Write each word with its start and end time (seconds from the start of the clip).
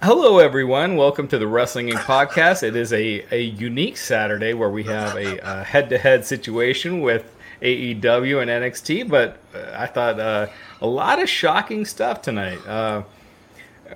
Hello, 0.00 0.38
everyone. 0.38 0.94
Welcome 0.94 1.26
to 1.26 1.38
the 1.38 1.48
Wrestling 1.48 1.88
Inc. 1.88 1.98
podcast. 2.02 2.62
It 2.62 2.76
is 2.76 2.92
a, 2.92 3.24
a 3.34 3.42
unique 3.42 3.96
Saturday 3.96 4.54
where 4.54 4.70
we 4.70 4.84
have 4.84 5.16
a 5.16 5.64
head 5.64 5.90
to 5.90 5.98
head 5.98 6.24
situation 6.24 7.00
with 7.00 7.34
AEW 7.60 8.40
and 8.40 8.48
NXT, 8.48 9.08
but 9.08 9.38
uh, 9.52 9.72
I 9.76 9.86
thought 9.86 10.20
uh, 10.20 10.46
a 10.80 10.86
lot 10.86 11.20
of 11.20 11.28
shocking 11.28 11.84
stuff 11.84 12.22
tonight. 12.22 12.64
Uh, 12.64 13.02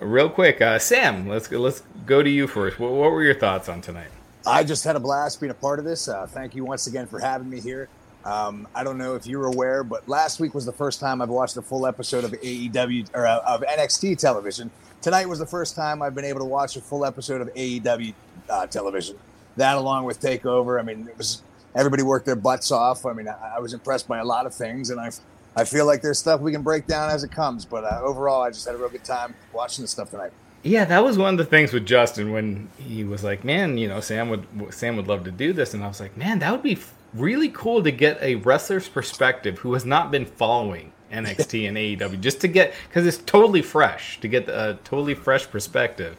real 0.01 0.29
quick, 0.29 0.61
uh, 0.61 0.81
Sam, 0.81 1.29
let's 1.29 1.49
let's 1.53 1.85
go 2.05 2.21
to 2.21 2.29
you 2.29 2.49
first. 2.49 2.81
What, 2.81 2.91
what, 2.91 3.13
were 3.13 3.23
your 3.23 3.39
thoughts 3.39 3.69
on 3.69 3.81
tonight? 3.81 4.11
I 4.45 4.65
just 4.65 4.83
had 4.83 4.97
a 4.97 5.01
blast 5.01 5.39
being 5.39 5.53
a 5.53 5.55
part 5.55 5.79
of 5.79 5.85
this. 5.85 6.09
Uh, 6.09 6.27
thank 6.27 6.57
you 6.57 6.65
once 6.65 6.89
again 6.89 7.07
for 7.07 7.21
having 7.21 7.49
me 7.49 7.61
here. 7.61 7.89
Um, 8.25 8.67
I 8.75 8.83
don't 8.83 8.99
know 8.99 9.15
if 9.15 9.25
you 9.25 9.39
were 9.39 9.47
aware, 9.47 9.85
but 9.85 10.09
last 10.09 10.41
week 10.41 10.53
was 10.53 10.67
the 10.67 10.73
first 10.73 10.99
time 10.99 11.23
I've 11.23 11.29
watched 11.29 11.57
a 11.57 11.63
full 11.63 11.87
episode 11.87 12.25
of 12.25 12.33
AEW 12.33 13.09
or 13.15 13.25
uh, 13.25 13.39
of 13.47 13.61
NXT 13.61 14.19
television 14.19 14.73
tonight 15.03 15.29
was 15.29 15.39
the 15.39 15.47
first 15.47 15.77
time 15.77 16.01
I've 16.01 16.15
been 16.15 16.25
able 16.25 16.41
to 16.41 16.47
watch 16.47 16.77
a 16.77 16.81
full 16.81 17.05
episode 17.05 17.41
of 17.41 17.53
AEW 17.55 18.15
uh, 18.49 18.67
television. 18.67 19.19
That, 19.57 19.77
along 19.77 20.05
with 20.05 20.21
Takeover, 20.21 20.81
I 20.81 20.83
mean, 20.83 21.07
it 21.09 21.19
was 21.19 21.43
everybody 21.75 22.03
worked 22.03 22.25
their 22.25 22.37
butts 22.37 22.71
off. 22.71 23.05
I 23.05 23.13
mean, 23.13 23.29
I, 23.29 23.57
I 23.57 23.61
was 23.61 23.75
impressed 23.75 24.09
by 24.09 24.19
a 24.19 24.25
lot 24.25 24.47
of 24.47 24.55
things, 24.55 24.89
and 24.89 24.99
I, 24.99 25.11
I 25.55 25.65
feel 25.65 25.85
like 25.85 26.01
there's 26.01 26.19
stuff 26.19 26.41
we 26.41 26.53
can 26.53 26.63
break 26.63 26.87
down 26.87 27.11
as 27.11 27.23
it 27.25 27.33
comes. 27.33 27.67
But 27.67 27.85
uh, 27.85 28.01
overall, 28.03 28.43
I 28.43 28.51
just 28.51 28.65
had 28.65 28.75
a 28.75 28.79
real 28.79 28.89
good 28.89 29.05
time 29.05 29.35
watching 29.53 29.83
this 29.83 29.91
stuff 29.91 30.11
tonight. 30.11 30.33
Yeah, 30.63 30.85
that 30.85 31.03
was 31.03 31.19
one 31.19 31.35
of 31.35 31.39
the 31.39 31.45
things 31.45 31.73
with 31.73 31.85
Justin 31.85 32.33
when 32.33 32.69
he 32.79 33.05
was 33.05 33.25
like, 33.25 33.45
"Man, 33.45 33.77
you 33.77 33.89
know, 33.89 34.01
Sam 34.01 34.29
would 34.31 34.47
Sam 34.73 34.97
would 34.97 35.09
love 35.09 35.25
to 35.25 35.33
do 35.33 35.53
this," 35.53 35.75
and 35.75 35.83
I 35.85 35.89
was 35.89 36.01
like, 36.01 36.17
"Man, 36.17 36.39
that 36.39 36.53
would 36.53 36.63
be 36.63 36.79
really 37.13 37.49
cool 37.49 37.83
to 37.83 37.91
get 37.91 38.23
a 38.23 38.37
wrestler's 38.37 38.89
perspective 38.89 39.59
who 39.59 39.75
has 39.75 39.85
not 39.85 40.11
been 40.11 40.25
following 40.25 40.92
NXT 41.13 41.69
and 41.69 41.77
AEW 41.77 42.21
just 42.21 42.41
to 42.41 42.49
get 42.49 42.75
because 42.89 43.07
it's 43.07 43.19
totally 43.19 43.63
fresh 43.63 44.21
to 44.21 44.29
get 44.29 44.49
a 44.49 44.79
totally 44.85 45.15
fresh 45.15 45.49
perspective 45.49 46.17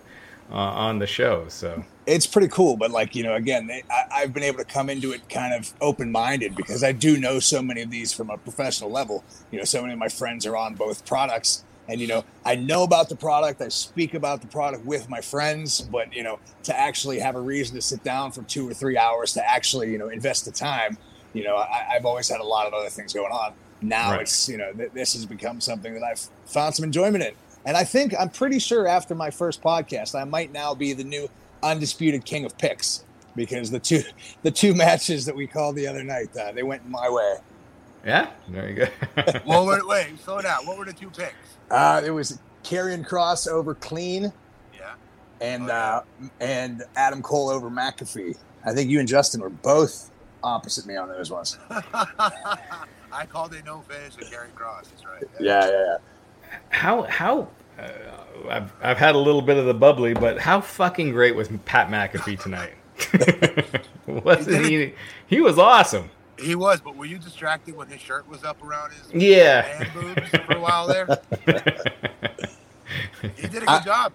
uh, 0.51 0.55
on 0.55 0.99
the 0.99 1.07
show. 1.07 1.45
So 1.47 1.83
it's 2.05 2.27
pretty 2.27 2.47
cool, 2.49 2.77
but 2.77 2.91
like 2.91 3.15
you 3.15 3.23
know, 3.23 3.33
again, 3.33 3.69
I, 3.89 4.21
have 4.21 4.33
been 4.33 4.43
able 4.43 4.59
to 4.59 4.65
come 4.65 4.89
into 4.89 5.11
it 5.11 5.27
kind 5.29 5.53
of 5.53 5.73
open 5.81 6.11
minded 6.11 6.55
because 6.55 6.83
I 6.83 6.91
do 6.91 7.17
know 7.17 7.39
so 7.39 7.61
many 7.61 7.81
of 7.81 7.89
these 7.89 8.13
from 8.13 8.29
a 8.29 8.37
professional 8.37 8.91
level. 8.91 9.23
You 9.51 9.59
know, 9.59 9.65
so 9.65 9.81
many 9.81 9.93
of 9.93 9.99
my 9.99 10.09
friends 10.09 10.45
are 10.45 10.55
on 10.55 10.75
both 10.75 11.05
products. 11.05 11.63
And 11.89 11.99
you 11.99 12.07
know, 12.07 12.23
I 12.45 12.55
know 12.55 12.83
about 12.83 13.09
the 13.09 13.15
product. 13.15 13.61
I 13.61 13.67
speak 13.67 14.13
about 14.13 14.41
the 14.41 14.47
product 14.47 14.85
with 14.85 15.09
my 15.09 15.19
friends, 15.19 15.81
but 15.81 16.13
you 16.13 16.23
know, 16.23 16.39
to 16.63 16.77
actually 16.77 17.19
have 17.19 17.35
a 17.35 17.41
reason 17.41 17.75
to 17.75 17.81
sit 17.81 18.03
down 18.03 18.31
for 18.31 18.41
two 18.43 18.69
or 18.69 18.73
three 18.73 18.97
hours 18.97 19.33
to 19.33 19.49
actually, 19.49 19.91
you 19.91 19.97
know, 19.97 20.07
invest 20.07 20.45
the 20.45 20.51
time. 20.51 20.97
You 21.33 21.43
know, 21.43 21.55
I, 21.55 21.95
I've 21.95 22.05
always 22.05 22.29
had 22.29 22.39
a 22.39 22.45
lot 22.45 22.67
of 22.67 22.73
other 22.73 22.89
things 22.89 23.11
going 23.11 23.31
on 23.31 23.53
now 23.83 24.11
right. 24.11 24.21
it's 24.21 24.49
you 24.49 24.57
know 24.57 24.71
th- 24.73 24.91
this 24.93 25.13
has 25.13 25.25
become 25.25 25.61
something 25.61 25.93
that 25.93 26.03
I've 26.03 26.27
found 26.45 26.75
some 26.75 26.83
enjoyment 26.83 27.23
in, 27.23 27.33
and 27.65 27.77
I 27.77 27.83
think 27.83 28.13
I'm 28.19 28.29
pretty 28.29 28.59
sure 28.59 28.87
after 28.87 29.15
my 29.15 29.29
first 29.29 29.61
podcast, 29.61 30.19
I 30.19 30.23
might 30.23 30.51
now 30.51 30.73
be 30.73 30.93
the 30.93 31.03
new 31.03 31.29
undisputed 31.61 32.25
king 32.25 32.45
of 32.45 32.57
picks 32.57 33.03
because 33.35 33.71
the 33.71 33.79
two 33.79 34.01
the 34.43 34.51
two 34.51 34.73
matches 34.73 35.25
that 35.25 35.35
we 35.35 35.47
called 35.47 35.75
the 35.75 35.87
other 35.87 36.03
night 36.03 36.35
uh, 36.37 36.51
they 36.51 36.63
went 36.63 36.87
my 36.87 37.09
way. 37.09 37.35
Yeah, 38.05 38.29
there 38.49 38.69
you 38.69 38.75
go. 38.75 38.87
well, 39.45 39.65
wait, 39.65 39.87
wait, 39.87 40.19
slow 40.19 40.41
down. 40.41 40.65
What 40.65 40.77
were 40.77 40.85
the 40.85 40.93
two 40.93 41.09
picks? 41.09 41.33
Uh, 41.71 42.01
it 42.05 42.11
was 42.11 42.37
Karrion 42.63 43.07
Kross 43.07 43.47
over 43.47 43.75
Clean. 43.75 44.33
Yeah. 44.73 44.93
And 45.39 45.63
oh, 45.63 45.67
yeah. 45.67 45.95
Uh, 45.95 46.29
and 46.41 46.83
Adam 46.97 47.21
Cole 47.21 47.49
over 47.49 47.69
McAfee. 47.69 48.37
I 48.65 48.73
think 48.73 48.89
you 48.89 48.99
and 48.99 49.07
Justin 49.07 49.41
were 49.41 49.49
both 49.49 50.11
opposite 50.43 50.85
me 50.85 50.95
on 50.95 51.07
those 51.07 51.31
ones. 51.31 51.57
I 53.13 53.25
called 53.25 53.53
it 53.53 53.65
no 53.65 53.81
finish 53.81 54.17
with 54.17 54.31
Gary 54.31 54.49
Cross. 54.55 54.89
That's 54.89 55.05
right. 55.05 55.23
Yeah, 55.39 55.65
yeah, 55.65 55.71
yeah. 55.71 55.97
How 56.69 57.03
how 57.03 57.47
uh, 57.79 57.89
I've 58.49 58.73
I've 58.81 58.97
had 58.97 59.15
a 59.15 59.17
little 59.17 59.41
bit 59.41 59.57
of 59.57 59.65
the 59.65 59.73
bubbly, 59.73 60.13
but 60.13 60.39
how 60.39 60.61
fucking 60.61 61.11
great 61.11 61.35
was 61.35 61.49
Pat 61.65 61.89
McAfee 61.89 62.39
tonight? 62.41 62.73
Wasn't 64.23 64.65
he? 64.65 64.93
He 65.27 65.41
was 65.41 65.57
awesome. 65.57 66.09
He 66.39 66.55
was, 66.55 66.81
but 66.81 66.95
were 66.95 67.05
you 67.05 67.19
distracted 67.19 67.75
when 67.75 67.87
his 67.87 68.01
shirt 68.01 68.27
was 68.27 68.43
up 68.43 68.63
around 68.63 68.91
his 68.91 69.13
yeah 69.13 69.89
boobs 69.93 70.29
for 70.29 70.55
a 70.55 70.59
while 70.59 70.87
there? 70.87 71.05
he 73.35 73.47
did 73.47 73.63
a 73.63 73.65
good 73.65 73.69
I, 73.69 73.83
job. 73.83 74.13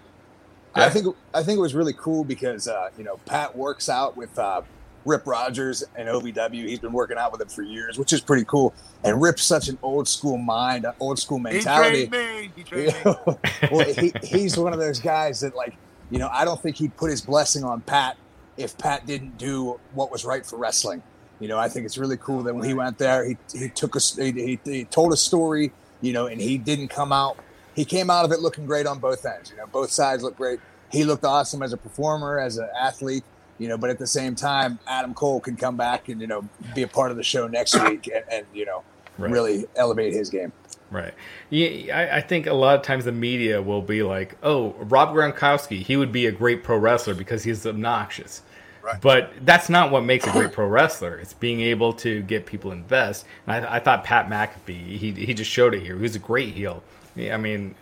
I 0.75 0.91
think 0.91 1.17
I 1.35 1.43
think 1.43 1.59
it 1.59 1.63
was 1.63 1.75
really 1.75 1.95
cool 1.95 2.25
because 2.25 2.69
uh, 2.69 2.91
you 2.99 3.05
know 3.05 3.19
Pat 3.27 3.57
works 3.57 3.89
out 3.89 4.17
with 4.17 4.39
uh, 4.39 4.63
Rip 5.05 5.27
Rogers 5.27 5.85
and 5.97 6.09
OVW. 6.09 6.67
He's 6.67 6.79
been 6.79 6.93
working 6.93 7.17
out 7.17 7.33
with 7.33 7.41
him 7.41 7.49
for 7.49 7.63
years, 7.63 7.99
which 7.99 8.13
is 8.13 8.21
pretty 8.21 8.45
cool. 8.45 8.75
And 9.05 9.21
Rip's 9.21 9.45
such 9.45 9.69
an 9.69 9.79
old 9.83 10.09
school 10.09 10.37
mind, 10.37 10.85
an 10.85 10.93
old 11.01 11.19
school 11.19 11.39
mentality. 11.39 12.01
He 12.01 12.07
trained 12.07 12.37
me. 12.37 12.51
He 12.57 12.63
trained 12.65 12.95
me. 13.05 13.69
well, 13.71 13.95
he, 13.95 14.13
he's 14.23 14.57
one 14.57 14.73
of 14.73 14.79
those 14.79 15.01
guys 15.01 15.41
that, 15.41 15.55
like, 15.55 15.77
you 16.11 16.19
know, 16.19 16.29
I 16.33 16.45
don't 16.45 16.61
think 16.61 16.77
he'd 16.77 16.97
put 16.97 17.11
his 17.11 17.21
blessing 17.21 17.65
on 17.65 17.81
Pat 17.83 18.17
if 18.57 18.77
Pat 18.77 19.07
didn't 19.07 19.39
do 19.39 19.79
what 19.95 20.11
was 20.11 20.25
right 20.25 20.45
for 20.45 20.57
wrestling. 20.57 21.03
You 21.41 21.49
know, 21.49 21.59
I 21.59 21.69
think 21.69 21.87
it's 21.87 21.97
really 21.97 22.17
cool 22.17 22.43
that 22.43 22.55
when 22.55 22.65
he 22.65 22.75
went 22.75 22.99
there, 22.99 23.25
he, 23.25 23.37
he 23.55 23.69
took 23.69 23.95
a 23.95 24.01
he, 24.01 24.59
he 24.65 24.85
told 24.85 25.13
a 25.13 25.17
story, 25.17 25.73
you 26.01 26.13
know, 26.13 26.27
and 26.27 26.41
he 26.41 26.59
didn't 26.59 26.89
come 26.89 27.13
out. 27.13 27.39
He 27.77 27.85
came 27.85 28.11
out 28.11 28.25
of 28.25 28.33
it 28.33 28.41
looking 28.41 28.67
great 28.67 28.87
on 28.87 28.99
both 28.99 29.25
ends. 29.25 29.51
You 29.51 29.57
know, 29.59 29.67
both 29.67 29.93
sides 29.93 30.25
looked 30.25 30.37
great. 30.37 30.59
He 30.91 31.05
looked 31.05 31.25
awesome 31.25 31.63
as 31.63 31.73
a 31.73 31.77
performer, 31.77 32.41
as 32.41 32.59
an 32.59 32.69
athlete 32.77 33.23
you 33.59 33.69
know, 33.69 33.77
but 33.77 33.91
at 33.91 33.99
the 33.99 34.07
same 34.07 34.35
time, 34.35 34.79
Adam 34.87 35.15
Cole 35.15 35.41
can 35.41 35.57
come 35.57 35.77
back 35.77 36.09
and 36.09 36.21
you 36.21 36.27
know 36.27 36.49
be 36.75 36.83
a 36.83 36.89
part 36.89 37.11
of 37.11 37.17
the 37.17 37.23
show 37.23 37.47
next 37.47 37.75
week 37.89 38.09
and, 38.13 38.25
and 38.31 38.47
you 38.55 38.65
know 38.65 38.83
right. 39.19 39.31
really 39.31 39.67
elevate 39.77 40.13
his 40.13 40.31
game. 40.31 40.53
Right. 40.91 41.13
Yeah, 41.51 41.97
I, 41.97 42.17
I, 42.17 42.21
think 42.23 42.47
a 42.47 42.55
lot 42.55 42.77
of 42.77 42.83
times 42.83 43.05
the 43.05 43.13
media 43.13 43.61
will 43.61 43.83
be 43.83 44.03
like, 44.03 44.37
"Oh, 44.43 44.71
Rob 44.79 45.15
Gronkowski, 45.15 45.83
he 45.83 45.97
would 45.97 46.13
be 46.13 46.27
a 46.27 46.33
great 46.33 46.65
pro 46.65 46.79
wrestler 46.79 47.15
because 47.15 47.45
he's 47.45 47.67
obnoxious." 47.67 48.43
Right. 48.83 49.01
But 49.01 49.33
that's 49.43 49.69
not 49.69 49.91
what 49.91 50.05
makes 50.05 50.27
a 50.27 50.31
great 50.31 50.53
pro 50.53 50.67
wrestler. 50.67 51.19
It's 51.19 51.35
being 51.35 51.61
able 51.61 51.93
to 51.95 52.23
get 52.23 52.47
people 52.47 52.73
invest. 52.73 53.27
And 53.47 53.67
I, 53.67 53.77
I 53.77 53.81
thought 53.81 54.03
Pat 54.05 54.29
McAfee, 54.29 54.97
he 54.97 55.13
he 55.13 55.35
just 55.35 55.51
showed 55.51 55.75
it 55.75 55.83
here. 55.83 55.97
He 55.97 56.03
was 56.03 56.17
a 56.17 56.21
great 56.21 56.55
heel. 56.55 56.83
I 57.19 57.37
mean, 57.37 57.75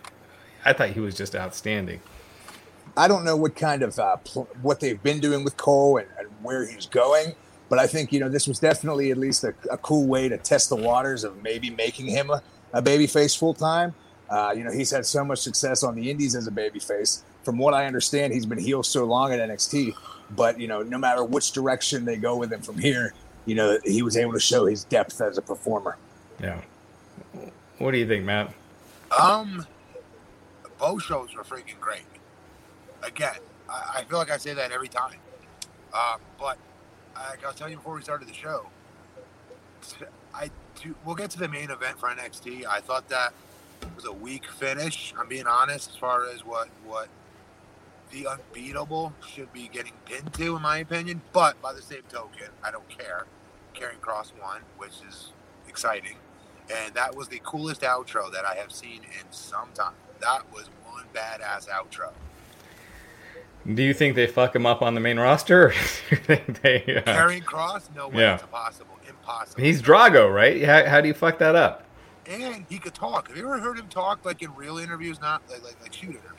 I 0.65 0.73
thought 0.73 0.89
he 0.89 0.99
was 0.99 1.15
just 1.15 1.35
outstanding. 1.35 2.01
I 2.97 3.07
don't 3.07 3.23
know 3.23 3.37
what 3.37 3.55
kind 3.55 3.83
of 3.83 3.97
uh, 3.99 4.17
pl- 4.17 4.49
what 4.63 4.79
they've 4.79 5.01
been 5.01 5.19
doing 5.19 5.43
with 5.43 5.55
Cole 5.55 5.97
and, 5.97 6.07
and, 6.17 6.27
where 6.41 6.67
he's 6.67 6.87
going, 6.87 7.35
but 7.69 7.77
I 7.77 7.85
think 7.85 8.11
you 8.11 8.19
know 8.19 8.27
this 8.27 8.47
was 8.47 8.59
definitely 8.59 9.11
at 9.11 9.17
least 9.17 9.43
a, 9.43 9.53
a 9.71 9.77
cool 9.77 10.07
way 10.07 10.27
to 10.29 10.37
test 10.37 10.69
the 10.69 10.75
waters 10.75 11.23
of 11.23 11.41
maybe 11.43 11.69
making 11.69 12.07
him 12.07 12.31
a, 12.31 12.41
a 12.73 12.81
babyface 12.81 13.37
full 13.37 13.53
time. 13.53 13.93
Uh, 14.29 14.53
you 14.55 14.63
know, 14.63 14.71
he's 14.71 14.91
had 14.91 15.05
so 15.05 15.23
much 15.23 15.39
success 15.39 15.83
on 15.83 15.95
the 15.95 16.09
Indies 16.09 16.35
as 16.35 16.47
a 16.47 16.51
babyface. 16.51 17.21
From 17.43 17.57
what 17.57 17.73
I 17.73 17.85
understand, 17.85 18.33
he's 18.33 18.45
been 18.45 18.57
heel 18.57 18.83
so 18.83 19.05
long 19.05 19.31
at 19.31 19.39
NXT. 19.39 19.93
But 20.35 20.59
you 20.59 20.67
know, 20.67 20.81
no 20.81 20.97
matter 20.97 21.23
which 21.23 21.51
direction 21.51 22.03
they 22.03 22.17
go 22.17 22.35
with 22.35 22.51
him 22.51 22.61
from 22.61 22.79
here, 22.79 23.13
you 23.45 23.55
know, 23.55 23.79
he 23.83 24.01
was 24.01 24.17
able 24.17 24.33
to 24.33 24.39
show 24.39 24.65
his 24.65 24.83
depth 24.83 25.21
as 25.21 25.37
a 25.37 25.41
performer. 25.41 25.97
Yeah. 26.41 26.61
What 27.77 27.91
do 27.91 27.97
you 27.97 28.07
think, 28.07 28.25
Matt? 28.25 28.51
Um, 29.17 29.65
both 30.79 31.03
shows 31.03 31.33
were 31.35 31.43
freaking 31.43 31.79
great 31.79 32.01
again, 33.03 33.35
I, 33.69 33.97
I 33.97 34.03
feel 34.03 34.17
like 34.17 34.31
I 34.31 34.37
say 34.37 34.53
that 34.53 34.71
every 34.71 34.87
time. 34.87 35.17
Uh, 35.93 36.17
but 36.37 36.57
like 37.15 37.43
I 37.43 37.47
was 37.47 37.55
telling 37.55 37.71
you 37.71 37.77
before 37.77 37.95
we 37.95 38.01
started 38.01 38.27
the 38.27 38.33
show, 38.33 38.67
I 40.33 40.49
to, 40.75 40.95
we'll 41.05 41.15
get 41.15 41.31
to 41.31 41.39
the 41.39 41.47
main 41.47 41.71
event 41.71 41.99
for 41.99 42.09
NXT. 42.09 42.65
I 42.65 42.81
thought 42.81 43.09
that 43.09 43.33
was 43.95 44.05
a 44.05 44.11
weak 44.11 44.45
finish. 44.45 45.13
I'm 45.17 45.27
being 45.27 45.47
honest 45.47 45.89
as 45.89 45.95
far 45.95 46.27
as 46.29 46.45
what 46.45 46.69
what 46.85 47.07
the 48.11 48.27
unbeatable 48.27 49.13
should 49.27 49.51
be 49.51 49.67
getting 49.67 49.93
pinned 50.05 50.33
to, 50.35 50.55
in 50.55 50.61
my 50.61 50.77
opinion. 50.79 51.21
But 51.33 51.61
by 51.61 51.73
the 51.73 51.81
same 51.81 52.03
token, 52.09 52.47
I 52.63 52.71
don't 52.71 52.87
care. 52.89 53.25
Karrion 53.75 53.99
Kross 53.99 54.31
won, 54.41 54.61
which 54.77 54.93
is 55.07 55.31
exciting, 55.67 56.15
and 56.73 56.93
that 56.95 57.15
was 57.15 57.27
the 57.27 57.39
coolest 57.43 57.81
outro 57.81 58.31
that 58.31 58.45
I 58.45 58.55
have 58.55 58.71
seen 58.71 59.03
in 59.03 59.31
some 59.31 59.69
time. 59.73 59.93
That 60.19 60.51
was 60.51 60.69
one 60.83 61.05
badass 61.13 61.67
outro. 61.69 62.11
Do 63.73 63.83
you 63.83 63.93
think 63.93 64.15
they 64.15 64.27
fuck 64.27 64.55
him 64.55 64.65
up 64.65 64.81
on 64.81 64.95
the 64.95 65.01
main 65.01 65.19
roster? 65.19 65.73
they 66.27 67.03
uh, 67.05 67.29
Kross? 67.41 67.93
No 67.93 68.07
way. 68.07 68.21
Yeah. 68.21 68.35
It's 68.35 68.43
impossible. 68.43 68.97
Impossible. 69.07 69.63
He's 69.63 69.81
Drago, 69.81 70.33
right? 70.33 70.63
How, 70.63 70.85
how 70.85 71.01
do 71.01 71.07
you 71.07 71.13
fuck 71.13 71.37
that 71.39 71.55
up? 71.55 71.83
And 72.25 72.65
he 72.69 72.79
could 72.79 72.93
talk. 72.93 73.27
Have 73.27 73.37
you 73.37 73.43
ever 73.43 73.59
heard 73.59 73.77
him 73.77 73.87
talk 73.87 74.23
like 74.23 74.41
in 74.41 74.53
real 74.55 74.77
interviews, 74.77 75.19
not 75.19 75.41
like 75.49 75.63
like, 75.63 75.81
like 75.81 75.93
shoot 75.93 76.09
interviews? 76.09 76.37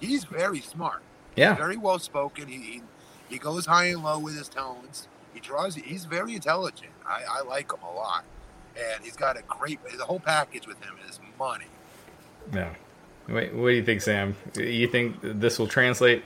he's 0.00 0.24
very 0.24 0.60
smart. 0.60 1.02
Yeah. 1.34 1.50
He's 1.50 1.58
very 1.58 1.76
well 1.76 1.98
spoken. 1.98 2.48
He, 2.48 2.58
he 2.58 2.82
he 3.28 3.38
goes 3.38 3.66
high 3.66 3.86
and 3.86 4.02
low 4.02 4.18
with 4.18 4.36
his 4.36 4.48
tones. 4.48 5.08
He 5.34 5.40
draws. 5.40 5.74
He's 5.74 6.04
very 6.04 6.34
intelligent. 6.34 6.92
I, 7.06 7.22
I 7.30 7.42
like 7.42 7.72
him 7.72 7.80
a 7.82 7.92
lot, 7.92 8.24
and 8.76 9.04
he's 9.04 9.16
got 9.16 9.36
a 9.36 9.42
great. 9.42 9.78
The 9.96 10.04
whole 10.04 10.20
package 10.20 10.66
with 10.66 10.82
him 10.82 10.94
is 11.08 11.20
money. 11.38 11.66
Yeah. 12.52 12.74
Wait, 13.28 13.52
what 13.54 13.70
do 13.70 13.74
you 13.74 13.84
think, 13.84 14.02
Sam? 14.02 14.36
You 14.54 14.86
think 14.86 15.16
this 15.20 15.58
will 15.58 15.66
translate? 15.66 16.22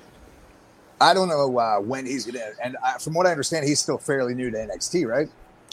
I 1.01 1.15
don't 1.15 1.29
know 1.29 1.59
uh, 1.59 1.81
when 1.81 2.07
he's 2.07 2.27
gonna. 2.27 2.51
And 2.63 2.77
uh, 2.85 2.99
from 2.99 3.15
what 3.15 3.27
I 3.27 3.31
understand, 3.31 3.67
he's 3.67 3.81
still 3.81 3.99
fairly 3.99 4.35
new 4.35 4.51
to 4.51 4.57
NXT, 4.57 5.07
right? 5.07 5.29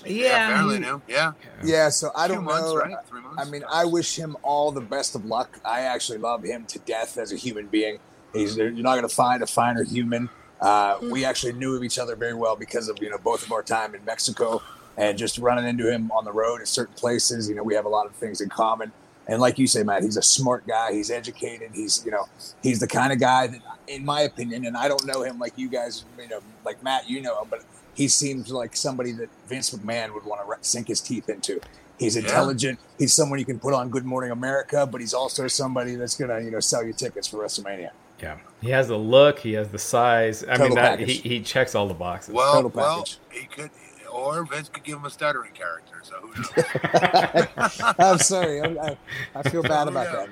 Yeah, 0.06 0.56
fairly 0.56 0.80
new. 0.80 1.02
Yeah. 1.08 1.34
Yeah. 1.64 1.90
So 1.90 2.12
I 2.16 2.28
Two 2.28 2.36
don't 2.36 2.44
months, 2.46 2.70
know. 2.70 2.78
right? 2.78 2.96
Three 3.08 3.22
months. 3.22 3.36
I 3.46 3.50
mean, 3.50 3.64
I 3.70 3.86
wish 3.86 4.16
him 4.16 4.38
all 4.44 4.72
the 4.72 4.82
best 4.82 5.16
of 5.16 5.26
luck. 5.26 5.60
I 5.66 5.82
actually 5.82 6.20
love 6.20 6.44
him 6.44 6.66
to 6.68 6.80
death 6.80 7.18
as 7.18 7.32
a 7.32 7.36
human 7.36 7.68
being. 7.68 8.00
He's 8.34 8.56
you're 8.58 8.70
not 8.72 8.96
going 8.96 9.08
to 9.08 9.14
find 9.14 9.42
a 9.42 9.48
finer 9.48 9.84
human. 9.84 10.30
Uh, 10.62 10.98
we 11.12 11.24
actually 11.26 11.54
knew 11.54 11.76
of 11.76 11.84
each 11.84 12.00
other 12.00 12.16
very 12.16 12.34
well 12.34 12.56
because 12.56 12.88
of 12.90 12.98
you 13.02 13.10
know 13.10 13.18
both 13.18 13.46
of 13.46 13.52
our 13.52 13.64
time 13.64 13.96
in 13.96 14.04
Mexico 14.06 14.62
and 14.98 15.18
just 15.18 15.38
running 15.38 15.68
into 15.68 15.92
him 15.92 16.12
on 16.12 16.26
the 16.26 16.32
road 16.32 16.62
at 16.62 16.68
certain 16.68 16.96
places. 16.96 17.50
You 17.50 17.56
know, 17.56 17.64
we 17.64 17.76
have 17.76 17.86
a 17.86 17.90
lot 17.90 18.06
of 18.06 18.14
things 18.14 18.42
in 18.42 18.50
common. 18.50 18.92
And 19.28 19.42
like 19.42 19.60
you 19.60 19.68
say, 19.68 19.84
Matt, 19.84 20.04
he's 20.04 20.16
a 20.18 20.22
smart 20.22 20.66
guy. 20.66 20.94
He's 20.94 21.12
educated. 21.12 21.72
He's 21.74 22.04
you 22.06 22.12
know 22.12 22.28
he's 22.62 22.80
the 22.80 22.88
kind 22.88 23.12
of 23.12 23.20
guy 23.20 23.48
that, 23.48 23.62
in 23.88 24.06
my 24.06 24.22
opinion, 24.22 24.66
and 24.66 24.76
I 24.78 24.88
don't 24.88 25.06
know 25.06 25.24
him 25.24 25.40
like 25.40 25.54
you 25.58 25.70
guys, 25.70 26.06
you 26.22 26.28
know, 26.28 26.40
like 26.66 26.82
Matt, 26.84 27.10
you 27.10 27.22
know 27.22 27.42
him, 27.42 27.48
but 27.50 27.64
he 27.94 28.08
seems 28.08 28.52
like 28.52 28.76
somebody 28.76 29.12
that 29.14 29.30
Vince 29.48 29.72
McMahon 29.72 30.14
would 30.14 30.26
want 30.26 30.42
to 30.42 30.68
sink 30.70 30.88
his 30.88 31.02
teeth 31.02 31.30
into. 31.30 31.60
He's 31.98 32.16
Yeah. 32.16 32.22
intelligent. 32.24 32.80
He's 33.00 33.14
someone 33.14 33.40
you 33.40 33.46
can 33.46 33.60
put 33.60 33.74
on 33.74 33.90
Good 33.90 34.06
Morning 34.06 34.30
America, 34.32 34.86
but 34.86 35.02
he's 35.02 35.14
also 35.16 35.48
somebody 35.48 35.96
that's 35.96 36.16
gonna 36.16 36.40
you 36.42 36.52
know 36.52 36.60
sell 36.60 36.84
you 36.86 36.94
tickets 36.94 37.28
for 37.28 37.38
WrestleMania. 37.38 37.90
Yeah. 38.22 38.38
He 38.62 38.70
has 38.70 38.88
the 38.88 38.98
look. 38.98 39.40
He 39.40 39.54
has 39.54 39.70
the 39.70 39.80
size. 39.80 40.44
I 40.48 40.58
mean, 40.58 40.76
that 40.76 41.00
he, 41.00 41.14
he 41.16 41.42
checks 41.42 41.74
all 41.76 41.88
the 41.88 41.94
boxes. 41.94 42.34
well, 42.34 42.54
total 42.54 42.72
well, 42.74 42.98
package. 43.00 43.18
he 43.32 43.46
could, 43.48 43.70
or 44.12 44.44
Vince 44.46 44.70
could 44.70 44.84
give 44.84 44.98
him 44.98 45.06
a 45.06 45.10
stuttering 45.10 45.52
character. 45.54 46.02
So 46.04 46.16
who 46.22 46.42
knows? 46.42 47.48
I'm 48.00 48.18
sorry. 48.20 48.62
I, 48.62 48.68
I, 48.90 48.98
I 49.36 49.50
feel 49.50 49.62
bad 49.64 49.88
about 49.88 50.30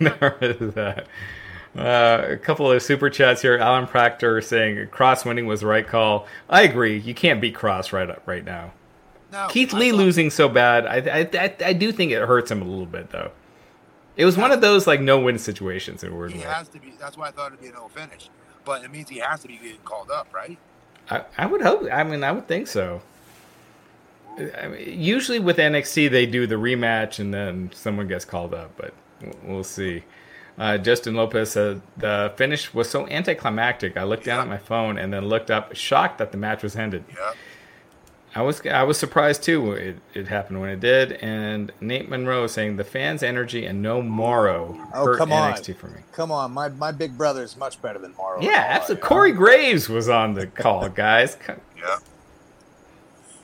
now. 0.00 0.10
there 0.20 0.38
is 0.40 0.74
that. 0.74 1.06
Uh, 1.76 2.26
a 2.28 2.36
couple 2.36 2.70
of 2.70 2.82
super 2.82 3.08
chats 3.08 3.40
here. 3.40 3.56
Alan 3.56 3.86
Proctor 3.86 4.40
saying 4.42 4.88
Kross 4.88 5.24
winning 5.24 5.46
was 5.46 5.60
the 5.60 5.66
right 5.66 5.86
call. 5.86 6.26
I 6.50 6.62
agree. 6.62 6.98
You 6.98 7.14
can't 7.14 7.40
beat 7.40 7.54
Kross 7.54 7.92
right 7.92 8.10
up 8.10 8.22
right 8.26 8.44
now. 8.44 8.72
No, 9.32 9.48
Keith 9.48 9.72
Lee 9.72 9.92
losing 9.92 10.28
so 10.28 10.48
bad, 10.50 10.86
I, 10.86 11.20
I 11.20 11.44
I 11.44 11.54
I 11.68 11.72
do 11.72 11.90
think 11.90 12.12
it 12.12 12.20
hurts 12.26 12.50
him 12.50 12.60
a 12.60 12.66
little 12.66 12.84
bit 12.84 13.10
though. 13.10 13.30
It 14.16 14.26
was 14.26 14.36
one 14.36 14.52
of 14.52 14.60
those 14.60 14.86
like 14.86 15.00
no 15.00 15.18
win 15.18 15.38
situations 15.38 16.04
in 16.04 16.14
weird 16.14 16.32
He 16.32 16.40
has 16.40 16.68
to 16.68 16.78
be. 16.78 16.92
That's 17.00 17.16
why 17.16 17.28
I 17.28 17.30
thought 17.30 17.52
it'd 17.52 17.60
be 17.62 17.68
a 17.68 17.72
no 17.72 17.88
finish. 17.88 18.28
But 18.64 18.84
it 18.84 18.90
means 18.90 19.08
he 19.08 19.18
has 19.18 19.40
to 19.40 19.48
be 19.48 19.56
getting 19.56 19.78
called 19.78 20.10
up, 20.10 20.32
right? 20.34 20.58
I, 21.10 21.24
I 21.38 21.46
would 21.46 21.62
hope. 21.62 21.88
I 21.90 22.04
mean, 22.04 22.22
I 22.22 22.30
would 22.30 22.46
think 22.46 22.68
so. 22.68 23.00
I 24.38 24.68
mean, 24.68 25.00
usually 25.00 25.40
with 25.40 25.56
NXT, 25.56 26.10
they 26.10 26.26
do 26.26 26.46
the 26.46 26.54
rematch 26.54 27.18
and 27.18 27.32
then 27.32 27.70
someone 27.74 28.06
gets 28.06 28.24
called 28.24 28.54
up, 28.54 28.70
but 28.76 28.94
we'll 29.42 29.64
see. 29.64 30.04
Uh, 30.58 30.76
Justin 30.78 31.14
Lopez 31.14 31.52
said 31.52 31.80
the 31.96 32.32
finish 32.36 32.74
was 32.74 32.88
so 32.90 33.06
anticlimactic. 33.08 33.96
I 33.96 34.04
looked 34.04 34.24
down 34.24 34.40
at 34.40 34.48
my 34.48 34.58
phone 34.58 34.98
and 34.98 35.12
then 35.12 35.24
looked 35.26 35.50
up, 35.50 35.74
shocked 35.74 36.18
that 36.18 36.30
the 36.30 36.38
match 36.38 36.62
was 36.62 36.76
ended. 36.76 37.04
Yeah. 37.08 37.32
I 38.34 38.40
was 38.40 38.64
I 38.66 38.82
was 38.82 38.96
surprised 38.98 39.42
too. 39.42 39.72
It, 39.72 39.96
it 40.14 40.28
happened 40.28 40.60
when 40.60 40.70
it 40.70 40.80
did. 40.80 41.12
And 41.12 41.70
Nate 41.82 42.08
Monroe 42.08 42.46
saying 42.46 42.76
the 42.76 42.84
fans' 42.84 43.22
energy 43.22 43.66
and 43.66 43.82
no 43.82 44.00
Mauro 44.00 44.78
Oh, 44.94 45.04
hurt 45.04 45.18
come 45.18 45.32
on. 45.32 45.52
NXT 45.52 45.76
for 45.76 45.88
me. 45.88 46.00
Come 46.12 46.30
on, 46.32 46.50
my, 46.52 46.68
my 46.68 46.92
big 46.92 47.18
brother 47.18 47.42
is 47.42 47.56
much 47.58 47.80
better 47.82 47.98
than 47.98 48.14
Mauro. 48.16 48.40
Yeah, 48.40 48.64
absolutely. 48.70 49.06
Corey 49.06 49.32
Graves 49.32 49.88
was 49.90 50.08
on 50.08 50.32
the 50.34 50.46
call, 50.46 50.88
guys. 50.88 51.36
Yeah. 51.76 51.98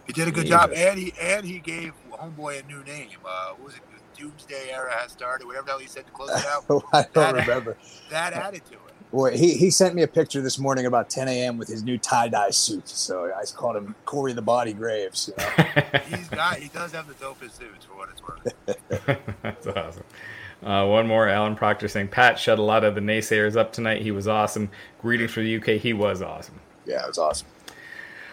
He 0.07 0.13
did 0.13 0.29
a 0.29 0.31
good 0.31 0.45
He 0.45 0.49
job, 0.51 0.71
and 0.75 0.99
he 0.99 1.13
and 1.21 1.45
he 1.45 1.59
gave 1.59 1.93
Homeboy 2.13 2.61
a 2.65 2.67
new 2.67 2.83
name. 2.85 3.09
Uh, 3.25 3.49
what 3.55 3.65
was 3.65 3.75
it? 3.75 3.81
The 4.19 4.25
Doomsday 4.25 4.71
Era 4.73 4.93
has 4.93 5.13
started. 5.13 5.47
Whatever 5.47 5.67
the 5.67 5.71
hell 5.73 5.79
he 5.81 5.87
said 5.87 6.07
to 6.07 6.13
close 6.13 6.31
it 6.31 6.45
out. 6.47 6.65
I 6.93 7.03
don't 7.03 7.15
That- 7.15 7.35
remember. 7.35 7.77
That 8.11 8.33
added 8.33 8.65
to 8.67 8.73
it. 8.75 8.81
Boy, 9.11 9.39
he, 9.39 9.55
he 9.55 9.71
sent 9.71 9.95
me 9.95 10.03
a 10.03 10.07
picture 10.09 10.43
this 10.43 10.59
morning 10.59 10.85
about 10.85 11.09
10 11.09 11.29
a.m. 11.29 11.57
with 11.57 11.69
his 11.69 11.83
new 11.83 11.97
tie 11.97 12.29
dye 12.29 12.51
suit. 12.51 12.87
So 12.89 13.33
I 13.35 13.43
called 13.47 13.77
him 13.77 13.95
Corey 14.05 14.35
the 14.35 14.43
Body 14.43 14.75
Graves. 14.75 15.31
You 15.31 15.45
know? 15.45 16.01
He's 16.17 16.29
got. 16.29 16.57
He 16.59 16.69
does 16.69 16.93
have 16.93 17.07
the 17.09 17.15
dopest 17.15 17.53
suits 17.59 17.87
for 17.87 17.95
what 17.97 18.11
it's 18.11 18.23
worth. 18.23 19.23
That's 19.43 19.67
awesome. 19.67 20.05
Uh, 20.63 20.87
one 20.87 21.07
more, 21.07 21.27
Alan 21.27 21.55
Proctor 21.57 21.89
saying 21.89 22.09
Pat 22.09 22.39
shut 22.39 22.59
a 22.59 22.63
lot 22.63 22.85
of 22.85 22.95
the 22.97 23.01
naysayers 23.01 23.57
up 23.57 23.73
tonight. 23.73 24.03
He 24.03 24.11
was 24.11 24.29
awesome. 24.29 24.69
Greetings 25.01 25.31
from 25.31 25.45
the 25.45 25.57
UK. 25.57 25.81
He 25.81 25.95
was 25.95 26.21
awesome. 26.21 26.61
yeah, 26.85 27.05
it 27.05 27.09
was 27.09 27.17
awesome. 27.19 27.47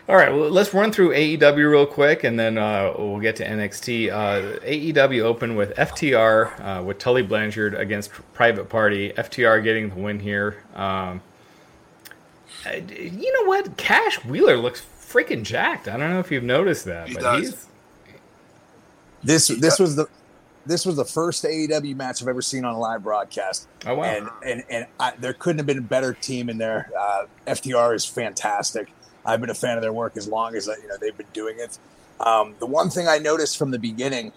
All 0.08 0.16
right, 0.16 0.32
well, 0.32 0.52
let's 0.52 0.72
run 0.72 0.92
through 0.92 1.10
AEW 1.16 1.72
real 1.72 1.86
quick, 1.88 2.24
and 2.24 2.38
then 2.40 2.60
uh, 2.60 2.94
we'll 2.96 3.20
get 3.20 3.36
to 3.38 3.48
NXT. 3.48 4.12
Uh, 4.12 4.60
AEW 4.60 5.22
opened 5.24 5.58
with 5.58 5.74
FTR 5.76 6.80
uh, 6.80 6.84
with 6.84 7.00
Tully 7.00 7.24
Blanchard 7.24 7.74
against 7.74 8.12
Private 8.34 8.70
Party. 8.70 9.10
FTR 9.14 9.64
getting 9.64 9.90
the 9.90 9.96
win 9.96 10.20
here. 10.20 10.64
Um, 10.76 11.22
you 12.72 13.34
know 13.34 13.50
what? 13.50 13.78
Cash 13.78 14.24
Wheeler 14.26 14.58
looks 14.58 14.86
freaking 15.00 15.44
jacked. 15.44 15.88
I 15.88 15.98
don't 15.98 16.12
know 16.12 16.20
if 16.20 16.32
you've 16.32 16.44
noticed 16.44 16.86
that, 16.86 17.08
He 17.08 17.16
but 17.16 17.24
does. 17.24 17.40
he's 17.44 17.68
This 19.24 19.48
this 19.48 19.80
was 19.80 19.96
the 19.96 20.08
this 20.68 20.86
was 20.86 20.96
the 20.96 21.06
first 21.06 21.44
AEW 21.44 21.96
match 21.96 22.22
I've 22.22 22.28
ever 22.28 22.42
seen 22.42 22.64
on 22.66 22.76
a 22.76 22.80
live 22.80 23.04
broadcast. 23.04 23.68
oh 23.88 23.96
wow. 23.96 24.04
and 24.04 24.30
and, 24.44 24.64
and 24.70 24.86
I, 25.00 25.14
there 25.18 25.34
couldn't 25.34 25.60
have 25.60 25.68
been 25.68 25.78
a 25.80 25.82
better 25.82 26.14
team 26.14 26.50
in 26.50 26.58
there. 26.60 26.92
Uh, 27.00 27.26
FTR 27.48 27.96
is 27.96 28.06
fantastic. 28.06 28.92
I've 29.26 29.42
been 29.42 29.50
a 29.50 29.54
fan 29.56 29.78
of 29.78 29.82
their 29.82 29.94
work 29.94 30.18
as 30.18 30.28
long 30.28 30.56
as 30.56 30.68
you 30.68 30.88
know 30.88 30.96
they've 31.00 31.18
been 31.18 31.26
doing 31.34 31.58
it. 31.60 31.78
Um, 32.20 32.56
the 32.60 32.66
one 32.66 32.90
thing 32.90 33.08
I 33.08 33.18
noticed 33.18 33.58
from 33.58 33.72
the 33.72 33.80
beginning, 33.80 34.32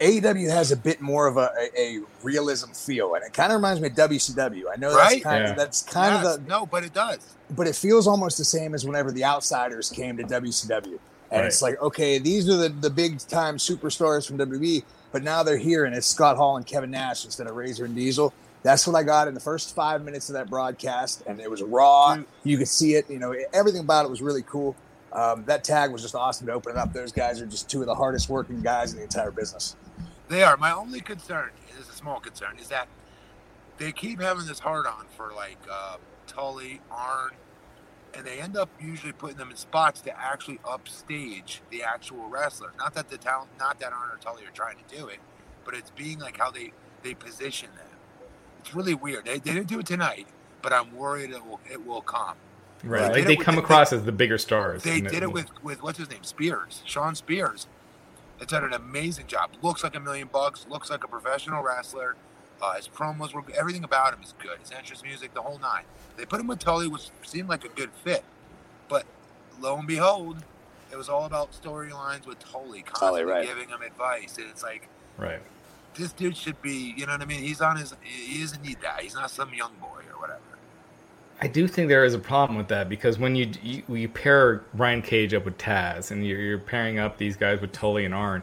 AEW 0.00 0.50
has 0.50 0.72
a 0.72 0.76
bit 0.76 1.00
more 1.00 1.26
of 1.26 1.36
a, 1.36 1.50
a, 1.76 1.96
a 1.98 2.00
realism 2.22 2.72
feel, 2.72 3.14
and 3.14 3.24
it 3.24 3.32
kind 3.32 3.52
of 3.52 3.56
reminds 3.56 3.80
me 3.80 3.88
of 3.88 3.94
WCW. 3.94 4.64
I 4.72 4.76
know 4.76 4.90
that's 4.94 5.12
Right? 5.14 5.22
kind 5.22 5.44
Yeah. 5.44 5.50
of 5.52 5.56
that's 5.56 5.82
kind 5.82 6.14
Yes, 6.14 6.34
of 6.36 6.42
the, 6.44 6.48
no, 6.50 6.66
but 6.66 6.84
it 6.84 6.92
does. 6.92 7.18
but 7.50 7.66
it 7.66 7.76
feels 7.76 8.06
almost 8.06 8.36
the 8.38 8.44
same 8.44 8.74
as 8.74 8.84
whenever 8.84 9.12
the 9.12 9.24
Outsiders 9.24 9.88
came 9.90 10.16
to 10.16 10.24
WCW. 10.24 10.98
And 11.30 11.40
Right. 11.40 11.44
it's 11.46 11.62
like, 11.62 11.80
okay, 11.80 12.18
these 12.18 12.48
are 12.48 12.56
the, 12.56 12.68
the 12.68 12.90
big 12.90 13.18
time 13.20 13.56
superstars 13.56 14.26
from 14.26 14.36
WWE, 14.38 14.84
but 15.12 15.22
now 15.22 15.42
they're 15.42 15.56
here 15.56 15.84
and 15.84 15.94
it's 15.94 16.06
Scott 16.06 16.36
Hall 16.36 16.56
and 16.56 16.66
Kevin 16.66 16.90
Nash 16.90 17.24
instead 17.24 17.46
of 17.46 17.56
Razor 17.56 17.86
and 17.86 17.94
Diesel. 17.94 18.32
That's 18.64 18.86
what 18.86 18.96
I 18.96 19.02
got 19.02 19.28
in 19.28 19.34
the 19.34 19.40
first 19.40 19.74
five 19.74 20.02
minutes 20.02 20.30
of 20.30 20.32
that 20.32 20.48
broadcast, 20.48 21.22
and 21.26 21.38
it 21.38 21.50
was 21.50 21.62
raw. 21.62 22.16
You 22.44 22.56
could 22.56 22.66
see 22.66 22.94
it. 22.94 23.08
You 23.10 23.18
know, 23.18 23.34
everything 23.52 23.82
about 23.82 24.06
it 24.06 24.10
was 24.10 24.22
really 24.22 24.42
cool. 24.42 24.74
Um, 25.12 25.44
that 25.44 25.62
tag 25.62 25.92
was 25.92 26.00
just 26.00 26.14
awesome 26.14 26.46
to 26.46 26.54
open 26.54 26.72
it 26.72 26.78
up. 26.78 26.94
Those 26.94 27.12
guys 27.12 27.42
are 27.42 27.46
just 27.46 27.68
two 27.68 27.82
of 27.82 27.86
the 27.86 27.94
hardest 27.94 28.30
working 28.30 28.62
guys 28.62 28.92
in 28.92 28.96
the 28.98 29.04
entire 29.04 29.30
business. 29.30 29.76
They 30.28 30.42
are. 30.42 30.56
My 30.56 30.72
only 30.72 31.02
concern 31.02 31.50
is 31.78 31.88
a 31.90 31.92
small 31.92 32.20
concern 32.20 32.56
is 32.58 32.68
that 32.68 32.88
they 33.76 33.92
keep 33.92 34.20
having 34.20 34.46
this 34.46 34.60
hard 34.60 34.86
on 34.86 35.04
for 35.14 35.32
like 35.36 35.58
uh, 35.70 35.98
Tully, 36.26 36.80
Arn, 36.90 37.32
and 38.14 38.24
they 38.24 38.40
end 38.40 38.56
up 38.56 38.70
usually 38.80 39.12
putting 39.12 39.36
them 39.36 39.50
in 39.50 39.56
spots 39.56 40.00
to 40.00 40.18
actually 40.18 40.58
upstage 40.66 41.60
the 41.70 41.82
actual 41.82 42.30
wrestler. 42.30 42.72
Not 42.78 42.94
that 42.94 43.10
the 43.10 43.18
talent, 43.18 43.50
not 43.58 43.78
that 43.80 43.92
Arn 43.92 44.10
or 44.10 44.18
Tully 44.18 44.46
are 44.46 44.50
trying 44.54 44.76
to 44.88 44.96
do 44.96 45.08
it, 45.08 45.18
but 45.66 45.74
it's 45.74 45.90
being 45.90 46.18
like 46.18 46.38
how 46.38 46.50
they 46.50 46.72
they 47.02 47.12
position 47.12 47.68
them. 47.76 47.93
It's 48.64 48.74
really 48.74 48.94
weird. 48.94 49.26
They, 49.26 49.38
they 49.38 49.52
didn't 49.52 49.68
do 49.68 49.78
it 49.80 49.86
tonight, 49.86 50.26
but 50.62 50.72
I'm 50.72 50.94
worried 50.96 51.30
it 51.30 51.44
will 51.44 51.60
it 51.70 51.84
will 51.86 52.00
come. 52.00 52.34
right. 52.82 53.12
They 53.12 53.20
Like 53.20 53.26
they 53.26 53.32
it 53.34 53.38
with- 53.38 53.44
come 53.46 53.56
they- 53.56 53.60
across 53.62 53.92
as 53.92 54.04
the 54.04 54.12
bigger 54.12 54.38
stars. 54.38 54.82
They 54.82 55.00
did 55.00 55.22
it 55.22 55.30
with 55.32 55.46
with 55.62 55.82
what's 55.82 55.98
his 55.98 56.08
name, 56.10 56.24
Spears, 56.24 56.82
Shawn 56.86 57.14
Spears. 57.14 57.66
It's 58.40 58.50
done 58.52 58.64
an 58.64 58.72
amazing 58.72 59.26
job. 59.26 59.50
Looks 59.62 59.84
like 59.84 59.94
a 59.94 60.00
million 60.00 60.28
bucks. 60.32 60.66
Looks 60.68 60.90
like 60.90 61.04
a 61.04 61.08
professional 61.08 61.62
wrestler. 61.62 62.16
Uh, 62.62 62.74
his 62.74 62.88
promos 62.88 63.32
were 63.34 63.42
everything 63.54 63.84
about 63.84 64.14
him 64.14 64.22
is 64.22 64.32
good. 64.38 64.58
His 64.60 64.70
entrance 64.72 65.02
music, 65.02 65.34
the 65.34 65.42
whole 65.42 65.58
nine. 65.58 65.84
They 66.16 66.24
put 66.24 66.40
him 66.40 66.46
with 66.46 66.58
Tully, 66.58 66.88
which 66.88 67.10
seemed 67.22 67.48
like 67.48 67.64
a 67.64 67.68
good 67.68 67.90
fit, 68.02 68.24
but 68.88 69.04
lo 69.60 69.76
and 69.76 69.86
behold, 69.86 70.38
it 70.90 70.96
was 70.96 71.08
all 71.08 71.26
about 71.26 71.50
storylines 71.52 72.26
with 72.26 72.38
Tully, 72.38 72.82
constantly 72.82 73.24
right. 73.24 73.46
giving 73.46 73.68
him 73.68 73.82
advice, 73.82 74.38
and 74.38 74.46
it's 74.48 74.62
like 74.62 74.88
right. 75.18 75.40
This 75.96 76.12
dude 76.12 76.36
should 76.36 76.60
be, 76.60 76.94
you 76.96 77.06
know 77.06 77.12
what 77.12 77.22
I 77.22 77.24
mean? 77.24 77.42
He's 77.42 77.60
on 77.60 77.76
his, 77.76 77.94
he 78.02 78.40
doesn't 78.40 78.62
need 78.62 78.80
that. 78.82 79.00
He's 79.00 79.14
not 79.14 79.30
some 79.30 79.54
young 79.54 79.72
boy 79.80 80.00
or 80.12 80.20
whatever. 80.20 80.40
I 81.40 81.46
do 81.46 81.68
think 81.68 81.88
there 81.88 82.04
is 82.04 82.14
a 82.14 82.18
problem 82.18 82.56
with 82.56 82.68
that 82.68 82.88
because 82.88 83.18
when 83.18 83.34
you 83.36 83.50
you, 83.62 83.82
you 83.88 84.08
pair 84.08 84.64
Brian 84.72 85.02
Cage 85.02 85.34
up 85.34 85.44
with 85.44 85.58
Taz 85.58 86.10
and 86.10 86.26
you're, 86.26 86.40
you're 86.40 86.58
pairing 86.58 86.98
up 86.98 87.18
these 87.18 87.36
guys 87.36 87.60
with 87.60 87.72
Tully 87.72 88.04
and 88.04 88.14
Arn, 88.14 88.42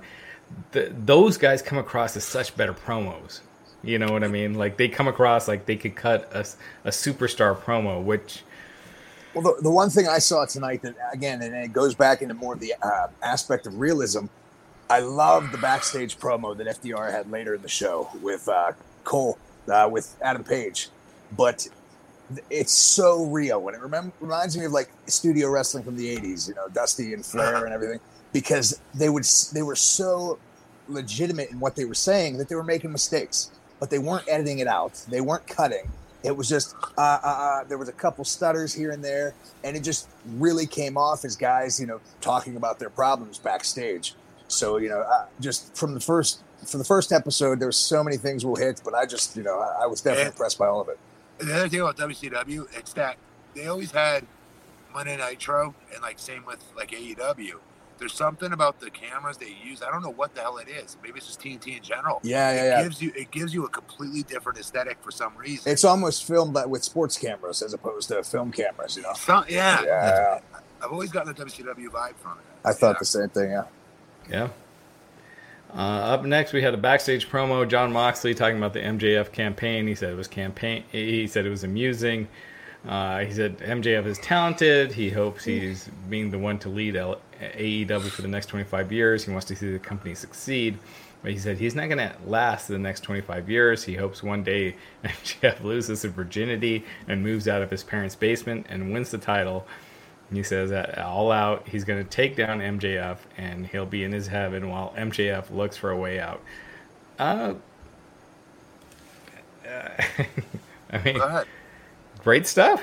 the, 0.71 0.93
those 0.97 1.37
guys 1.37 1.61
come 1.61 1.77
across 1.77 2.15
as 2.17 2.23
such 2.23 2.55
better 2.55 2.73
promos. 2.73 3.41
You 3.83 3.97
know 3.97 4.11
what 4.11 4.23
I 4.23 4.27
mean? 4.27 4.53
Like 4.53 4.77
they 4.77 4.87
come 4.87 5.07
across 5.07 5.47
like 5.47 5.65
they 5.65 5.75
could 5.75 5.95
cut 5.95 6.29
a, 6.33 6.41
a 6.87 6.91
superstar 6.91 7.57
promo, 7.57 8.03
which 8.03 8.43
Well, 9.33 9.43
the, 9.43 9.61
the 9.63 9.71
one 9.71 9.89
thing 9.89 10.07
I 10.07 10.19
saw 10.19 10.45
tonight 10.45 10.81
that 10.83 10.95
again, 11.11 11.41
and 11.41 11.55
it 11.55 11.73
goes 11.73 11.95
back 11.95 12.21
into 12.21 12.35
more 12.35 12.53
of 12.53 12.59
the 12.59 12.73
uh, 12.81 13.07
aspect 13.23 13.65
of 13.65 13.79
realism. 13.79 14.25
I 14.91 14.99
love 14.99 15.53
the 15.53 15.57
backstage 15.57 16.17
promo 16.17 16.55
that 16.57 16.67
FTR 16.67 17.09
had 17.11 17.31
later 17.31 17.55
in 17.55 17.61
the 17.61 17.69
show 17.69 18.09
with 18.21 18.49
uh, 18.49 18.73
Cole. 19.05 19.37
uh, 19.69 19.87
with 19.89 20.17
Adam 20.21 20.43
Page, 20.43 20.89
but 21.37 21.65
it's 22.49 22.73
so 22.73 23.25
real. 23.25 23.65
And 23.69 23.77
it 23.77 23.81
reminds 24.19 24.57
me 24.57 24.65
of 24.65 24.73
like 24.73 24.91
studio 25.07 25.49
wrestling 25.49 25.85
from 25.85 25.95
the 25.95 26.13
'80s, 26.17 26.49
you 26.49 26.55
know, 26.55 26.67
Dusty 26.67 27.13
and 27.13 27.25
Flair 27.25 27.63
and 27.63 27.73
everything, 27.73 28.01
because 28.33 28.81
they 28.93 29.07
would 29.07 29.23
they 29.53 29.61
were 29.61 29.77
so 29.77 30.37
legitimate 30.89 31.51
in 31.51 31.61
what 31.61 31.77
they 31.77 31.85
were 31.85 31.93
saying 31.93 32.37
that 32.37 32.49
they 32.49 32.55
were 32.55 32.63
making 32.63 32.91
mistakes, 32.91 33.49
but 33.79 33.89
they 33.89 33.99
weren't 33.99 34.27
editing 34.27 34.59
it 34.59 34.67
out. 34.67 34.93
They 35.09 35.21
weren't 35.21 35.47
cutting. 35.47 35.89
It 36.23 36.35
was 36.35 36.49
just 36.49 36.75
uh, 36.97 37.01
uh, 37.01 37.19
uh, 37.23 37.63
there 37.63 37.77
was 37.77 37.87
a 37.87 37.93
couple 37.93 38.25
stutters 38.25 38.73
here 38.73 38.91
and 38.91 39.01
there, 39.01 39.35
and 39.63 39.77
it 39.77 39.83
just 39.83 40.09
really 40.35 40.67
came 40.67 40.97
off 40.97 41.23
as 41.23 41.37
guys, 41.37 41.79
you 41.79 41.87
know, 41.87 42.01
talking 42.19 42.57
about 42.57 42.77
their 42.77 42.89
problems 42.89 43.39
backstage. 43.39 44.15
So 44.51 44.77
you 44.77 44.89
know, 44.89 45.01
uh, 45.01 45.25
just 45.39 45.75
from 45.75 45.93
the 45.93 45.99
first 45.99 46.41
for 46.65 46.77
the 46.77 46.83
first 46.83 47.11
episode, 47.11 47.59
there's 47.59 47.77
so 47.77 48.03
many 48.03 48.17
things 48.17 48.45
we'll 48.45 48.55
hit, 48.55 48.81
but 48.83 48.93
I 48.93 49.05
just 49.05 49.35
you 49.35 49.43
know 49.43 49.59
I, 49.59 49.83
I 49.83 49.85
was 49.87 50.01
definitely 50.01 50.23
and, 50.23 50.33
impressed 50.33 50.57
by 50.57 50.67
all 50.67 50.81
of 50.81 50.89
it. 50.89 50.99
The 51.39 51.55
other 51.55 51.69
thing 51.69 51.81
about 51.81 51.97
WCW, 51.97 52.67
it's 52.77 52.93
that 52.93 53.17
they 53.55 53.67
always 53.67 53.91
had 53.91 54.25
Monday 54.93 55.17
Nitro, 55.17 55.73
and 55.93 56.01
like 56.01 56.19
same 56.19 56.45
with 56.45 56.63
like 56.75 56.91
AEW 56.91 57.55
there's 58.01 58.13
something 58.13 58.51
about 58.51 58.79
the 58.79 58.89
cameras 58.89 59.37
they 59.37 59.55
use. 59.63 59.83
I 59.83 59.91
don't 59.91 60.01
know 60.01 60.09
what 60.09 60.33
the 60.33 60.41
hell 60.41 60.57
it 60.57 60.67
is. 60.67 60.97
Maybe 61.03 61.17
it's 61.17 61.27
just 61.27 61.39
TNT 61.39 61.77
in 61.77 61.83
general. 61.83 62.19
Yeah, 62.23 62.51
yeah, 62.51 62.61
it 62.61 62.65
yeah. 62.65 62.83
Gives 62.83 63.01
you 63.01 63.11
it 63.15 63.31
gives 63.31 63.53
you 63.53 63.63
a 63.65 63.69
completely 63.69 64.23
different 64.23 64.57
aesthetic 64.57 64.97
for 65.01 65.11
some 65.11 65.37
reason. 65.37 65.71
It's 65.71 65.85
almost 65.85 66.25
filmed 66.25 66.57
with 66.67 66.83
sports 66.83 67.15
cameras 67.15 67.61
as 67.61 67.73
opposed 67.73 68.09
to 68.09 68.23
film 68.23 68.51
cameras. 68.51 68.97
You 68.97 69.03
know. 69.03 69.13
So, 69.13 69.43
yeah. 69.47 69.83
Yeah. 69.85 70.39
I've 70.83 70.91
always 70.91 71.11
gotten 71.11 71.31
a 71.31 71.35
WCW 71.35 71.87
vibe 71.89 72.15
from 72.15 72.39
it. 72.39 72.45
I 72.65 72.73
thought 72.73 72.95
yeah. 72.95 72.99
the 72.99 73.05
same 73.05 73.29
thing. 73.29 73.51
Yeah. 73.51 73.65
Yeah. 74.29 74.49
Uh, 75.73 75.77
up 75.79 76.25
next, 76.25 76.51
we 76.51 76.61
had 76.61 76.73
a 76.73 76.77
backstage 76.77 77.29
promo. 77.29 77.67
Jon 77.67 77.93
Moxley 77.93 78.35
talking 78.35 78.57
about 78.57 78.73
the 78.73 78.81
MJF 78.81 79.31
campaign. 79.31 79.87
He 79.87 79.95
said 79.95 80.11
it 80.11 80.17
was 80.17 80.27
campaign. 80.27 80.83
He 80.91 81.27
said 81.27 81.45
it 81.45 81.49
was 81.49 81.63
amusing. 81.63 82.27
Uh, 82.87 83.19
he 83.19 83.31
said 83.31 83.57
MJF 83.59 84.05
is 84.05 84.17
talented. 84.19 84.91
He 84.91 85.09
hopes 85.09 85.43
he's 85.43 85.89
being 86.09 86.31
the 86.31 86.39
one 86.39 86.57
to 86.59 86.69
lead 86.69 86.95
L- 86.95 87.21
AEW 87.39 88.09
for 88.09 88.21
the 88.21 88.27
next 88.27 88.47
25 88.47 88.91
years. 88.91 89.23
He 89.23 89.31
wants 89.31 89.45
to 89.47 89.55
see 89.55 89.71
the 89.71 89.79
company 89.79 90.15
succeed. 90.15 90.77
But 91.21 91.31
he 91.31 91.37
said 91.37 91.57
he's 91.59 91.75
not 91.75 91.87
going 91.87 91.99
to 91.99 92.15
last 92.25 92.67
the 92.67 92.79
next 92.79 93.01
25 93.01 93.47
years. 93.49 93.83
He 93.83 93.95
hopes 93.95 94.23
one 94.23 94.43
day 94.43 94.75
MJF 95.05 95.61
loses 95.63 96.01
his 96.01 96.11
virginity 96.11 96.83
and 97.07 97.21
moves 97.23 97.47
out 97.47 97.61
of 97.61 97.69
his 97.69 97.83
parents' 97.83 98.15
basement 98.15 98.65
and 98.69 98.91
wins 98.91 99.11
the 99.11 99.19
title. 99.19 99.67
He 100.31 100.43
says 100.43 100.69
that 100.69 100.97
all 100.97 101.31
out, 101.31 101.67
he's 101.67 101.83
going 101.83 102.01
to 102.01 102.09
take 102.09 102.37
down 102.37 102.59
MJF 102.59 103.17
and 103.37 103.67
he'll 103.67 103.85
be 103.85 104.03
in 104.03 104.13
his 104.13 104.27
heaven 104.27 104.69
while 104.69 104.93
MJF 104.97 105.51
looks 105.51 105.75
for 105.75 105.91
a 105.91 105.97
way 105.97 106.19
out. 106.19 106.41
Uh, 107.19 107.53
I 110.91 110.97
mean, 111.03 111.21
great 112.23 112.47
stuff. 112.47 112.81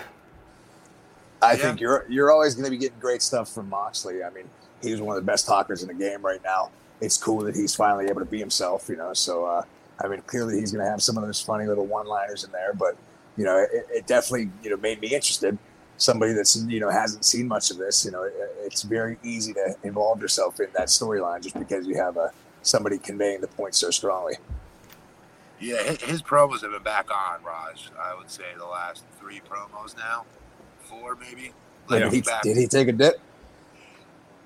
I 1.41 1.53
yeah. 1.53 1.57
think 1.57 1.81
you're 1.81 2.05
you're 2.09 2.31
always 2.31 2.55
going 2.55 2.65
to 2.65 2.71
be 2.71 2.79
getting 2.79 2.99
great 2.99 3.23
stuff 3.23 3.53
from 3.53 3.69
Moxley. 3.69 4.25
I 4.25 4.31
mean, 4.31 4.49
he's 4.83 5.01
one 5.01 5.17
of 5.17 5.23
the 5.23 5.27
best 5.27 5.47
talkers 5.47 5.83
in 5.83 5.89
the 5.89 5.95
game 5.95 6.23
right 6.23 6.43
now. 6.45 6.71
It's 7.01 7.17
cool 7.17 7.41
that 7.41 7.55
he's 7.55 7.75
finally 7.75 8.07
able 8.07 8.21
to 8.21 8.27
be 8.27 8.39
himself, 8.39 8.89
you 8.89 8.97
know. 8.97 9.13
So, 9.13 9.45
uh, 9.45 9.63
I 10.03 10.09
mean, 10.09 10.21
clearly 10.23 10.59
he's 10.59 10.73
going 10.73 10.85
to 10.85 10.91
have 10.91 11.03
some 11.03 11.17
of 11.17 11.25
those 11.25 11.41
funny 11.41 11.67
little 11.67 11.87
one-liners 11.87 12.45
in 12.45 12.51
there. 12.51 12.73
But 12.75 12.97
you 13.37 13.45
know, 13.45 13.59
it, 13.59 13.87
it, 13.91 14.07
definitely 14.07 14.51
you 14.63 14.71
know 14.71 14.77
made 14.77 15.01
me 15.01 15.09
interested. 15.09 15.57
Somebody 15.99 16.33
that's 16.33 16.57
you 16.57 16.81
know 16.81 16.91
hasn't 16.91 17.25
seen 17.25 17.47
much 17.47 17.71
of 17.71 17.77
this, 17.77 18.05
you 18.05 18.11
know, 18.11 18.29
it's 18.65 18.83
very 18.83 19.19
easy 19.23 19.53
to 19.53 19.77
involve 19.83 20.23
yourself 20.23 20.61
in 20.61 20.69
that 20.75 20.89
storyline 20.89 21.43
just 21.43 21.59
because 21.59 21.87
you 21.87 21.97
have 21.97 22.17
a 22.17 22.33
somebody 22.63 22.99
conveying 22.99 23.41
the 23.41 23.49
point 23.49 23.75
so 23.75 23.91
strongly. 23.91 24.35
Yeah, 25.61 25.83
his 25.83 26.23
promos 26.23 26.63
have 26.63 26.71
been 26.71 26.83
back 26.85 27.11
on, 27.11 27.43
Raj. 27.43 27.91
I 28.01 28.15
would 28.17 28.31
say 28.31 28.45
the 28.57 28.65
last 28.65 29.05
three 29.19 29.41
promos 29.41 29.97
now 29.97 30.25
four, 30.89 31.17
maybe. 31.17 31.53
Like 31.89 32.01
yeah. 32.01 32.11
he, 32.11 32.23
did 32.43 32.57
he 32.57 32.67
take 32.67 32.89
a 32.89 32.93
dip? 32.93 33.21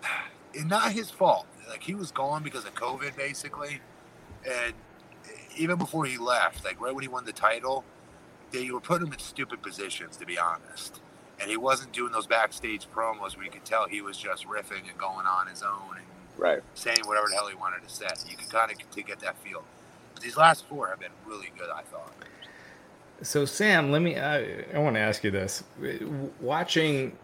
And 0.55 0.69
not 0.69 0.93
his 0.93 1.11
fault. 1.11 1.47
Like 1.71 1.83
he 1.83 1.95
was 1.95 2.11
gone 2.11 2.43
because 2.43 2.67
of 2.67 2.75
COVID, 2.75 3.17
basically. 3.17 3.81
And 4.45 4.75
even 5.57 5.79
before 5.79 6.05
he 6.05 6.19
left, 6.19 6.63
like 6.63 6.79
right 6.79 6.95
when 6.95 7.01
he 7.01 7.09
won 7.09 7.25
the 7.25 7.33
title, 7.33 7.85
they 8.51 8.71
were 8.71 8.79
putting 8.79 9.07
him 9.07 9.15
in 9.15 9.19
stupid 9.19 9.63
positions, 9.63 10.19
to 10.19 10.27
be 10.27 10.39
honest. 10.39 11.01
And 11.43 11.51
he 11.51 11.57
wasn't 11.57 11.93
doing 11.93 12.13
those 12.13 12.27
backstage 12.27 12.87
promos 12.95 13.37
where 13.37 13.45
you 13.45 13.51
could 13.51 13.65
tell 13.65 13.87
he 13.89 14.01
was 14.01 14.17
just 14.17 14.47
riffing 14.47 14.89
and 14.89 14.97
going 14.97 15.27
on 15.27 15.49
his 15.49 15.63
own 15.63 15.97
and 15.97 16.07
right. 16.39 16.63
saying 16.75 17.01
whatever 17.05 17.27
the 17.29 17.35
hell 17.35 17.49
he 17.49 17.57
wanted 17.57 17.83
to 17.87 17.93
say. 17.93 18.07
You 18.31 18.37
could 18.37 18.49
kind 18.49 18.71
of 18.71 19.07
get 19.07 19.21
that 19.21 19.37
feel. 19.39 19.65
But 20.15 20.23
these 20.23 20.37
last 20.37 20.65
four 20.67 20.89
have 20.89 21.01
been 21.01 21.11
really 21.27 21.51
good, 21.59 21.69
I 21.69 21.83
thought. 21.83 22.13
So 23.23 23.45
Sam, 23.45 23.91
let 23.91 24.03
me. 24.03 24.19
I, 24.19 24.65
I 24.75 24.79
want 24.79 24.97
to 24.97 25.01
ask 25.01 25.23
you 25.23 25.31
this: 25.31 25.63
watching 26.41 27.17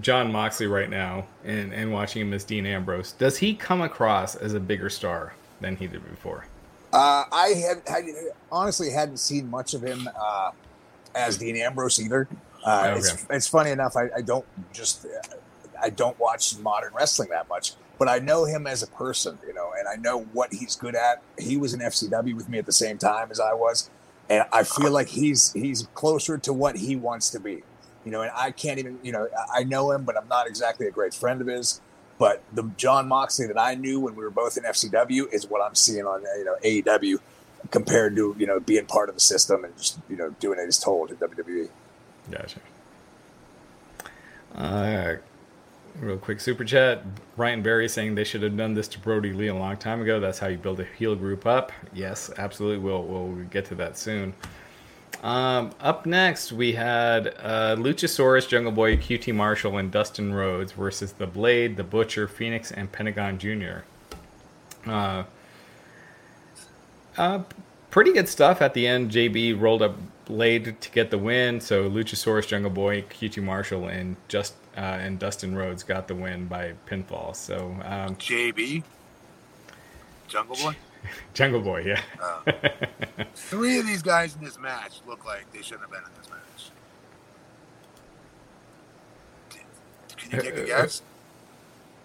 Jon 0.00 0.32
Moxley 0.32 0.66
right 0.66 0.88
now, 0.88 1.26
and 1.44 1.74
and 1.74 1.92
watching 1.92 2.22
him 2.22 2.32
as 2.32 2.44
Dean 2.44 2.64
Ambrose, 2.64 3.12
does 3.12 3.36
he 3.38 3.54
come 3.54 3.82
across 3.82 4.34
as 4.34 4.54
a 4.54 4.60
bigger 4.60 4.88
star 4.88 5.34
than 5.60 5.76
he 5.76 5.86
did 5.86 6.08
before? 6.08 6.46
Uh, 6.92 7.24
I 7.30 7.48
had 7.48 7.82
I 7.88 8.02
honestly 8.50 8.90
hadn't 8.90 9.18
seen 9.18 9.48
much 9.48 9.74
of 9.74 9.82
him 9.82 10.08
uh, 10.18 10.52
as 11.14 11.36
Dean 11.36 11.56
Ambrose 11.56 12.00
either. 12.00 12.28
Uh, 12.64 12.88
okay. 12.88 12.98
it's, 12.98 13.26
it's 13.30 13.48
funny 13.48 13.70
enough. 13.70 13.96
I, 13.96 14.08
I 14.16 14.22
don't 14.22 14.44
just 14.72 15.06
I 15.80 15.90
don't 15.90 16.18
watch 16.18 16.56
modern 16.58 16.92
wrestling 16.94 17.30
that 17.30 17.48
much, 17.48 17.72
but 17.98 18.08
I 18.08 18.18
know 18.18 18.44
him 18.44 18.66
as 18.66 18.82
a 18.82 18.86
person, 18.86 19.38
you 19.46 19.52
know, 19.52 19.72
and 19.76 19.88
I 19.88 19.96
know 19.96 20.22
what 20.32 20.52
he's 20.52 20.76
good 20.76 20.94
at. 20.94 21.22
He 21.38 21.56
was 21.56 21.74
in 21.74 21.80
FCW 21.80 22.34
with 22.34 22.48
me 22.48 22.58
at 22.58 22.66
the 22.66 22.72
same 22.72 22.98
time 22.98 23.30
as 23.30 23.40
I 23.40 23.54
was 23.54 23.90
and 24.28 24.44
I 24.52 24.64
feel 24.64 24.90
like 24.90 25.08
he's 25.08 25.52
he's 25.52 25.86
closer 25.94 26.38
to 26.38 26.52
what 26.52 26.76
he 26.76 26.96
wants 26.96 27.30
to 27.30 27.40
be. 27.40 27.62
You 28.04 28.10
know, 28.10 28.22
and 28.22 28.30
I 28.34 28.50
can't 28.50 28.78
even 28.78 28.98
you 29.02 29.12
know 29.12 29.28
I 29.54 29.64
know 29.64 29.92
him, 29.92 30.04
but 30.04 30.16
I'm 30.16 30.28
not 30.28 30.46
exactly 30.46 30.86
a 30.86 30.90
great 30.90 31.14
friend 31.14 31.40
of 31.40 31.46
his. 31.46 31.80
But 32.18 32.42
the 32.52 32.64
Jon 32.76 33.08
Moxley 33.08 33.46
that 33.46 33.58
I 33.58 33.74
knew 33.74 33.98
when 34.00 34.14
we 34.14 34.22
were 34.22 34.30
both 34.30 34.56
in 34.56 34.64
FCW 34.64 35.32
is 35.32 35.46
what 35.46 35.60
I'm 35.60 35.74
seeing 35.74 36.06
on 36.06 36.22
you 36.38 36.44
know 36.44 36.56
AEW 36.64 37.18
compared 37.70 38.16
to 38.16 38.34
you 38.38 38.46
know 38.46 38.58
being 38.58 38.86
part 38.86 39.08
of 39.08 39.14
the 39.14 39.20
system 39.20 39.64
and 39.64 39.76
just 39.76 39.98
you 40.08 40.16
know 40.16 40.30
doing 40.40 40.58
it 40.58 40.66
as 40.66 40.78
told 40.78 41.10
in 41.10 41.16
WWE. 41.16 41.68
Gotcha. 42.32 42.60
Uh, 44.54 45.16
Real 46.00 46.16
quick 46.16 46.40
super 46.40 46.64
chat. 46.64 47.02
Ryan 47.36 47.62
Barry 47.62 47.88
saying 47.88 48.14
they 48.14 48.24
should 48.24 48.42
have 48.42 48.56
done 48.56 48.72
this 48.72 48.88
to 48.88 48.98
Brodie 48.98 49.32
Lee 49.32 49.48
a 49.48 49.54
long 49.54 49.76
time 49.76 50.00
ago. 50.00 50.20
That's 50.20 50.38
how 50.38 50.46
you 50.46 50.56
build 50.56 50.80
a 50.80 50.84
heel 50.84 51.14
group 51.14 51.44
up. 51.44 51.70
Yes, 51.92 52.30
absolutely. 52.38 52.78
We'll 52.78 53.04
we'll 53.04 53.44
get 53.50 53.66
to 53.66 53.74
that 53.76 53.98
soon. 53.98 54.32
Um, 55.22 55.70
up 55.80 56.06
next, 56.06 56.50
we 56.50 56.72
had 56.72 57.28
uh, 57.38 57.76
Luchasaurus, 57.78 58.48
Jungle 58.48 58.72
Boy, 58.72 58.96
QT 58.96 59.34
Marshall, 59.34 59.76
and 59.76 59.92
Dustin 59.92 60.32
Rhodes 60.32 60.72
versus 60.72 61.12
The 61.12 61.26
Blade, 61.26 61.76
The 61.76 61.84
Butcher, 61.84 62.26
Fenix, 62.26 62.72
and 62.72 62.90
Pentagon 62.90 63.38
Jr. 63.38 63.84
Uh, 64.86 65.24
uh, 67.18 67.42
pretty 67.90 68.14
good 68.14 68.28
stuff 68.28 68.62
at 68.62 68.74
the 68.74 68.86
end. 68.86 69.10
JB 69.12 69.60
rolled 69.60 69.82
up 69.82 69.96
Blade 70.32 70.80
to 70.80 70.90
get 70.90 71.10
the 71.10 71.18
win. 71.18 71.60
So 71.60 71.88
Luchasaurus, 71.90 72.46
Jungle 72.46 72.70
Boy, 72.70 73.02
QT 73.02 73.42
Marshall, 73.42 73.86
and 73.88 74.16
just 74.28 74.54
uh, 74.76 74.80
and 74.80 75.18
Dustin 75.18 75.54
Rhodes 75.54 75.82
got 75.82 76.08
the 76.08 76.14
win 76.14 76.46
by 76.46 76.72
pinfall. 76.86 77.36
So 77.36 77.76
um, 77.84 78.16
JB, 78.16 78.82
Jungle 80.28 80.56
Boy, 80.56 80.74
Jungle 81.34 81.60
Boy, 81.60 81.84
yeah. 81.86 82.00
Uh, 82.20 82.52
three 83.34 83.78
of 83.78 83.86
these 83.86 84.02
guys 84.02 84.34
in 84.34 84.42
this 84.42 84.58
match 84.58 85.00
look 85.06 85.24
like 85.26 85.50
they 85.52 85.60
shouldn't 85.60 85.82
have 85.82 85.90
been 85.90 86.00
in 86.00 86.10
this 86.18 86.30
match. 86.30 86.70
Can 90.16 90.30
you 90.30 90.50
take 90.50 90.58
a 90.58 90.66
guess? 90.66 91.02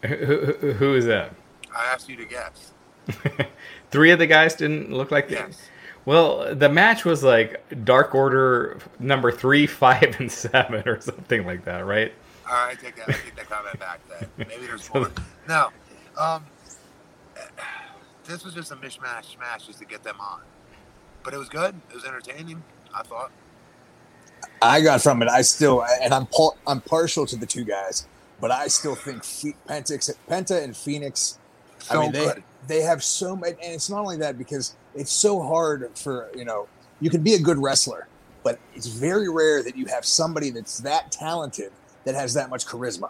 Who, 0.05 0.15
who, 0.15 0.71
who 0.73 0.95
is 0.95 1.05
that? 1.05 1.31
I 1.75 1.85
asked 1.85 2.09
you 2.09 2.17
to 2.17 2.25
guess. 2.25 2.73
Three 3.91 4.11
of 4.11 4.19
the 4.19 4.27
guys 4.27 4.55
didn't 4.55 4.91
look 4.91 5.11
like 5.11 5.29
yes. 5.29 5.57
They, 5.57 5.76
well, 6.07 6.55
the 6.55 6.69
match 6.69 7.03
was 7.03 7.21
like 7.21 7.61
Dark 7.83 8.15
Order 8.15 8.79
number 8.97 9.29
three, 9.29 9.67
five, 9.67 10.15
and 10.21 10.31
seven, 10.31 10.87
or 10.87 11.01
something 11.01 11.45
like 11.45 11.65
that, 11.65 11.85
right? 11.85 12.13
All 12.49 12.53
right, 12.53 12.77
I 12.77 12.81
take 12.81 12.95
that. 12.95 13.09
I 13.09 13.11
take 13.11 13.35
that 13.35 13.49
comment 13.49 13.77
back. 13.77 13.99
Then 14.07 14.29
maybe 14.47 14.67
there's 14.67 14.89
more. 14.93 15.11
No, 15.49 15.69
um, 16.17 16.45
this 18.23 18.45
was 18.45 18.53
just 18.53 18.71
a 18.71 18.77
mishmash 18.77 19.35
smash 19.35 19.67
just 19.67 19.79
to 19.79 19.85
get 19.85 20.01
them 20.01 20.15
on, 20.21 20.39
but 21.23 21.33
it 21.33 21.37
was 21.37 21.49
good. 21.49 21.75
It 21.89 21.95
was 21.95 22.05
entertaining. 22.05 22.63
I 22.95 23.03
thought. 23.03 23.29
I 24.61 24.79
got 24.79 25.01
from 25.01 25.21
it. 25.21 25.27
I 25.27 25.41
still, 25.41 25.83
and 26.01 26.13
I'm 26.13 26.27
I'm 26.65 26.79
partial 26.79 27.25
to 27.25 27.35
the 27.35 27.45
two 27.45 27.65
guys, 27.65 28.07
but 28.39 28.49
I 28.49 28.67
still 28.67 28.95
think 28.95 29.23
Penta, 29.23 30.15
Penta 30.29 30.63
and 30.63 30.75
Fenix. 30.75 31.37
So 31.79 31.99
I 31.99 32.01
mean, 32.01 32.11
they 32.13 32.25
good. 32.27 32.43
They 32.67 32.81
have 32.81 33.03
so 33.03 33.35
much, 33.35 33.55
and 33.63 33.73
it's 33.73 33.89
not 33.89 34.01
only 34.01 34.17
that 34.17 34.37
because 34.37 34.75
it's 34.95 35.11
so 35.11 35.41
hard 35.41 35.91
for 35.95 36.29
you 36.35 36.45
know 36.45 36.67
you 36.99 37.09
can 37.09 37.23
be 37.23 37.33
a 37.33 37.39
good 37.39 37.57
wrestler, 37.57 38.07
but 38.43 38.59
it's 38.75 38.87
very 38.87 39.29
rare 39.29 39.63
that 39.63 39.77
you 39.77 39.85
have 39.85 40.05
somebody 40.05 40.49
that's 40.49 40.79
that 40.79 41.11
talented 41.11 41.71
that 42.05 42.15
has 42.15 42.33
that 42.33 42.49
much 42.49 42.65
charisma. 42.65 43.09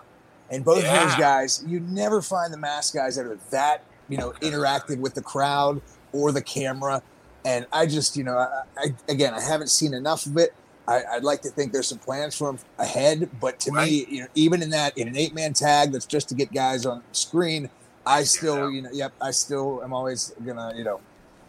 And 0.50 0.64
both 0.64 0.84
yeah. 0.84 1.04
of 1.04 1.10
those 1.10 1.20
guys, 1.20 1.64
you 1.68 1.80
never 1.82 2.22
find 2.22 2.52
the 2.52 2.58
mask 2.58 2.94
guys 2.94 3.16
that 3.16 3.26
are 3.26 3.38
that, 3.52 3.84
you 4.10 4.18
know, 4.18 4.32
interactive 4.42 4.98
with 5.00 5.14
the 5.14 5.22
crowd 5.22 5.82
or 6.14 6.32
the 6.32 6.42
camera. 6.42 7.02
And 7.46 7.66
I 7.72 7.86
just, 7.86 8.18
you 8.18 8.24
know, 8.24 8.38
I, 8.38 8.64
I, 8.78 8.96
again, 9.10 9.34
I 9.34 9.42
haven't 9.42 9.70
seen 9.70 9.94
enough 9.94 10.26
of 10.26 10.38
it. 10.38 10.54
I, 10.88 11.04
would 11.16 11.26
like 11.26 11.42
to 11.42 11.50
think 11.50 11.74
there's 11.74 11.88
some 11.88 11.98
plans 11.98 12.36
for 12.36 12.50
him 12.50 12.60
ahead, 12.80 13.30
but 13.42 13.60
to 13.62 13.72
right. 13.72 13.92
me, 13.92 14.06
you 14.10 14.22
know, 14.22 14.28
even 14.36 14.64
in 14.64 14.70
that, 14.70 14.98
in 14.98 15.10
an 15.10 15.18
eight 15.18 15.36
man 15.36 15.52
tag 15.52 15.92
that's 15.92 16.06
just 16.06 16.30
to 16.30 16.36
get 16.36 16.54
guys 16.54 16.86
on 16.86 17.04
screen, 17.12 17.70
I 18.08 18.24
still, 18.24 18.72
you 18.72 18.82
know, 18.82 18.90
yep, 18.92 19.14
I 19.22 19.32
still 19.32 19.84
am 19.84 19.94
always 19.94 20.34
gonna, 20.46 20.74
you 20.76 20.84
know, 20.84 21.00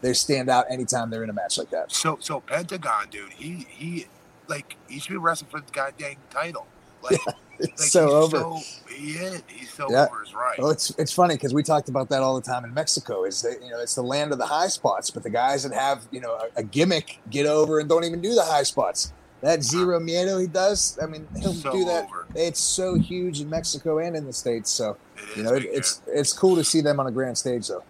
they 0.00 0.12
stand 0.12 0.48
out 0.48 0.66
anytime 0.70 1.10
they're 1.10 1.24
in 1.24 1.30
a 1.30 1.34
match 1.34 1.58
like 1.58 1.70
that. 1.70 1.92
So, 1.92 2.18
so 2.20 2.40
Pentagon, 2.40 3.08
dude, 3.10 3.32
he 3.32 3.66
he, 3.70 4.06
like 4.48 4.76
he 4.88 4.98
should 5.00 5.10
be 5.10 5.16
wrestling 5.16 5.50
for 5.50 5.60
the 5.60 5.72
goddamn 5.72 6.16
title. 6.30 6.66
Like, 7.00 7.12
yeah, 7.12 7.32
like 7.60 7.78
so 7.78 8.08
over. 8.08 8.38
So, 8.38 8.58
he 8.92 9.12
is. 9.12 9.42
He's 9.46 9.72
so 9.72 9.86
yeah. 9.88 10.06
over. 10.06 10.20
Is 10.24 10.34
right. 10.34 10.58
Well, 10.58 10.70
it's 10.70 10.90
it's 10.98 11.12
funny 11.12 11.36
because 11.36 11.54
we 11.54 11.62
talked 11.62 11.88
about 11.88 12.08
that 12.08 12.22
all 12.22 12.34
the 12.34 12.42
time 12.42 12.64
in 12.64 12.74
Mexico. 12.74 13.22
Is 13.22 13.40
that 13.42 13.62
you 13.62 13.70
know 13.70 13.78
it's 13.80 13.94
the 13.94 14.02
land 14.02 14.32
of 14.32 14.38
the 14.38 14.46
high 14.46 14.66
spots, 14.66 15.08
but 15.10 15.22
the 15.22 15.30
guys 15.30 15.62
that 15.62 15.72
have 15.72 16.08
you 16.10 16.20
know 16.20 16.32
a, 16.32 16.48
a 16.56 16.62
gimmick 16.64 17.20
get 17.30 17.46
over 17.46 17.78
and 17.78 17.88
don't 17.88 18.02
even 18.02 18.20
do 18.20 18.34
the 18.34 18.42
high 18.42 18.64
spots. 18.64 19.12
That 19.40 19.60
cero 19.60 20.00
miedo 20.00 20.40
he 20.40 20.48
does, 20.48 20.98
I 21.00 21.06
mean, 21.06 21.28
he'll 21.38 21.52
so 21.52 21.70
do 21.70 21.84
that. 21.84 22.04
Over. 22.04 22.26
It's 22.34 22.60
so 22.60 22.94
huge 22.94 23.40
in 23.40 23.48
Mexico 23.48 23.98
and 23.98 24.16
in 24.16 24.26
the 24.26 24.32
states. 24.32 24.70
So 24.70 24.96
you 25.36 25.44
know, 25.44 25.54
it, 25.54 25.64
it's 25.64 26.02
it's 26.08 26.32
cool 26.32 26.56
to 26.56 26.64
see 26.64 26.80
them 26.80 26.98
on 26.98 27.06
a 27.06 27.10
grand 27.12 27.38
stage, 27.38 27.68
though. 27.68 27.84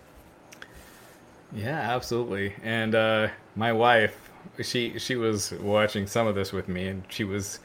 Yeah, 1.54 1.78
absolutely. 1.78 2.54
And 2.62 2.94
uh, 2.94 3.28
my 3.56 3.72
wife, 3.72 4.30
she 4.62 4.98
she 4.98 5.16
was 5.16 5.52
watching 5.52 6.06
some 6.06 6.26
of 6.26 6.34
this 6.34 6.52
with 6.52 6.68
me, 6.68 6.88
and 6.88 7.02
she 7.08 7.24
was 7.24 7.60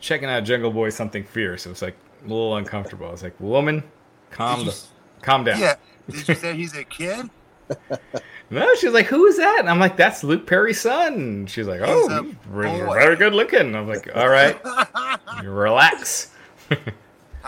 checking 0.00 0.28
out 0.28 0.44
Jungle 0.44 0.70
Boy 0.70 0.90
something 0.90 1.24
fierce. 1.24 1.66
It 1.66 1.70
was 1.70 1.82
like 1.82 1.96
a 2.24 2.28
little 2.28 2.56
uncomfortable. 2.56 3.08
I 3.08 3.10
was 3.10 3.24
like, 3.24 3.38
"Woman, 3.40 3.82
calm 4.30 4.66
the, 4.66 4.80
calm 5.22 5.42
down." 5.42 5.58
Yeah. 5.58 5.74
Did 6.08 6.28
you 6.28 6.34
say 6.36 6.56
he's 6.56 6.76
a 6.76 6.84
kid? 6.84 7.28
no, 8.50 8.74
she's 8.76 8.92
like, 8.92 9.06
"Who 9.06 9.26
is 9.26 9.36
that?" 9.38 9.58
And 9.60 9.68
I'm 9.68 9.80
like, 9.80 9.96
"That's 9.96 10.22
Luke 10.22 10.46
Perry's 10.46 10.80
son." 10.80 11.46
She's 11.46 11.66
like, 11.66 11.80
"Oh, 11.82 12.32
very 12.48 13.16
good 13.16 13.34
looking." 13.34 13.74
I'm 13.74 13.88
like, 13.88 14.08
"All 14.14 14.28
right, 14.28 14.58
relax. 15.44 16.32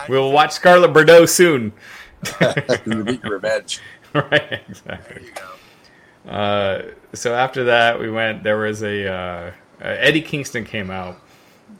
we'll 0.08 0.32
watch 0.32 0.52
Scarlett 0.52 0.92
Bordeaux 0.92 1.26
soon." 1.26 1.72
you 2.86 3.04
get 3.04 3.22
your 3.22 3.34
revenge. 3.34 3.80
right, 4.14 4.60
exactly. 4.68 5.22
Uh, 6.26 6.82
so 7.14 7.34
after 7.34 7.64
that, 7.64 8.00
we 8.00 8.10
went. 8.10 8.42
There 8.42 8.58
was 8.58 8.82
a 8.82 9.06
uh, 9.06 9.12
uh, 9.12 9.52
Eddie 9.80 10.22
Kingston 10.22 10.64
came 10.64 10.90
out, 10.90 11.16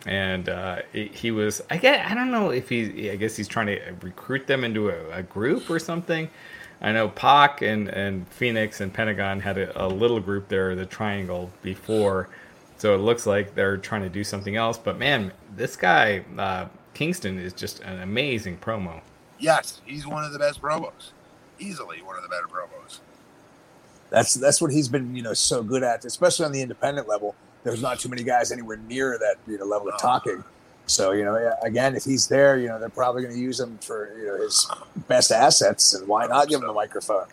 and 0.07 0.49
uh, 0.49 0.83
he 0.93 1.31
was. 1.31 1.63
I 1.71 1.77
get. 1.77 2.07
I 2.07 2.15
don't 2.15 2.31
know 2.31 2.51
if 2.51 2.69
he. 2.69 3.11
I 3.11 3.17
guess 3.17 3.37
he's 3.37 3.49
trying 3.49 3.67
to 3.67 3.81
recruit 4.03 4.47
them 4.47 4.63
into 4.65 4.91
a, 4.91 5.11
a 5.11 5.23
group 5.23 5.69
or 5.71 5.79
something. 5.79 6.31
I 6.81 6.93
know 6.93 7.09
Pac 7.09 7.63
and, 7.63 7.89
and 7.89 8.29
Fenix 8.29 8.81
and 8.81 8.93
Pentagon 8.93 9.41
had 9.41 9.59
a, 9.59 9.87
a, 9.87 9.89
little 9.89 10.21
group 10.21 10.49
there, 10.49 10.75
the 10.77 10.87
Triangle, 10.87 11.51
before. 11.63 12.29
So 12.77 12.95
it 12.95 12.99
looks 12.99 13.27
like 13.27 13.55
they're 13.55 13.77
trying 13.77 14.03
to 14.03 14.09
do 14.09 14.23
something 14.23 14.55
else. 14.55 14.79
But 14.79 14.99
man, 14.99 15.33
this 15.57 15.75
guy, 15.75 16.25
uh, 16.37 16.67
Kingston, 16.95 17.39
is 17.39 17.53
just 17.53 17.81
an 17.81 18.01
amazing 18.01 18.59
promo. 18.59 19.01
Yes, 19.41 19.81
he's 19.85 20.07
one 20.07 20.25
of 20.25 20.33
the 20.33 20.39
best 20.39 20.63
promos. 20.63 21.11
Easily 21.59 22.03
one 22.03 22.17
of 22.17 22.23
the 22.23 22.29
better 22.29 22.47
promos. 22.47 23.01
That's 24.11 24.35
that's 24.35 24.61
what 24.61 24.73
he's 24.73 24.89
been, 24.89 25.15
you 25.15 25.23
know, 25.23 25.35
so 25.35 25.63
good 25.63 25.83
at, 25.83 26.05
especially 26.05 26.47
on 26.47 26.53
the 26.53 26.63
independent 26.63 27.09
level. 27.09 27.35
There's 27.65 27.83
not 27.83 27.99
too 27.99 28.09
many 28.09 28.23
guys 28.23 28.53
anywhere 28.53 28.77
near 28.77 29.19
that 29.19 29.37
you 29.47 29.59
know 29.59 29.65
level 29.65 29.89
of 29.89 30.01
talking. 30.01 30.45
So 30.89 31.13
you 31.13 31.23
know, 31.23 31.53
again, 31.63 31.95
if 31.95 32.05
he's 32.05 32.29
there, 32.29 32.59
you 32.59 32.69
know, 32.69 32.79
they're 32.81 32.89
probably 32.89 33.23
going 33.23 33.35
to 33.35 33.41
use 33.41 33.61
him 33.61 33.79
for 33.79 34.11
you 34.19 34.27
know 34.27 34.43
his 34.43 34.67
best 35.07 35.31
assets, 35.31 35.95
and 35.95 36.09
why 36.09 36.27
not 36.27 36.49
give 36.49 36.63
him 36.63 36.69
a 36.69 36.73
microphone? 36.73 37.27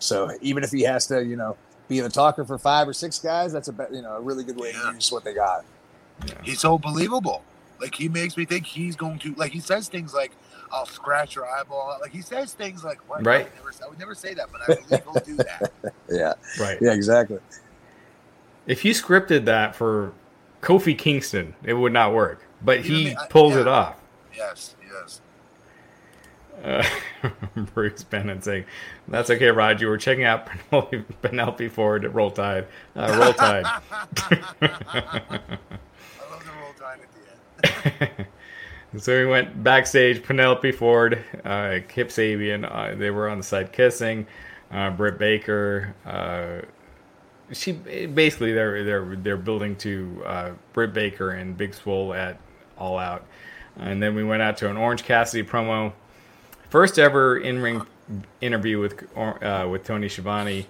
So 0.00 0.30
even 0.42 0.64
if 0.64 0.72
he 0.72 0.82
has 0.82 1.06
to, 1.06 1.24
you 1.24 1.36
know, 1.36 1.56
be 1.88 2.00
the 2.00 2.08
talker 2.08 2.44
for 2.44 2.58
five 2.58 2.88
or 2.88 2.92
six 2.92 3.20
guys, 3.20 3.52
that's 3.52 3.68
a 3.68 3.88
you 3.92 4.02
know 4.02 4.16
a 4.16 4.20
really 4.20 4.42
good 4.42 4.58
way 4.58 4.72
yeah. 4.74 4.90
to 4.90 4.94
use 4.94 5.12
what 5.12 5.22
they 5.22 5.34
got. 5.34 5.64
He's 6.42 6.60
so 6.60 6.78
believable. 6.78 7.44
Like 7.80 7.94
he 7.94 8.08
makes 8.08 8.36
me 8.36 8.44
think 8.44 8.66
he's 8.66 8.96
going 8.96 9.20
to 9.20 9.34
like 9.34 9.52
he 9.52 9.60
says 9.60 9.88
things 9.88 10.12
like 10.12 10.32
I'll 10.72 10.86
scratch 10.86 11.36
your 11.36 11.46
eyeball. 11.46 11.96
Like 12.00 12.10
he 12.10 12.22
says 12.22 12.54
things 12.54 12.82
like 12.82 12.98
what? 13.08 13.24
Right. 13.24 13.46
I, 13.46 13.56
never, 13.56 13.72
I 13.84 13.88
would 13.88 13.98
never 14.00 14.14
say 14.16 14.34
that, 14.34 14.48
but 14.50 14.62
I 14.62 14.74
believe 14.82 15.04
he'll 15.04 15.36
do 15.36 15.36
that. 15.36 15.72
yeah. 16.10 16.32
Right. 16.58 16.78
Yeah. 16.80 16.92
Exactly. 16.92 17.38
If 18.66 18.84
you 18.84 18.94
scripted 18.94 19.44
that 19.44 19.76
for 19.76 20.12
Kofi 20.60 20.98
Kingston, 20.98 21.54
it 21.62 21.74
would 21.74 21.92
not 21.92 22.12
work 22.12 22.45
but 22.62 22.80
he 22.80 23.12
I, 23.16 23.26
pulls 23.28 23.54
yeah. 23.54 23.60
it 23.60 23.68
off. 23.68 24.00
Yes, 24.34 24.76
yes. 24.90 25.20
Uh, 26.62 26.84
Bruce 27.74 28.02
Bennett 28.02 28.44
saying, 28.44 28.64
"That's 29.08 29.30
okay, 29.30 29.48
Rod. 29.48 29.80
You 29.80 29.88
were 29.88 29.98
checking 29.98 30.24
out 30.24 30.46
Penelope, 30.46 31.04
Penelope 31.22 31.68
Ford 31.68 32.04
at 32.04 32.14
Roll 32.14 32.30
Tide. 32.30 32.66
Uh, 32.94 33.16
roll 33.20 33.32
Tide." 33.32 33.64
I 33.66 35.40
love 36.30 36.44
the 36.44 36.52
Roll 36.60 36.72
Tide 36.78 37.00
at 37.02 37.62
the 37.62 38.20
end. 38.20 39.02
so 39.02 39.16
we 39.18 39.26
went 39.26 39.62
backstage. 39.62 40.22
Penelope 40.22 40.72
Ford, 40.72 41.22
uh, 41.44 41.78
Kip 41.88 42.08
Sabian, 42.08 42.68
uh, 42.70 42.94
they 42.94 43.10
were 43.10 43.28
on 43.28 43.38
the 43.38 43.44
side 43.44 43.72
kissing. 43.72 44.26
Uh, 44.70 44.90
Britt 44.90 45.18
Baker, 45.18 45.94
uh, 46.04 46.66
she 47.52 47.72
basically 47.72 48.52
they're 48.52 48.82
they're 48.84 49.16
they're 49.16 49.36
building 49.36 49.76
to 49.76 50.22
uh, 50.26 50.50
Britt 50.72 50.92
Baker 50.92 51.30
and 51.30 51.56
Big 51.56 51.74
Swole 51.74 52.12
at 52.14 52.40
all 52.78 52.98
out. 52.98 53.24
And 53.78 54.02
then 54.02 54.14
we 54.14 54.24
went 54.24 54.42
out 54.42 54.56
to 54.58 54.70
an 54.70 54.76
Orange 54.76 55.04
Cassidy 55.04 55.46
promo. 55.46 55.92
First 56.70 56.98
ever 56.98 57.38
in 57.38 57.60
ring 57.60 57.82
interview 58.40 58.80
with 58.80 59.04
uh, 59.16 59.68
with 59.70 59.84
Tony 59.84 60.08
Schiavone. 60.08 60.66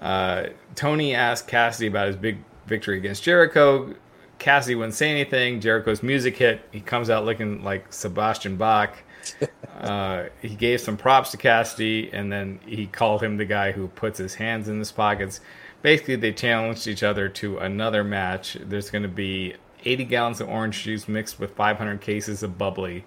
Uh, 0.00 0.46
Tony 0.74 1.14
asked 1.14 1.48
Cassidy 1.48 1.86
about 1.86 2.08
his 2.08 2.16
big 2.16 2.38
victory 2.66 2.98
against 2.98 3.22
Jericho. 3.22 3.94
Cassidy 4.38 4.74
wouldn't 4.74 4.94
say 4.94 5.10
anything. 5.10 5.60
Jericho's 5.60 6.02
music 6.02 6.36
hit. 6.36 6.60
He 6.70 6.80
comes 6.80 7.08
out 7.08 7.24
looking 7.24 7.62
like 7.64 7.92
Sebastian 7.92 8.56
Bach. 8.56 8.96
Uh, 9.76 10.28
he 10.40 10.54
gave 10.54 10.80
some 10.80 10.96
props 10.96 11.30
to 11.32 11.36
Cassidy, 11.36 12.10
and 12.10 12.32
then 12.32 12.58
he 12.64 12.86
called 12.86 13.22
him 13.22 13.36
the 13.36 13.44
guy 13.44 13.72
who 13.72 13.88
puts 13.88 14.16
his 14.16 14.34
hands 14.34 14.68
in 14.68 14.78
his 14.78 14.90
pockets. 14.90 15.40
Basically, 15.82 16.16
they 16.16 16.32
challenged 16.32 16.86
each 16.86 17.02
other 17.02 17.28
to 17.28 17.58
another 17.58 18.02
match. 18.02 18.56
There's 18.58 18.88
going 18.88 19.02
to 19.02 19.08
be 19.08 19.54
80 19.86 20.04
gallons 20.04 20.40
of 20.40 20.48
orange 20.48 20.82
juice 20.82 21.08
mixed 21.08 21.38
with 21.38 21.54
500 21.54 22.00
cases 22.00 22.42
of 22.42 22.58
bubbly. 22.58 23.04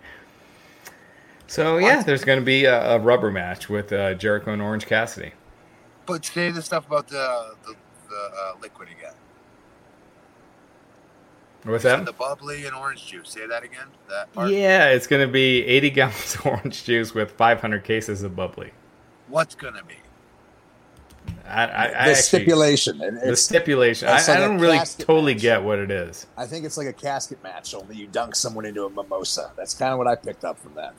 So 1.47 1.77
yeah, 1.77 2.03
there's 2.03 2.23
going 2.23 2.39
to 2.39 2.45
be 2.45 2.65
a, 2.65 2.91
a, 2.91 2.99
rubber 2.99 3.31
match 3.31 3.69
with 3.69 3.91
uh, 3.91 4.13
Jericho 4.13 4.53
and 4.53 4.61
Orange 4.61 4.85
Cassidy. 4.85 5.31
But 6.05 6.23
say 6.23 6.51
the 6.51 6.61
stuff 6.61 6.85
about 6.87 7.07
the 7.07 7.55
the, 7.65 7.73
the 8.07 8.15
uh, 8.15 8.53
liquid 8.61 8.89
again. 8.89 9.13
What's 11.63 11.83
that? 11.83 12.05
The 12.05 12.13
bubbly 12.13 12.65
and 12.65 12.75
orange 12.75 13.05
juice. 13.05 13.31
Say 13.31 13.45
that 13.47 13.63
again. 13.63 13.87
That 14.07 14.31
part? 14.31 14.51
Yeah, 14.51 14.89
it's 14.89 15.07
going 15.07 15.25
to 15.27 15.31
be 15.31 15.65
80 15.65 15.89
gallons 15.91 16.35
of 16.35 16.45
orange 16.45 16.83
juice 16.83 17.13
with 17.13 17.31
500 17.31 17.83
cases 17.83 18.23
of 18.23 18.35
bubbly. 18.35 18.71
What's 19.27 19.55
going 19.55 19.73
to 19.73 19.83
be? 19.83 19.95
I, 21.47 21.63
I, 21.63 21.65
the 21.65 21.73
I 21.73 21.85
actually, 21.85 22.15
stipulation. 22.15 22.97
the 22.97 23.35
stipulation. 23.35 24.07
I, 24.07 24.13
like 24.13 24.29
I, 24.29 24.39
don't 24.39 24.59
really 24.59 24.79
totally 24.97 25.33
match. 25.33 25.41
get 25.41 25.63
what 25.63 25.79
it 25.79 25.91
is. 25.91 26.27
I 26.37 26.45
think 26.45 26.65
it's 26.65 26.77
like 26.77 26.87
a 26.87 26.93
casket 26.93 27.41
match, 27.43 27.73
only 27.73 27.95
you 27.95 28.07
dunk 28.07 28.35
someone 28.35 28.65
into 28.65 28.85
a 28.85 28.89
mimosa. 28.89 29.51
That's 29.57 29.73
kind 29.73 29.91
of 29.91 29.97
what 29.97 30.07
I 30.07 30.15
picked 30.15 30.45
up 30.45 30.59
from 30.59 30.75
that. 30.75 30.93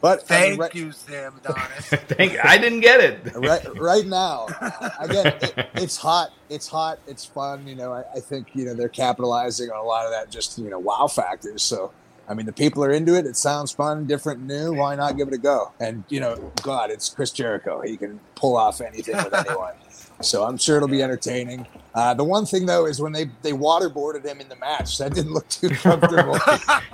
But 0.00 0.22
thank 0.22 0.60
I 0.60 0.68
you, 0.74 0.92
Sam 0.92 1.34
Adonis. 1.44 1.86
thank. 1.86 2.44
I 2.44 2.58
didn't 2.58 2.80
get 2.80 3.00
it. 3.00 3.32
right, 3.36 3.78
right 3.78 4.06
now, 4.06 4.46
again, 5.00 5.26
it, 5.40 5.68
it's 5.74 5.96
hot. 5.96 6.30
It's 6.50 6.68
hot. 6.68 6.98
It's 7.06 7.24
fun. 7.24 7.66
You 7.66 7.74
know, 7.74 7.92
I, 7.92 8.04
I 8.14 8.20
think 8.20 8.48
you 8.54 8.66
know 8.66 8.74
they're 8.74 8.88
capitalizing 8.88 9.70
on 9.70 9.78
a 9.78 9.82
lot 9.82 10.04
of 10.04 10.12
that. 10.12 10.30
Just 10.30 10.58
you 10.58 10.68
know, 10.68 10.78
wow 10.78 11.06
factors. 11.06 11.62
So 11.62 11.92
I 12.28 12.34
mean, 12.34 12.46
the 12.46 12.52
people 12.52 12.82
are 12.84 12.90
into 12.90 13.14
it. 13.16 13.26
It 13.26 13.36
sounds 13.36 13.72
fun, 13.72 14.06
different, 14.06 14.42
new. 14.42 14.72
Why 14.72 14.96
not 14.96 15.16
give 15.16 15.28
it 15.28 15.34
a 15.34 15.38
go? 15.38 15.72
And 15.80 16.04
you 16.08 16.20
know, 16.20 16.52
God, 16.62 16.90
it's 16.90 17.08
Chris 17.08 17.30
Jericho. 17.30 17.80
He 17.82 17.96
can 17.96 18.20
pull 18.34 18.56
off 18.56 18.80
anything 18.80 19.16
with 19.16 19.34
anyone. 19.46 19.74
So 20.22 20.44
I'm 20.44 20.56
sure 20.56 20.76
it'll 20.76 20.88
be 20.88 21.02
entertaining. 21.02 21.66
Uh, 21.94 22.14
the 22.14 22.24
one 22.24 22.46
thing 22.46 22.66
though 22.66 22.86
is 22.86 23.00
when 23.00 23.12
they 23.12 23.26
they 23.42 23.52
waterboarded 23.52 24.24
him 24.24 24.40
in 24.40 24.48
the 24.48 24.56
match, 24.56 24.98
that 24.98 25.14
didn't 25.14 25.32
look 25.32 25.48
too 25.48 25.68
comfortable. 25.70 26.38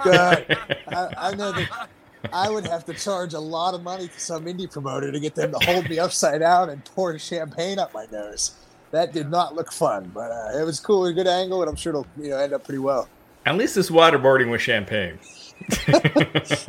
God, 0.04 0.56
I, 0.88 1.08
I 1.16 1.34
know 1.34 1.52
that 1.52 1.88
I 2.32 2.50
would 2.50 2.66
have 2.66 2.84
to 2.86 2.94
charge 2.94 3.34
a 3.34 3.40
lot 3.40 3.74
of 3.74 3.82
money 3.82 4.08
to 4.08 4.20
some 4.20 4.44
indie 4.44 4.70
promoter 4.70 5.10
to 5.10 5.18
get 5.18 5.34
them 5.34 5.52
to 5.52 5.58
hold 5.58 5.88
me 5.88 5.98
upside 5.98 6.40
down 6.40 6.70
and 6.70 6.84
pour 6.84 7.18
champagne 7.18 7.78
up 7.78 7.92
my 7.94 8.06
nose. 8.12 8.52
That 8.90 9.12
did 9.12 9.30
not 9.30 9.54
look 9.54 9.72
fun, 9.72 10.10
but 10.14 10.30
uh, 10.30 10.58
it 10.60 10.64
was 10.64 10.78
cool, 10.78 11.06
a 11.06 11.12
good 11.12 11.26
angle, 11.26 11.62
and 11.62 11.70
I'm 11.70 11.76
sure 11.76 11.90
it'll 11.90 12.06
you 12.20 12.30
know 12.30 12.38
end 12.38 12.52
up 12.52 12.64
pretty 12.64 12.78
well. 12.78 13.08
At 13.44 13.56
least 13.56 13.76
it's 13.76 13.90
waterboarding 13.90 14.50
with 14.50 14.60
champagne. 14.60 15.18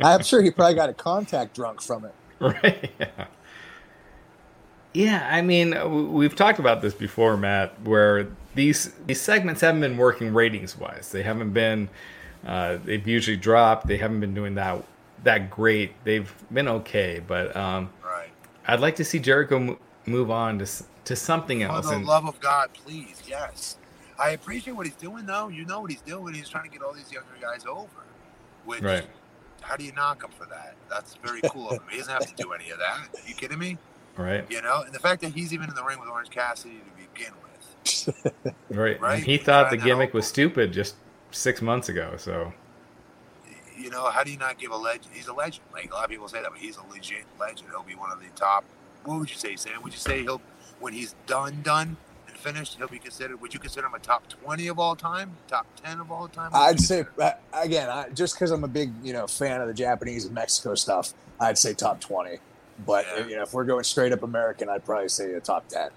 I'm 0.00 0.22
sure 0.22 0.42
he 0.42 0.50
probably 0.50 0.74
got 0.74 0.88
a 0.88 0.94
contact 0.94 1.54
drunk 1.54 1.80
from 1.80 2.04
it. 2.04 2.14
Right. 2.40 2.90
Yeah. 2.98 3.26
Yeah, 4.92 5.28
I 5.30 5.40
mean, 5.42 6.12
we've 6.12 6.36
talked 6.36 6.58
about 6.58 6.82
this 6.82 6.94
before, 6.94 7.36
Matt, 7.36 7.80
where 7.82 8.28
these 8.54 8.92
these 9.06 9.20
segments 9.20 9.60
haven't 9.60 9.80
been 9.80 9.96
working 9.96 10.32
ratings 10.32 10.78
wise. 10.78 11.10
They 11.10 11.22
haven't 11.22 11.52
been. 11.52 11.88
Uh, 12.46 12.78
they've 12.84 13.06
usually 13.06 13.36
dropped. 13.36 13.88
They 13.88 13.96
haven't 13.96 14.20
been 14.20 14.34
doing 14.34 14.54
that 14.54 14.84
that 15.24 15.50
great. 15.50 15.92
They've 16.04 16.32
been 16.52 16.68
okay, 16.68 17.20
but 17.26 17.54
um, 17.56 17.90
right. 18.04 18.28
I'd 18.66 18.80
like 18.80 18.96
to 18.96 19.04
see 19.04 19.18
Jericho 19.18 19.78
move 20.06 20.30
on 20.30 20.60
to 20.60 20.84
to 21.06 21.16
something 21.16 21.62
else. 21.62 21.86
For 21.86 21.90
the 21.90 21.96
and, 21.96 22.06
love 22.06 22.26
of 22.26 22.38
God, 22.40 22.70
please, 22.72 23.22
yes. 23.26 23.76
I 24.18 24.30
appreciate 24.30 24.74
what 24.74 24.86
he's 24.86 24.94
doing, 24.94 25.26
though. 25.26 25.48
You 25.48 25.64
know 25.64 25.80
what 25.80 25.90
he's 25.90 26.02
doing. 26.02 26.34
He's 26.34 26.48
trying 26.48 26.64
to 26.64 26.70
get 26.70 26.82
all 26.82 26.92
these 26.92 27.10
younger 27.10 27.34
guys 27.40 27.64
over. 27.66 27.88
Which, 28.64 28.82
right. 28.82 29.04
how 29.60 29.76
do 29.76 29.84
you 29.84 29.92
knock 29.92 30.22
him 30.22 30.30
for 30.38 30.46
that? 30.46 30.74
That's 30.88 31.16
very 31.16 31.40
cool 31.50 31.70
of 31.70 31.78
him. 31.78 31.88
He 31.90 31.98
doesn't 31.98 32.12
have 32.12 32.26
to 32.26 32.42
do 32.42 32.52
any 32.52 32.70
of 32.70 32.78
that. 32.78 33.08
Are 33.14 33.28
you 33.28 33.34
kidding 33.34 33.58
me? 33.58 33.78
Right. 34.16 34.48
You 34.50 34.62
know, 34.62 34.82
and 34.82 34.94
the 34.94 35.00
fact 35.00 35.22
that 35.22 35.32
he's 35.32 35.52
even 35.52 35.68
in 35.68 35.74
the 35.74 35.82
ring 35.82 35.98
with 35.98 36.08
Orange 36.08 36.30
Cassidy 36.30 36.76
to 36.76 37.08
begin 37.12 37.32
with. 37.42 37.44
right. 38.70 39.00
Right? 39.00 39.16
And 39.16 39.24
he 39.24 39.36
thought 39.38 39.70
the 39.70 39.76
gimmick 39.76 40.14
was 40.14 40.26
stupid 40.26 40.72
just 40.72 40.94
six 41.30 41.60
months 41.60 41.88
ago. 41.88 42.14
So 42.16 42.52
You 43.76 43.90
know, 43.90 44.04
how 44.10 44.22
do 44.22 44.30
you 44.30 44.38
not 44.38 44.58
give 44.58 44.70
a 44.70 44.76
legend? 44.76 45.12
He's 45.12 45.26
a 45.26 45.32
legend. 45.34 45.64
Like 45.72 45.90
a 45.90 45.94
lot 45.94 46.04
of 46.04 46.10
people 46.10 46.28
say 46.28 46.40
that, 46.40 46.50
but 46.50 46.60
he's 46.60 46.76
a 46.76 46.84
legit 46.90 47.24
legend. 47.40 47.70
He'll 47.70 47.82
be 47.82 47.96
one 47.96 48.12
of 48.12 48.20
the 48.20 48.28
top. 48.36 48.64
What 49.04 49.18
would 49.18 49.30
you 49.30 49.36
say, 49.36 49.56
Sam? 49.56 49.82
Would 49.82 49.92
you 49.92 49.98
say 49.98 50.22
he'll, 50.22 50.40
when 50.80 50.92
he's 50.92 51.14
done, 51.26 51.60
done 51.62 51.96
finished, 52.44 52.76
he'll 52.76 52.88
be 52.88 52.98
considered? 52.98 53.40
Would 53.40 53.54
you 53.54 53.60
consider 53.60 53.86
him 53.86 53.94
a 53.94 53.98
top 53.98 54.28
twenty 54.28 54.68
of 54.68 54.78
all 54.78 54.94
time? 54.94 55.32
Top 55.48 55.66
ten 55.82 55.98
of 56.00 56.10
all 56.12 56.28
time? 56.28 56.50
I'd 56.52 56.78
say 56.78 57.04
again, 57.52 57.88
I, 57.88 58.08
just 58.10 58.34
because 58.34 58.50
I'm 58.50 58.64
a 58.64 58.68
big 58.68 58.92
you 59.02 59.12
know 59.12 59.26
fan 59.26 59.60
of 59.60 59.68
the 59.68 59.74
Japanese 59.74 60.26
and 60.26 60.34
Mexico 60.34 60.74
stuff, 60.74 61.14
I'd 61.40 61.58
say 61.58 61.74
top 61.74 62.00
twenty. 62.00 62.38
But 62.86 63.06
Yeah. 63.16 63.26
you 63.26 63.36
know, 63.36 63.42
if 63.42 63.52
we're 63.54 63.64
going 63.64 63.84
straight 63.84 64.12
up 64.12 64.22
American, 64.22 64.68
I'd 64.68 64.84
probably 64.84 65.08
say 65.08 65.32
a 65.32 65.40
top 65.40 65.68
ten. 65.68 65.90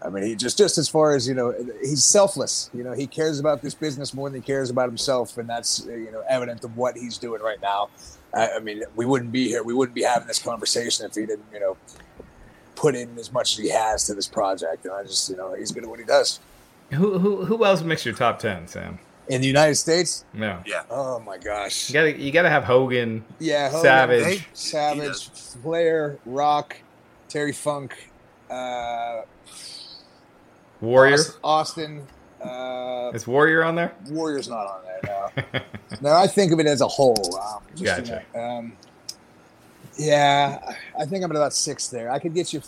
I 0.00 0.10
mean, 0.10 0.22
he 0.24 0.36
just 0.36 0.56
just 0.56 0.78
as 0.78 0.88
far 0.88 1.16
as 1.16 1.26
you 1.26 1.34
know, 1.34 1.52
he's 1.80 2.04
selfless. 2.04 2.70
You 2.72 2.84
know, 2.84 2.92
he 2.92 3.06
cares 3.08 3.40
about 3.40 3.62
this 3.62 3.74
business 3.74 4.14
more 4.14 4.30
than 4.30 4.40
he 4.40 4.46
cares 4.46 4.70
about 4.70 4.88
himself, 4.88 5.36
and 5.38 5.48
that's 5.48 5.84
you 5.86 6.12
know 6.12 6.22
evident 6.28 6.62
of 6.64 6.76
what 6.76 6.96
he's 6.96 7.18
doing 7.18 7.42
right 7.42 7.60
now. 7.60 7.88
I, 8.32 8.50
I 8.52 8.58
mean, 8.60 8.82
we 8.94 9.06
wouldn't 9.06 9.32
be 9.32 9.48
here, 9.48 9.62
we 9.64 9.74
wouldn't 9.74 9.96
be 9.96 10.02
having 10.02 10.28
this 10.28 10.38
conversation 10.38 11.06
if 11.06 11.14
he 11.14 11.26
didn't 11.26 11.46
you 11.52 11.58
know 11.58 11.76
put 12.78 12.94
in 12.94 13.18
as 13.18 13.32
much 13.32 13.52
as 13.52 13.58
he 13.64 13.70
has 13.70 14.06
to 14.06 14.14
this 14.14 14.26
project. 14.28 14.84
And 14.84 14.94
I 14.94 15.02
just 15.02 15.28
you 15.28 15.36
know 15.36 15.54
he's 15.54 15.72
good 15.72 15.82
at 15.84 15.90
what 15.90 15.98
he 15.98 16.04
does 16.04 16.40
who 16.92 17.18
who 17.18 17.44
who 17.44 17.64
else 17.64 17.82
makes 17.82 18.04
your 18.04 18.14
top 18.14 18.38
ten, 18.38 18.66
Sam? 18.66 18.98
in 19.28 19.42
the 19.42 19.46
United 19.46 19.74
States. 19.74 20.24
No. 20.32 20.62
Yeah. 20.64 20.84
Oh 20.90 21.18
my 21.20 21.36
gosh. 21.36 21.90
You 21.90 21.92
gotta 21.92 22.18
you 22.18 22.32
gotta 22.32 22.48
have 22.48 22.64
Hogan, 22.64 23.22
Yeah, 23.38 23.66
Hogan, 23.68 23.82
Savage. 23.82 24.24
Hey, 24.24 24.46
Savage, 24.54 25.28
does. 25.28 25.56
Flair, 25.62 26.16
Rock, 26.24 26.76
Terry 27.28 27.52
Funk, 27.52 27.94
uh, 28.50 29.22
Warrior. 30.80 31.18
Austin. 31.44 32.06
Uh, 32.42 33.10
Is 33.12 33.26
Warrior 33.26 33.64
on 33.64 33.74
there? 33.74 33.92
Warrior's 34.10 34.48
not 34.48 34.66
on 34.66 34.80
there. 34.84 35.32
No, 35.52 35.60
no. 36.00 36.12
I 36.16 36.26
think 36.26 36.52
of 36.52 36.60
it 36.60 36.66
as 36.66 36.80
a 36.80 36.88
whole. 36.88 37.18
Um, 37.38 37.62
just, 37.74 37.80
you 37.80 37.86
Gotcha. 37.86 38.22
know, 38.34 38.40
um, 38.40 38.72
yeah, 39.98 40.74
I 40.98 41.04
think 41.04 41.24
I'm 41.24 41.30
at 41.30 41.36
about 41.36 41.52
six 41.52 41.88
there. 41.88 42.10
I 42.10 42.18
could 42.18 42.34
get 42.34 42.52
you. 42.52 42.62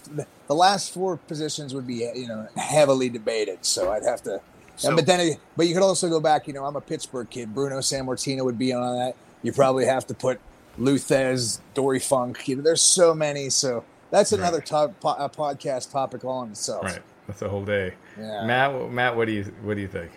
The 0.49 0.55
last 0.55 0.93
four 0.93 1.17
positions 1.17 1.73
would 1.75 1.87
be, 1.87 2.11
you 2.15 2.27
know, 2.29 2.49
heavily 2.57 3.09
debated. 3.09 3.65
So 3.65 3.93
I'd 3.93 4.03
have 4.05 4.23
to. 4.25 4.41
So, 4.77 4.95
but 4.97 5.07
then, 5.07 5.37
but 5.57 5.67
you 5.67 5.75
could 5.75 5.83
also 5.83 6.09
go 6.09 6.21
back. 6.21 6.47
You 6.49 6.55
know, 6.55 6.65
I'm 6.65 6.77
a 6.77 6.81
Pittsburgh 6.81 7.29
kid. 7.31 7.55
Bruno 7.55 7.79
Sammartino 7.79 8.45
would 8.45 8.59
be 8.59 8.73
on 8.73 8.97
that. 8.99 9.15
You 9.43 9.53
probably 9.53 9.85
have 9.87 10.07
to 10.09 10.15
put 10.15 10.41
Lou 10.79 10.97
Thesz, 10.97 11.61
Dory 11.75 11.99
Funk. 12.01 12.49
You 12.49 12.57
know, 12.57 12.63
there's 12.63 12.83
so 12.83 13.15
many. 13.15 13.51
So 13.51 13.85
that's 14.11 14.33
Right. 14.33 14.39
another 14.41 14.61
top, 14.61 14.99
po- 15.01 15.11
uh, 15.11 15.29
podcast 15.29 15.93
topic 15.93 16.25
all 16.25 16.43
in 16.43 16.51
itself. 16.51 16.85
right. 16.85 17.01
That's 17.27 17.43
a 17.43 17.49
whole 17.49 17.65
day. 17.65 17.95
Yeah. 18.19 18.45
Matt, 18.45 18.91
Matt, 18.91 19.17
what 19.17 19.27
do 19.27 19.33
you 19.33 19.45
what 19.63 19.75
do 19.77 19.81
you 19.83 19.89
think? 19.89 20.11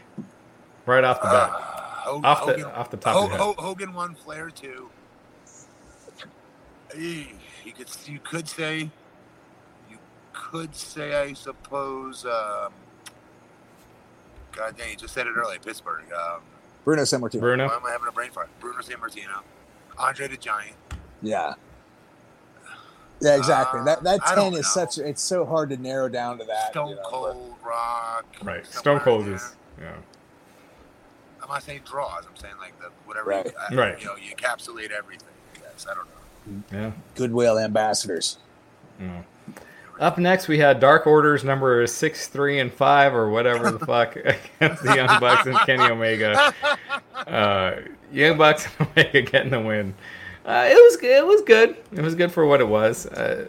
Right 0.88 1.04
off 1.04 1.22
the 1.22 1.28
uh, 1.28 1.48
bat, 1.48 1.60
Ho- 1.60 2.22
off 2.24 2.40
Hogan, 2.40 2.60
the 2.62 2.76
off 2.76 2.90
the 2.90 2.98
top 2.98 3.14
Ho- 3.14 3.24
of 3.26 3.30
your 3.30 3.38
head. 3.40 3.56
Hogan 3.60 3.94
one, 3.94 4.16
Flair 4.16 4.50
two. 4.50 4.90
You 6.98 7.72
could 7.76 7.88
you 8.06 8.20
could 8.20 8.48
say 8.48 8.90
you 9.90 9.98
could 10.34 10.76
say 10.76 11.16
I 11.16 11.34
suppose. 11.34 12.26
Um, 12.26 12.74
God 14.52 14.78
dang, 14.78 14.92
you 14.92 14.96
just 14.96 15.14
said 15.14 15.26
it 15.28 15.32
earlier. 15.36 15.60
Pittsburgh. 15.60 16.04
Um, 16.14 16.42
Bruno 16.84 17.04
Sammartino. 17.04 17.40
Bruno. 17.40 17.68
why 17.68 17.76
am 17.76 17.86
I 17.86 17.92
having 17.92 18.08
a 18.08 18.12
brain 18.12 18.30
fart? 18.32 18.50
Bruno 18.60 18.80
Sammartino, 18.80 19.42
Andre 19.98 20.28
the 20.28 20.38
Giant. 20.38 20.76
Yeah. 21.22 21.54
Yeah, 23.22 23.38
exactly. 23.38 23.80
Uh, 23.80 23.86
that 23.86 24.04
that 24.04 24.26
ten 24.26 24.48
is 24.54 24.54
know. 24.54 24.62
such. 24.62 24.98
It's 24.98 25.22
so 25.22 25.46
hard 25.46 25.70
to 25.70 25.78
narrow 25.78 26.10
down 26.10 26.38
to 26.40 26.46
that. 26.46 26.72
Stone 26.72 26.90
you 26.90 26.96
know, 26.96 27.02
but- 27.04 27.10
Cold 27.10 27.56
Rock. 27.66 28.26
Right. 28.44 28.66
somewhere 28.66 29.00
Stone 29.00 29.00
Cold 29.00 29.28
in 29.28 29.34
is. 29.34 29.56
Yeah. 29.80 29.94
I'm 31.42 31.50
not 31.50 31.64
saying 31.64 31.82
draws. 31.86 32.26
I'm 32.26 32.36
saying 32.36 32.56
like 32.60 32.78
the 32.80 32.90
whatever. 33.06 33.30
Right. 33.30 33.46
You, 33.46 33.78
uh, 33.78 33.82
Right. 33.82 34.00
You 34.00 34.06
know, 34.08 34.16
you 34.16 34.36
encapsulate 34.36 34.92
everything. 34.92 35.28
Yes, 35.62 35.86
I 35.90 35.94
don't 35.94 36.06
know. 36.06 36.23
Yeah. 36.72 36.92
Goodwill 37.16 37.58
ambassadors. 37.60 38.38
Up 40.00 40.18
next, 40.18 40.48
we 40.48 40.58
had 40.58 40.80
Dark 40.80 41.06
Orders 41.06 41.44
number 41.44 41.86
six, 41.88 42.28
three, 42.28 42.60
and 42.60 42.74
five, 42.74 43.14
or 43.14 43.30
whatever 43.30 43.70
the 43.72 43.86
fuck, 43.86 44.16
against 44.60 44.84
the 44.84 44.96
Young 44.96 45.20
Bucks 45.20 45.46
and 45.46 45.58
Kenny 45.60 45.84
Omega. 45.84 46.54
Uh, 47.28 47.80
Young 48.12 48.38
Bucks 48.38 48.68
and 48.78 48.90
Omega 48.90 49.22
getting 49.22 49.52
the 49.52 49.62
win. 49.62 49.94
Uh, 50.46 50.68
it 50.70 50.74
was 50.76 51.02
it 51.02 51.26
was 51.26 51.42
good. 51.44 51.78
It 51.94 52.02
was 52.02 52.16
good 52.16 52.34
for 52.34 52.46
what 52.46 52.60
it 52.60 52.68
was. 52.68 53.06
Uh, 53.06 53.46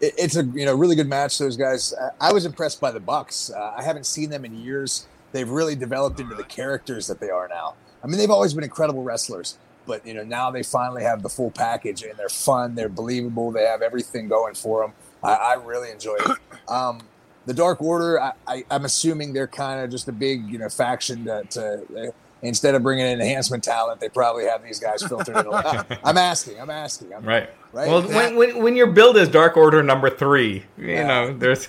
It, 0.00 0.14
it's 0.18 0.34
a 0.34 0.42
you 0.42 0.64
know 0.64 0.74
really 0.74 0.96
good 0.96 1.08
match. 1.08 1.38
Those 1.38 1.56
guys. 1.56 1.94
I 2.20 2.32
was 2.32 2.44
impressed 2.44 2.80
by 2.80 2.90
the 2.90 2.98
Bucks. 2.98 3.50
Uh, 3.54 3.74
I 3.76 3.84
haven't 3.84 4.06
seen 4.06 4.30
them 4.30 4.44
in 4.44 4.56
years. 4.60 5.06
They've 5.30 5.48
really 5.48 5.76
developed 5.76 6.18
into 6.18 6.34
the 6.34 6.42
characters 6.42 7.06
that 7.06 7.20
they 7.20 7.30
are 7.30 7.46
now. 7.46 7.74
I 8.02 8.08
mean, 8.08 8.18
they've 8.18 8.30
always 8.30 8.52
been 8.52 8.64
incredible 8.64 9.04
wrestlers, 9.04 9.58
but 9.86 10.06
you 10.06 10.14
know 10.14 10.22
now 10.24 10.50
they 10.50 10.62
finally 10.62 11.02
have 11.02 11.22
the 11.22 11.28
full 11.28 11.50
package 11.50 12.02
and 12.02 12.16
they're 12.18 12.28
fun. 12.28 12.74
They're 12.74 12.88
believable. 12.88 13.50
They 13.52 13.64
have 13.64 13.82
everything 13.82 14.28
going 14.28 14.54
for 14.54 14.82
them. 14.82 14.92
I, 15.22 15.34
I 15.34 15.54
really 15.54 15.90
enjoy 15.90 16.16
it. 16.16 16.38
Um, 16.68 17.02
the 17.44 17.52
Dark 17.52 17.82
Order. 17.82 18.18
I, 18.46 18.64
I'm 18.70 18.86
assuming 18.86 19.34
they're 19.34 19.46
kind 19.46 19.82
of 19.84 19.90
just 19.90 20.08
a 20.08 20.12
big 20.12 20.48
you 20.48 20.58
know 20.58 20.68
faction 20.68 21.24
to. 21.26 21.42
to 21.50 22.12
Instead 22.42 22.74
of 22.74 22.82
bringing 22.82 23.06
in 23.06 23.22
enhancement 23.22 23.64
talent, 23.64 24.00
they 24.00 24.08
probably 24.10 24.44
have 24.44 24.62
these 24.62 24.78
guys 24.78 25.02
filtered 25.02 25.34
in. 25.34 25.46
I'm 26.04 26.18
asking. 26.18 26.60
I'm 26.60 26.68
asking. 26.68 27.14
I'm, 27.14 27.24
right. 27.24 27.48
Right. 27.72 27.88
Well, 27.88 28.02
when, 28.02 28.36
when 28.36 28.62
when 28.62 28.76
your 28.76 28.88
build 28.88 29.16
is 29.16 29.28
Dark 29.28 29.56
Order 29.56 29.82
number 29.82 30.10
three, 30.10 30.62
you 30.76 30.86
Yeah. 30.88 31.06
know, 31.06 31.32
there's 31.38 31.68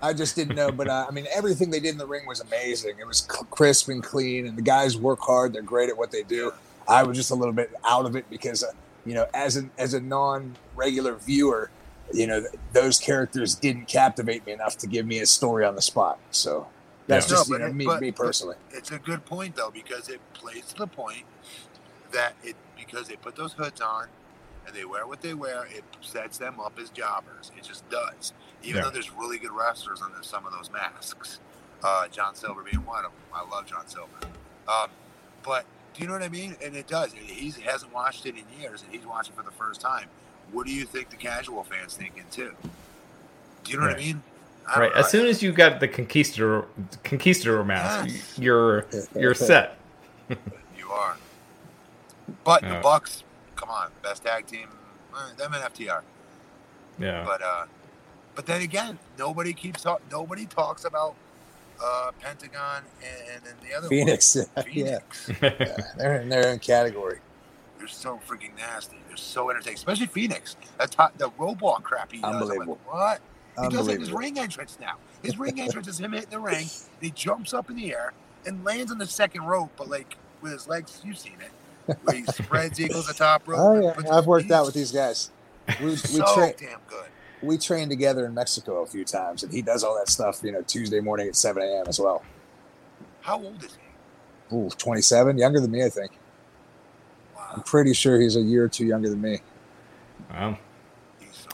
I 0.00 0.14
just 0.14 0.34
didn't 0.34 0.56
know, 0.56 0.70
but 0.72 0.88
uh, 0.88 1.04
I 1.06 1.12
mean, 1.12 1.26
everything 1.34 1.70
they 1.70 1.78
did 1.80 1.90
in 1.90 1.98
the 1.98 2.06
ring 2.06 2.26
was 2.26 2.40
amazing. 2.40 2.94
It 2.98 3.06
was 3.06 3.18
c- 3.30 3.44
crisp 3.50 3.88
and 3.90 4.02
clean, 4.02 4.46
and 4.46 4.56
the 4.56 4.62
guys 4.62 4.96
work 4.96 5.20
hard. 5.20 5.52
They're 5.52 5.60
great 5.62 5.90
at 5.90 5.96
what 5.98 6.10
they 6.10 6.22
do. 6.22 6.52
I 6.88 7.02
was 7.02 7.16
just 7.16 7.30
a 7.30 7.34
little 7.34 7.52
bit 7.54 7.72
out 7.84 8.06
of 8.06 8.16
it 8.16 8.28
because, 8.30 8.62
uh, 8.62 8.68
you 9.04 9.14
know, 9.14 9.26
as 9.34 9.56
an 9.56 9.70
as 9.78 9.94
a 9.94 10.00
non 10.00 10.56
regular 10.76 11.14
viewer, 11.14 11.70
you 12.12 12.26
know, 12.26 12.40
th- 12.40 12.52
those 12.72 12.98
characters 12.98 13.54
didn't 13.54 13.86
captivate 13.86 14.44
me 14.46 14.52
enough 14.52 14.76
to 14.78 14.86
give 14.86 15.06
me 15.06 15.20
a 15.20 15.26
story 15.26 15.64
on 15.64 15.74
the 15.74 15.82
spot. 15.82 16.18
So 16.30 16.66
that's 17.06 17.26
Yeah. 17.30 17.36
just 17.36 17.50
No, 17.50 17.56
you 17.56 17.60
know, 17.62 17.66
it- 17.68 17.74
me, 17.74 17.98
me 18.00 18.12
personally. 18.12 18.56
it's 18.70 18.90
a 18.90 18.98
good 18.98 19.24
point 19.24 19.56
though 19.56 19.70
because 19.70 20.08
it 20.08 20.20
plays 20.34 20.64
to 20.66 20.74
the 20.76 20.86
point 20.86 21.24
that 22.12 22.34
it 22.42 22.56
because 22.76 23.08
they 23.08 23.16
put 23.16 23.34
those 23.36 23.52
hoods 23.54 23.80
on 23.80 24.08
and 24.66 24.74
they 24.74 24.84
wear 24.84 25.06
what 25.06 25.20
they 25.20 25.34
wear, 25.34 25.64
it 25.66 25.84
sets 26.00 26.38
them 26.38 26.58
up 26.60 26.78
as 26.78 26.90
jobbers. 26.90 27.50
It 27.56 27.64
just 27.64 27.88
does. 27.90 28.32
Even 28.62 28.76
Yeah. 28.76 28.84
though 28.84 28.90
there's 28.90 29.10
really 29.10 29.38
good 29.38 29.52
wrestlers 29.52 30.00
under 30.02 30.22
some 30.22 30.46
of 30.46 30.52
those 30.52 30.70
masks, 30.70 31.38
uh, 31.82 32.08
John 32.08 32.34
Silver 32.34 32.62
being 32.62 32.84
one 32.86 33.04
of 33.04 33.12
them. 33.12 33.20
I 33.34 33.42
love 33.48 33.66
John 33.66 33.86
Silver. 33.88 34.08
Um, 34.68 34.90
but 35.42 35.66
do 35.94 36.02
you 36.02 36.06
know 36.08 36.12
what 36.14 36.22
I 36.22 36.28
mean? 36.28 36.56
And 36.62 36.74
it 36.76 36.86
does. 36.88 37.12
He 37.12 37.50
hasn't 37.62 37.92
watched 37.94 38.26
it 38.26 38.34
in 38.36 38.44
years, 38.60 38.82
and 38.82 38.92
he's 38.92 39.06
watching 39.06 39.34
for 39.34 39.42
the 39.42 39.50
first 39.52 39.80
time. 39.80 40.06
What 40.52 40.66
do 40.66 40.72
you 40.72 40.84
think 40.84 41.10
the 41.10 41.16
casual 41.16 41.64
fans 41.64 41.96
thinking 41.96 42.24
too? 42.30 42.52
Do 43.64 43.72
you 43.72 43.78
know 43.78 43.86
what 43.86 43.96
I 43.96 43.98
mean? 43.98 44.22
I 44.66 44.80
right. 44.80 44.92
As 44.94 45.08
soon 45.10 45.26
as 45.26 45.42
you 45.42 45.52
got 45.52 45.80
the 45.80 45.88
conquistador 45.88 46.66
conquistador 47.02 47.64
mask, 47.64 48.06
Yes. 48.08 48.38
you're 48.38 48.86
you're 49.14 49.34
set. 49.34 49.76
You 50.78 50.90
are. 50.90 51.16
But 52.44 52.62
the 52.62 52.80
Bucks, 52.82 53.24
come 53.56 53.68
on, 53.70 53.90
best 54.02 54.22
tag 54.24 54.46
team. 54.46 54.68
eh, 55.14 55.34
Them 55.36 55.54
and 55.54 55.62
FTR. 55.74 56.02
Yeah. 56.98 57.24
But 57.24 57.42
uh, 57.42 57.64
but 58.34 58.46
then 58.46 58.60
again, 58.62 58.98
nobody 59.18 59.52
keeps 59.54 59.82
talk. 59.82 60.02
Nobody 60.10 60.46
talks 60.46 60.84
about 60.84 61.14
uh 61.82 62.10
Pentagon 62.20 62.82
and, 63.02 63.34
and 63.36 63.44
then 63.44 63.54
the 63.68 63.76
other 63.76 63.88
Fenix, 63.88 64.36
one, 64.36 64.46
yeah, 64.72 64.98
Fenix. 64.98 65.30
they're 65.96 66.20
in 66.20 66.28
their 66.28 66.48
own 66.48 66.58
category. 66.58 67.18
They're 67.78 67.88
so 67.88 68.20
freaking 68.26 68.56
nasty. 68.56 68.96
They're 69.08 69.16
so 69.16 69.50
entertaining, 69.50 69.76
especially 69.76 70.06
Fenix. 70.06 70.56
That 70.78 70.90
top, 70.90 71.16
the 71.18 71.30
robot 71.38 71.82
crap 71.82 72.12
he 72.12 72.18
does. 72.20 72.24
I'm 72.26 72.34
like, 72.34 72.42
Unbelievable. 72.42 72.78
what? 72.86 73.20
He 73.62 73.68
does 73.68 73.86
like 73.88 74.00
his 74.00 74.10
ring 74.12 74.38
entrance 74.38 74.78
now. 74.80 74.96
His 75.22 75.38
ring 75.38 75.60
entrance 75.60 75.86
is 75.86 76.00
him 76.00 76.12
hitting 76.12 76.30
the 76.30 76.40
ring. 76.40 76.66
He 77.00 77.10
jumps 77.10 77.54
up 77.54 77.70
in 77.70 77.76
the 77.76 77.92
air 77.92 78.12
and 78.46 78.64
lands 78.64 78.90
on 78.90 78.98
the 78.98 79.06
second 79.06 79.42
rope, 79.44 79.70
but 79.76 79.88
like 79.88 80.16
with 80.40 80.52
his 80.52 80.66
legs, 80.68 81.00
you've 81.04 81.18
seen 81.18 81.36
it. 81.40 81.96
Where 82.02 82.16
he 82.16 82.24
spreads 82.32 82.80
eagles 82.80 83.06
the 83.06 83.14
top 83.14 83.46
rope. 83.46 83.58
Oh 83.60 83.80
yeah, 83.80 84.16
I've 84.16 84.26
worked 84.26 84.50
out 84.50 84.64
with 84.66 84.74
these 84.74 84.90
guys. 84.90 85.30
We 85.80 85.86
we 85.86 85.96
So 85.96 86.34
train 86.34 86.54
damn 86.58 86.80
good. 86.88 87.06
We 87.44 87.58
trained 87.58 87.90
together 87.90 88.26
in 88.26 88.34
Mexico 88.34 88.82
a 88.82 88.86
few 88.86 89.04
times, 89.04 89.42
and 89.42 89.52
he 89.52 89.62
does 89.62 89.84
all 89.84 89.96
that 89.96 90.08
stuff. 90.08 90.40
You 90.42 90.52
know, 90.52 90.62
Tuesday 90.62 91.00
morning 91.00 91.28
at 91.28 91.36
seven 91.36 91.62
a.m. 91.62 91.84
as 91.88 92.00
well. 92.00 92.22
How 93.20 93.42
old 93.42 93.62
is 93.64 93.76
he? 94.50 94.56
Ooh, 94.56 94.68
27, 94.68 95.38
younger 95.38 95.60
than 95.60 95.70
me, 95.70 95.82
I 95.82 95.88
think. 95.88 96.12
I'm 97.54 97.62
pretty 97.62 97.94
sure 97.94 98.20
he's 98.20 98.36
a 98.36 98.40
year 98.40 98.64
or 98.64 98.68
two 98.68 98.84
younger 98.84 99.08
than 99.08 99.20
me. 99.20 99.38
Wow. 100.30 100.58
he's 101.18 101.34
so 101.34 101.50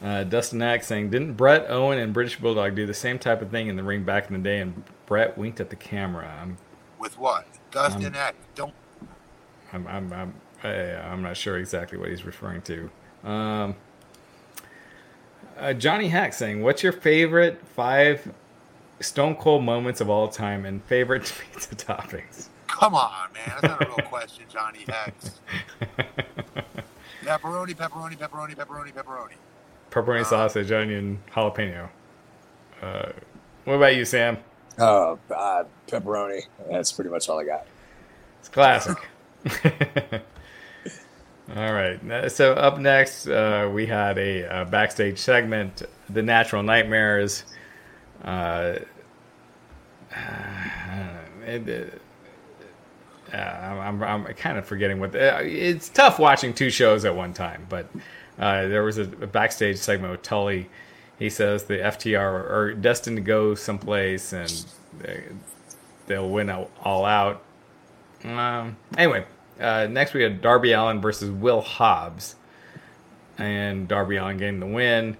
good. 0.00 0.06
Uh, 0.06 0.24
Dustin 0.24 0.62
Axe 0.62 0.86
saying, 0.86 1.10
"Didn't 1.10 1.34
Brett 1.34 1.70
Owen 1.70 1.98
and 1.98 2.12
British 2.12 2.38
Bulldog 2.38 2.74
do 2.74 2.86
the 2.86 2.94
same 2.94 3.18
type 3.18 3.42
of 3.42 3.50
thing 3.50 3.68
in 3.68 3.76
the 3.76 3.82
ring 3.82 4.02
back 4.02 4.28
in 4.28 4.32
the 4.32 4.42
day?" 4.42 4.60
And 4.60 4.82
Brett 5.06 5.36
winked 5.36 5.60
at 5.60 5.70
the 5.70 5.76
camera. 5.76 6.38
I'm, 6.40 6.56
With 6.98 7.18
what? 7.18 7.46
Dustin 7.70 8.14
Axe. 8.14 8.36
Don't. 8.54 8.74
I'm, 9.72 9.86
I'm, 9.86 10.12
I'm, 10.12 10.34
I, 10.64 10.68
I'm 10.94 11.22
not 11.22 11.36
sure 11.36 11.58
exactly 11.58 11.98
what 11.98 12.08
he's 12.08 12.24
referring 12.24 12.62
to. 12.62 12.90
Um, 13.24 13.76
uh, 15.60 15.72
Johnny 15.74 16.08
Hack 16.08 16.32
saying, 16.32 16.62
"What's 16.62 16.82
your 16.82 16.92
favorite 16.92 17.60
five 17.76 18.32
Stone 19.00 19.36
Cold 19.36 19.64
moments 19.64 20.00
of 20.00 20.10
all 20.10 20.28
time 20.28 20.64
and 20.64 20.82
favorite 20.84 21.32
pizza 21.52 21.74
toppings?" 21.74 22.48
Come 22.66 22.94
on, 22.94 23.32
man. 23.34 23.42
That's 23.46 23.62
not 23.62 23.82
a 23.82 23.86
real 23.86 24.08
question, 24.08 24.44
Johnny 24.48 24.86
Hex. 24.88 25.40
pepperoni, 27.24 27.74
pepperoni, 27.74 28.16
pepperoni, 28.16 28.56
pepperoni, 28.56 28.92
pepperoni. 28.92 29.34
Pepperoni 29.90 30.24
sausage, 30.24 30.72
onion, 30.72 31.18
jalapeno. 31.32 31.88
Uh, 32.80 33.10
what 33.64 33.74
about 33.74 33.96
you, 33.96 34.04
Sam? 34.04 34.38
Oh, 34.78 35.18
uh, 35.34 35.64
pepperoni. 35.88 36.42
That's 36.70 36.92
pretty 36.92 37.10
much 37.10 37.28
all 37.28 37.38
I 37.38 37.44
got. 37.44 37.66
It's 38.38 38.48
classic. 38.48 38.96
all 41.56 41.72
right. 41.72 42.30
So 42.30 42.52
up 42.52 42.78
next, 42.78 43.26
uh, 43.26 43.68
we 43.72 43.86
had 43.86 44.18
a, 44.18 44.62
a, 44.62 44.64
backstage 44.64 45.18
segment, 45.18 45.82
"The 46.08 46.22
Natural 46.22 46.62
Nightmares." 46.62 47.44
Uh, 48.24 48.76
it, 51.46 52.00
uh, 53.32 53.36
I'm, 53.36 54.02
I'm, 54.02 54.24
kind 54.34 54.58
of 54.58 54.66
forgetting 54.66 54.98
what 54.98 55.12
the, 55.12 55.36
uh, 55.36 55.40
it's 55.40 55.88
tough 55.88 56.18
watching 56.18 56.52
two 56.52 56.70
shows 56.70 57.04
at 57.04 57.14
one 57.14 57.32
time, 57.32 57.66
but 57.68 57.86
uh, 58.38 58.66
there 58.66 58.82
was 58.82 58.98
a, 58.98 59.02
a, 59.02 59.26
backstage 59.26 59.78
segment 59.78 60.10
with 60.10 60.22
Tully. 60.22 60.68
He 61.18 61.30
says 61.30 61.64
the 61.64 61.78
FTR 61.78 62.50
are 62.50 62.74
destined 62.74 63.16
to 63.18 63.22
go 63.22 63.54
someplace 63.54 64.32
and 64.32 64.64
they, 64.98 66.18
will 66.18 66.30
win 66.30 66.50
all 66.50 67.04
out. 67.04 67.42
Um, 68.24 68.76
anyway, 68.96 69.24
uh, 69.60 69.86
next 69.90 70.14
we 70.14 70.22
had 70.22 70.40
Darby 70.40 70.72
Allin 70.72 71.00
versus 71.00 71.30
Will 71.30 71.60
Hobbs, 71.60 72.34
and 73.38 73.86
Darby 73.88 74.16
Allin 74.16 74.38
getting 74.38 74.60
the 74.60 74.66
win. 74.66 75.16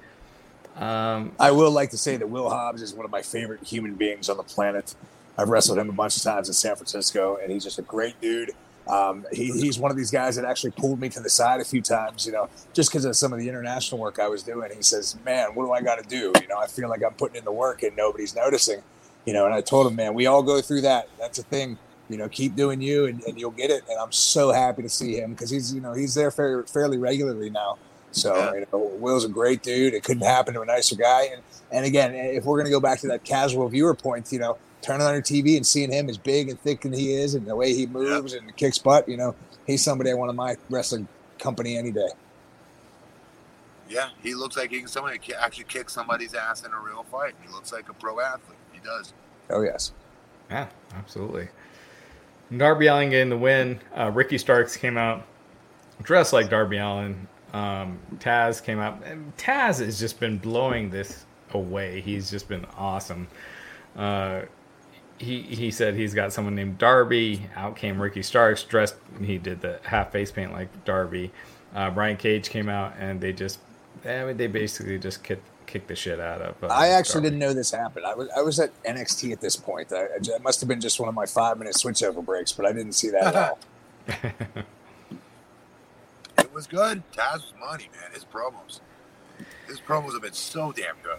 Um, 0.76 1.33
I 1.38 1.50
will 1.50 1.70
like 1.70 1.90
to 1.90 1.98
say 1.98 2.16
that 2.16 2.29
Will 2.29 2.48
Hobbs 2.48 2.81
is 2.81 2.94
one 2.94 3.05
of 3.05 3.11
my 3.11 3.22
favorite 3.22 3.62
human 3.62 3.94
beings 3.94 4.29
on 4.29 4.37
the 4.37 4.42
planet. 4.42 4.94
I've 5.37 5.48
wrestled 5.48 5.79
him 5.79 5.88
a 5.88 5.92
bunch 5.92 6.16
of 6.16 6.22
times 6.22 6.48
in 6.48 6.55
San 6.55 6.76
Francisco, 6.76 7.38
and 7.42 7.53
he's 7.53 7.64
just 7.64 7.79
a 7.79 7.83
great 7.83 8.20
dude. 8.20 8.53
Um, 8.88 9.24
he, 9.33 9.46
he's 9.53 9.79
one 9.79 9.90
of 9.90 9.96
these 9.96 10.11
guys 10.11 10.37
that 10.37 10.44
actually 10.44 10.72
pulled 10.72 11.00
me 11.00 11.09
to 11.11 11.20
the 11.20 11.31
side 11.31 11.61
a 11.61 11.64
few 11.64 11.81
times, 11.81 12.26
you 12.26 12.33
know, 12.33 12.48
just 12.72 12.90
because 12.90 13.05
of 13.05 13.14
some 13.14 13.33
of 13.33 13.38
the 13.38 13.48
international 13.48 14.00
work 14.00 14.18
I 14.18 14.29
was 14.29 14.42
doing. 14.42 14.70
He 14.74 14.83
says, 14.83 15.16
"Man, 15.24 15.55
what 15.55 15.66
do 15.66 15.72
I 15.72 15.81
got 15.81 16.03
to 16.03 16.09
do? 16.09 16.33
You 16.40 16.48
know, 16.48 16.59
I 16.59 16.66
feel 16.66 16.88
like 16.88 17.03
I'm 17.05 17.12
putting 17.12 17.37
in 17.37 17.44
the 17.44 17.53
work 17.53 17.83
and 17.83 17.96
nobody's 17.96 18.35
noticing." 18.35 18.83
You 19.26 19.35
know, 19.35 19.44
and 19.44 19.55
I 19.55 19.61
told 19.61 19.87
him, 19.87 19.96
"Man, 19.96 20.14
we 20.14 20.26
all 20.26 20.42
go 20.42 20.61
through 20.61 20.81
that. 20.83 21.09
That's 21.18 21.38
a 21.38 21.42
thing. 21.42 21.79
You 22.10 22.18
know, 22.18 22.28
keep 22.28 22.56
doing 22.56 22.80
you, 22.80 23.06
and, 23.06 23.22
and 23.24 23.38
you'll 23.38 23.50
get 23.52 23.70
it." 23.70 23.84
And 23.88 23.98
I'm 23.98 24.12
so 24.12 24.52
happy 24.52 24.82
to 24.82 24.88
see 24.88 25.16
him 25.16 25.30
because 25.32 25.50
he's, 25.50 25.72
you 25.72 25.80
know, 25.80 25.92
he's 25.94 26.14
there 26.14 26.30
fairly, 26.30 26.64
fairly 26.66 26.98
regularly 26.98 27.50
now. 27.50 27.78
So 28.12 28.36
yeah. 28.36 28.54
you 28.54 28.66
know, 28.72 28.90
Will's 28.98 29.24
a 29.24 29.28
great 29.28 29.62
dude. 29.62 29.94
It 29.94 30.04
couldn't 30.04 30.24
happen 30.24 30.54
to 30.54 30.60
a 30.62 30.66
nicer 30.66 30.96
guy. 30.96 31.26
And 31.32 31.42
and 31.72 31.86
again, 31.86 32.14
if 32.14 32.44
we're 32.44 32.58
gonna 32.58 32.70
go 32.70 32.80
back 32.80 33.00
to 33.00 33.08
that 33.08 33.24
casual 33.24 33.68
viewer 33.68 33.94
point, 33.94 34.32
you 34.32 34.38
know, 34.38 34.58
turning 34.82 35.06
on 35.06 35.14
your 35.14 35.22
TV 35.22 35.56
and 35.56 35.66
seeing 35.66 35.92
him 35.92 36.08
as 36.08 36.18
big 36.18 36.48
and 36.48 36.60
thick 36.60 36.84
as 36.84 36.98
he 36.98 37.14
is, 37.14 37.34
and 37.34 37.46
the 37.46 37.56
way 37.56 37.74
he 37.74 37.86
moves 37.86 38.32
yep. 38.32 38.42
and 38.42 38.56
kicks 38.56 38.78
butt, 38.78 39.08
you 39.08 39.16
know, 39.16 39.34
he's 39.66 39.82
somebody 39.82 40.10
I 40.10 40.14
want 40.14 40.30
in 40.30 40.36
my 40.36 40.56
wrestling 40.68 41.06
company 41.38 41.76
any 41.76 41.92
day. 41.92 42.08
Yeah, 43.88 44.10
he 44.22 44.34
looks 44.34 44.56
like 44.56 44.70
he 44.70 44.78
can 44.78 44.88
somebody 44.88 45.18
actually 45.38 45.64
kick 45.64 45.90
somebody's 45.90 46.34
ass 46.34 46.64
in 46.64 46.72
a 46.72 46.78
real 46.78 47.02
fight. 47.04 47.34
He 47.42 47.52
looks 47.52 47.72
like 47.72 47.88
a 47.88 47.94
pro 47.94 48.20
athlete. 48.20 48.58
He 48.72 48.78
does. 48.80 49.12
Oh 49.50 49.62
yes. 49.62 49.92
Yeah, 50.48 50.68
absolutely. 50.96 51.48
Darby 52.56 52.86
Allin 52.88 53.10
getting 53.10 53.30
the 53.30 53.38
win. 53.38 53.80
Uh, 53.96 54.10
Ricky 54.12 54.38
Starks 54.38 54.76
came 54.76 54.96
out 54.96 55.24
dressed 56.02 56.32
like 56.32 56.50
Darby 56.50 56.78
Allin. 56.78 57.26
Um, 57.52 57.98
Taz 58.16 58.62
came 58.62 58.78
out. 58.78 59.02
And 59.04 59.36
Taz 59.36 59.84
has 59.84 59.98
just 59.98 60.20
been 60.20 60.38
blowing 60.38 60.90
this 60.90 61.26
away. 61.52 62.00
He's 62.00 62.30
just 62.30 62.48
been 62.48 62.66
awesome. 62.76 63.28
Uh, 63.96 64.42
he 65.18 65.42
he 65.42 65.70
said 65.70 65.94
he's 65.94 66.14
got 66.14 66.32
someone 66.32 66.54
named 66.54 66.78
Darby. 66.78 67.46
Out 67.54 67.76
came 67.76 68.00
Ricky 68.00 68.22
Starks 68.22 68.62
dressed. 68.64 68.96
He 69.22 69.36
did 69.36 69.60
the 69.60 69.78
half 69.82 70.12
face 70.12 70.32
paint 70.32 70.52
like 70.52 70.84
Darby. 70.84 71.30
Uh, 71.74 71.90
Brian 71.90 72.16
Cage 72.16 72.48
came 72.48 72.68
out 72.68 72.94
and 72.98 73.20
they 73.20 73.32
just, 73.32 73.60
I 74.04 74.24
mean, 74.24 74.36
they 74.36 74.46
basically 74.46 74.98
just 74.98 75.22
kicked 75.22 75.46
kicked 75.70 75.88
the 75.88 75.96
shit 75.96 76.20
out 76.20 76.42
of. 76.42 76.62
Uh, 76.62 76.66
I 76.66 76.88
actually 76.88 77.22
Darby. 77.22 77.30
didn't 77.30 77.38
know 77.38 77.54
this 77.54 77.70
happened. 77.70 78.04
I 78.04 78.14
was 78.14 78.28
I 78.37 78.42
was 78.42 78.59
at 78.59 78.83
NXT 78.83 79.33
at 79.33 79.40
this 79.40 79.56
point. 79.56 79.92
I, 79.92 80.06
it 80.16 80.42
must 80.42 80.61
have 80.61 80.68
been 80.68 80.80
just 80.80 80.98
one 80.98 81.09
of 81.09 81.14
my 81.14 81.26
five 81.26 81.59
minute 81.59 81.74
switchover 81.74 82.24
breaks, 82.24 82.52
but 82.52 82.66
I 82.66 82.72
didn't 82.72 82.92
see 82.92 83.11
that 83.11 83.35
at 83.35 83.37
all. 83.37 83.59
it 86.38 86.52
was 86.52 86.66
good. 86.66 87.02
Taz 87.12 87.35
was 87.35 87.52
money, 87.59 87.88
man. 88.00 88.11
His 88.12 88.24
promos, 88.24 88.80
his 89.68 89.80
promos 89.80 90.12
have 90.12 90.22
been 90.22 90.33
so 90.33 90.72
damn 90.72 90.96
good. 91.02 91.18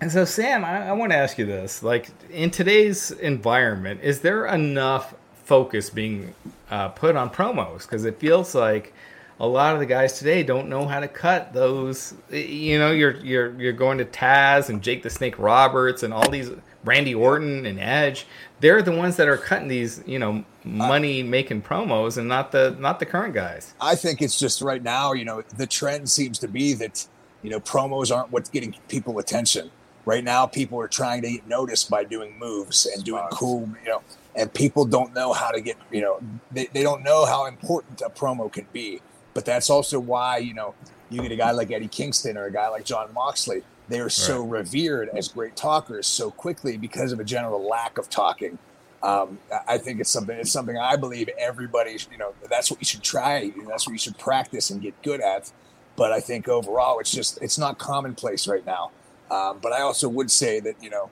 And 0.00 0.10
so, 0.10 0.24
Sam, 0.24 0.64
I, 0.64 0.88
I 0.88 0.92
want 0.92 1.12
to 1.12 1.18
ask 1.18 1.38
you 1.38 1.46
this: 1.46 1.82
like 1.82 2.10
in 2.30 2.50
today's 2.50 3.10
environment, 3.10 4.00
is 4.02 4.20
there 4.20 4.46
enough 4.46 5.14
focus 5.44 5.90
being 5.90 6.34
uh, 6.70 6.88
put 6.90 7.16
on 7.16 7.30
promos? 7.30 7.82
Because 7.82 8.04
it 8.04 8.18
feels 8.18 8.54
like 8.54 8.94
a 9.42 9.46
lot 9.46 9.74
of 9.74 9.80
the 9.80 9.86
guys 9.86 10.18
today 10.18 10.42
don't 10.42 10.68
know 10.68 10.86
how 10.86 11.00
to 11.00 11.08
cut 11.08 11.52
those. 11.52 12.14
You 12.30 12.78
know, 12.78 12.92
you're 12.92 13.16
you're 13.16 13.60
you're 13.60 13.72
going 13.72 13.98
to 13.98 14.04
Taz 14.04 14.70
and 14.70 14.80
Jake 14.82 15.02
the 15.02 15.10
Snake 15.10 15.38
Roberts 15.38 16.02
and 16.02 16.14
all 16.14 16.30
these 16.30 16.50
Randy 16.84 17.14
Orton 17.14 17.66
and 17.66 17.78
Edge. 17.78 18.26
They're 18.60 18.82
the 18.82 18.92
ones 18.92 19.16
that 19.16 19.28
are 19.28 19.36
cutting 19.36 19.68
these, 19.68 20.02
you 20.06 20.18
know, 20.18 20.44
money 20.64 21.22
making 21.22 21.62
promos, 21.62 22.16
and 22.16 22.28
not 22.28 22.52
the 22.52 22.76
not 22.78 23.00
the 23.00 23.06
current 23.06 23.34
guys. 23.34 23.74
I 23.80 23.96
think 23.96 24.22
it's 24.22 24.38
just 24.38 24.62
right 24.62 24.82
now. 24.82 25.12
You 25.12 25.24
know, 25.24 25.42
the 25.56 25.66
trend 25.66 26.08
seems 26.08 26.38
to 26.38 26.48
be 26.48 26.72
that 26.74 27.06
you 27.42 27.50
know 27.50 27.60
promos 27.60 28.14
aren't 28.14 28.30
what's 28.30 28.48
getting 28.48 28.74
people 28.88 29.18
attention 29.18 29.70
Right 30.04 30.24
now, 30.24 30.46
people 30.46 30.80
are 30.80 30.88
trying 30.88 31.22
to 31.22 31.30
get 31.30 31.46
noticed 31.46 31.88
by 31.88 32.02
doing 32.02 32.36
moves 32.38 32.86
and 32.86 33.04
doing 33.04 33.22
cool, 33.30 33.68
you 33.84 33.88
know, 33.88 34.02
and 34.34 34.52
people 34.52 34.84
don't 34.84 35.14
know 35.14 35.32
how 35.32 35.50
to 35.52 35.60
get, 35.60 35.76
you 35.92 36.00
know, 36.00 36.18
they, 36.50 36.66
they 36.72 36.82
don't 36.82 37.04
know 37.04 37.24
how 37.24 37.46
important 37.46 38.00
a 38.00 38.10
promo 38.10 38.52
can 38.52 38.66
be. 38.72 39.00
But 39.34 39.44
that's 39.44 39.70
also 39.70 39.98
why, 39.98 40.38
you 40.38 40.54
know, 40.54 40.74
you 41.10 41.22
get 41.22 41.32
a 41.32 41.36
guy 41.36 41.50
like 41.50 41.70
Eddie 41.70 41.88
Kingston 41.88 42.36
or 42.36 42.44
a 42.44 42.52
guy 42.52 42.68
like 42.68 42.84
Jon 42.84 43.12
Moxley. 43.14 43.62
They 43.88 44.00
are 44.00 44.08
so 44.08 44.40
right. 44.40 44.60
revered 44.60 45.10
as 45.10 45.28
great 45.28 45.56
talkers 45.56 46.06
so 46.06 46.30
quickly 46.30 46.76
because 46.76 47.12
of 47.12 47.20
a 47.20 47.24
general 47.24 47.66
lack 47.66 47.98
of 47.98 48.08
talking. 48.08 48.58
Um, 49.02 49.38
I 49.66 49.78
think 49.78 50.00
it's 50.00 50.10
something. 50.10 50.36
It's 50.38 50.52
something 50.52 50.78
I 50.78 50.96
believe 50.96 51.28
everybody. 51.38 51.96
You 52.10 52.18
know, 52.18 52.34
that's 52.48 52.70
what 52.70 52.80
you 52.80 52.84
should 52.84 53.02
try. 53.02 53.52
That's 53.68 53.86
what 53.86 53.92
you 53.92 53.98
should 53.98 54.16
practice 54.16 54.70
and 54.70 54.80
get 54.80 55.00
good 55.02 55.20
at. 55.20 55.50
But 55.96 56.12
I 56.12 56.20
think 56.20 56.48
overall, 56.48 57.00
it's 57.00 57.10
just 57.10 57.42
it's 57.42 57.58
not 57.58 57.78
commonplace 57.78 58.46
right 58.46 58.64
now. 58.64 58.92
Um, 59.30 59.58
but 59.60 59.72
I 59.72 59.80
also 59.80 60.08
would 60.08 60.30
say 60.30 60.60
that 60.60 60.76
you 60.80 60.88
know, 60.88 61.10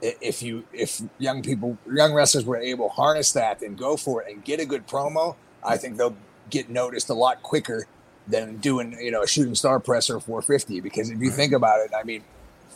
if 0.00 0.42
you 0.42 0.64
if 0.72 1.02
young 1.18 1.42
people, 1.42 1.76
young 1.92 2.14
wrestlers 2.14 2.44
were 2.44 2.56
able 2.56 2.88
to 2.88 2.94
harness 2.94 3.32
that 3.32 3.60
and 3.60 3.76
go 3.76 3.96
for 3.96 4.22
it 4.22 4.32
and 4.32 4.44
get 4.44 4.60
a 4.60 4.64
good 4.64 4.86
promo, 4.86 5.34
I 5.64 5.76
think 5.76 5.96
they'll 5.96 6.16
get 6.52 6.70
noticed 6.70 7.10
a 7.10 7.14
lot 7.14 7.42
quicker 7.42 7.86
than 8.28 8.58
doing 8.58 8.96
you 9.00 9.10
know 9.10 9.22
a 9.22 9.26
shooting 9.26 9.56
star 9.56 9.80
press 9.80 10.08
or 10.08 10.20
450. 10.20 10.80
Because 10.80 11.10
if 11.10 11.18
you 11.18 11.30
think 11.30 11.52
about 11.52 11.80
it, 11.80 11.90
I 11.98 12.04
mean, 12.04 12.22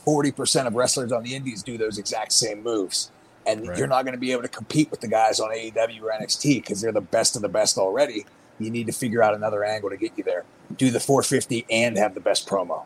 forty 0.05 0.33
percent 0.33 0.67
of 0.67 0.75
wrestlers 0.75 1.13
on 1.13 1.23
the 1.23 1.37
Indies 1.37 1.63
do 1.63 1.79
those 1.79 1.99
exact 1.99 2.33
same 2.33 2.65
moves. 2.65 3.13
And 3.47 3.69
right. 3.69 3.79
you're 3.79 3.87
not 3.87 4.03
going 4.03 4.15
to 4.15 4.21
be 4.21 4.33
able 4.33 4.43
to 4.43 4.49
compete 4.49 4.91
with 4.91 5.01
the 5.01 5.07
guys 5.07 5.39
on 5.39 5.51
AEW 5.51 6.03
or 6.03 6.11
NXT 6.11 6.57
because 6.57 6.81
they're 6.81 6.91
the 6.91 7.01
best 7.01 7.37
of 7.37 7.43
the 7.43 7.49
best 7.49 7.79
already. 7.79 8.27
You 8.59 8.71
need 8.71 8.89
to 8.89 8.93
figure 8.93 9.23
out 9.23 9.35
another 9.35 9.63
angle 9.63 9.89
to 9.91 9.97
get 9.97 10.13
you 10.17 10.25
there. 10.25 10.45
Do 10.77 10.91
the 10.91 10.99
450 10.99 11.65
and 11.71 11.97
have 11.97 12.15
the 12.15 12.21
best 12.21 12.49
promo. 12.49 12.83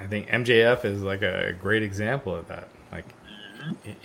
I 0.00 0.06
think 0.06 0.28
MJF 0.28 0.86
is 0.86 1.02
like 1.02 1.20
a 1.20 1.52
great 1.60 1.82
example 1.82 2.34
of 2.34 2.48
that. 2.48 2.68
Like 2.90 3.04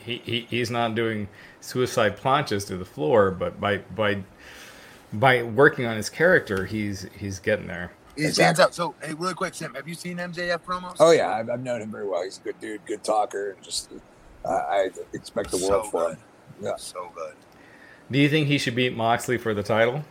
he, 0.03 0.17
he 0.17 0.47
he's 0.49 0.69
not 0.69 0.95
doing 0.95 1.29
suicide 1.61 2.17
planches 2.17 2.67
to 2.67 2.77
the 2.77 2.85
floor, 2.85 3.31
but 3.31 3.59
by 3.61 3.77
by 3.77 4.23
by 5.13 5.43
working 5.43 5.85
on 5.85 5.95
his 5.95 6.09
character, 6.09 6.65
he's 6.65 7.07
he's 7.17 7.39
getting 7.39 7.67
there. 7.67 7.91
He 8.15 8.27
stands 8.27 8.59
out. 8.59 8.73
So, 8.73 8.95
hey, 9.01 9.13
really 9.13 9.33
quick, 9.33 9.53
Sam, 9.53 9.73
have 9.75 9.87
you 9.87 9.95
seen 9.95 10.17
MJF 10.17 10.59
promos? 10.59 10.97
Oh 10.99 11.11
yeah, 11.11 11.31
I've, 11.31 11.49
I've 11.49 11.63
known 11.63 11.81
him 11.81 11.91
very 11.91 12.07
well. 12.07 12.23
He's 12.23 12.37
a 12.37 12.41
good 12.41 12.59
dude, 12.59 12.85
good 12.85 13.03
talker, 13.03 13.51
and 13.51 13.63
just 13.63 13.91
uh, 14.43 14.49
I 14.49 14.89
expect 15.13 15.51
the 15.51 15.57
world 15.57 15.85
so 15.85 15.91
for 15.91 16.07
good. 16.09 16.17
him. 16.17 16.23
Yeah, 16.61 16.75
so 16.77 17.11
good. 17.15 17.33
Do 18.11 18.19
you 18.19 18.29
think 18.29 18.47
he 18.47 18.57
should 18.57 18.75
beat 18.75 18.95
Moxley 18.95 19.37
for 19.37 19.53
the 19.53 19.63
title? 19.63 20.03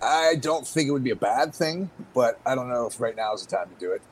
I 0.00 0.36
don't 0.40 0.66
think 0.66 0.88
it 0.88 0.92
would 0.92 1.04
be 1.04 1.10
a 1.10 1.16
bad 1.16 1.54
thing, 1.54 1.90
but 2.14 2.40
I 2.46 2.54
don't 2.54 2.68
know 2.68 2.86
if 2.86 3.00
right 3.00 3.16
now 3.16 3.34
is 3.34 3.44
the 3.44 3.56
time 3.56 3.68
to 3.68 3.74
do 3.78 3.92
it. 3.92 4.02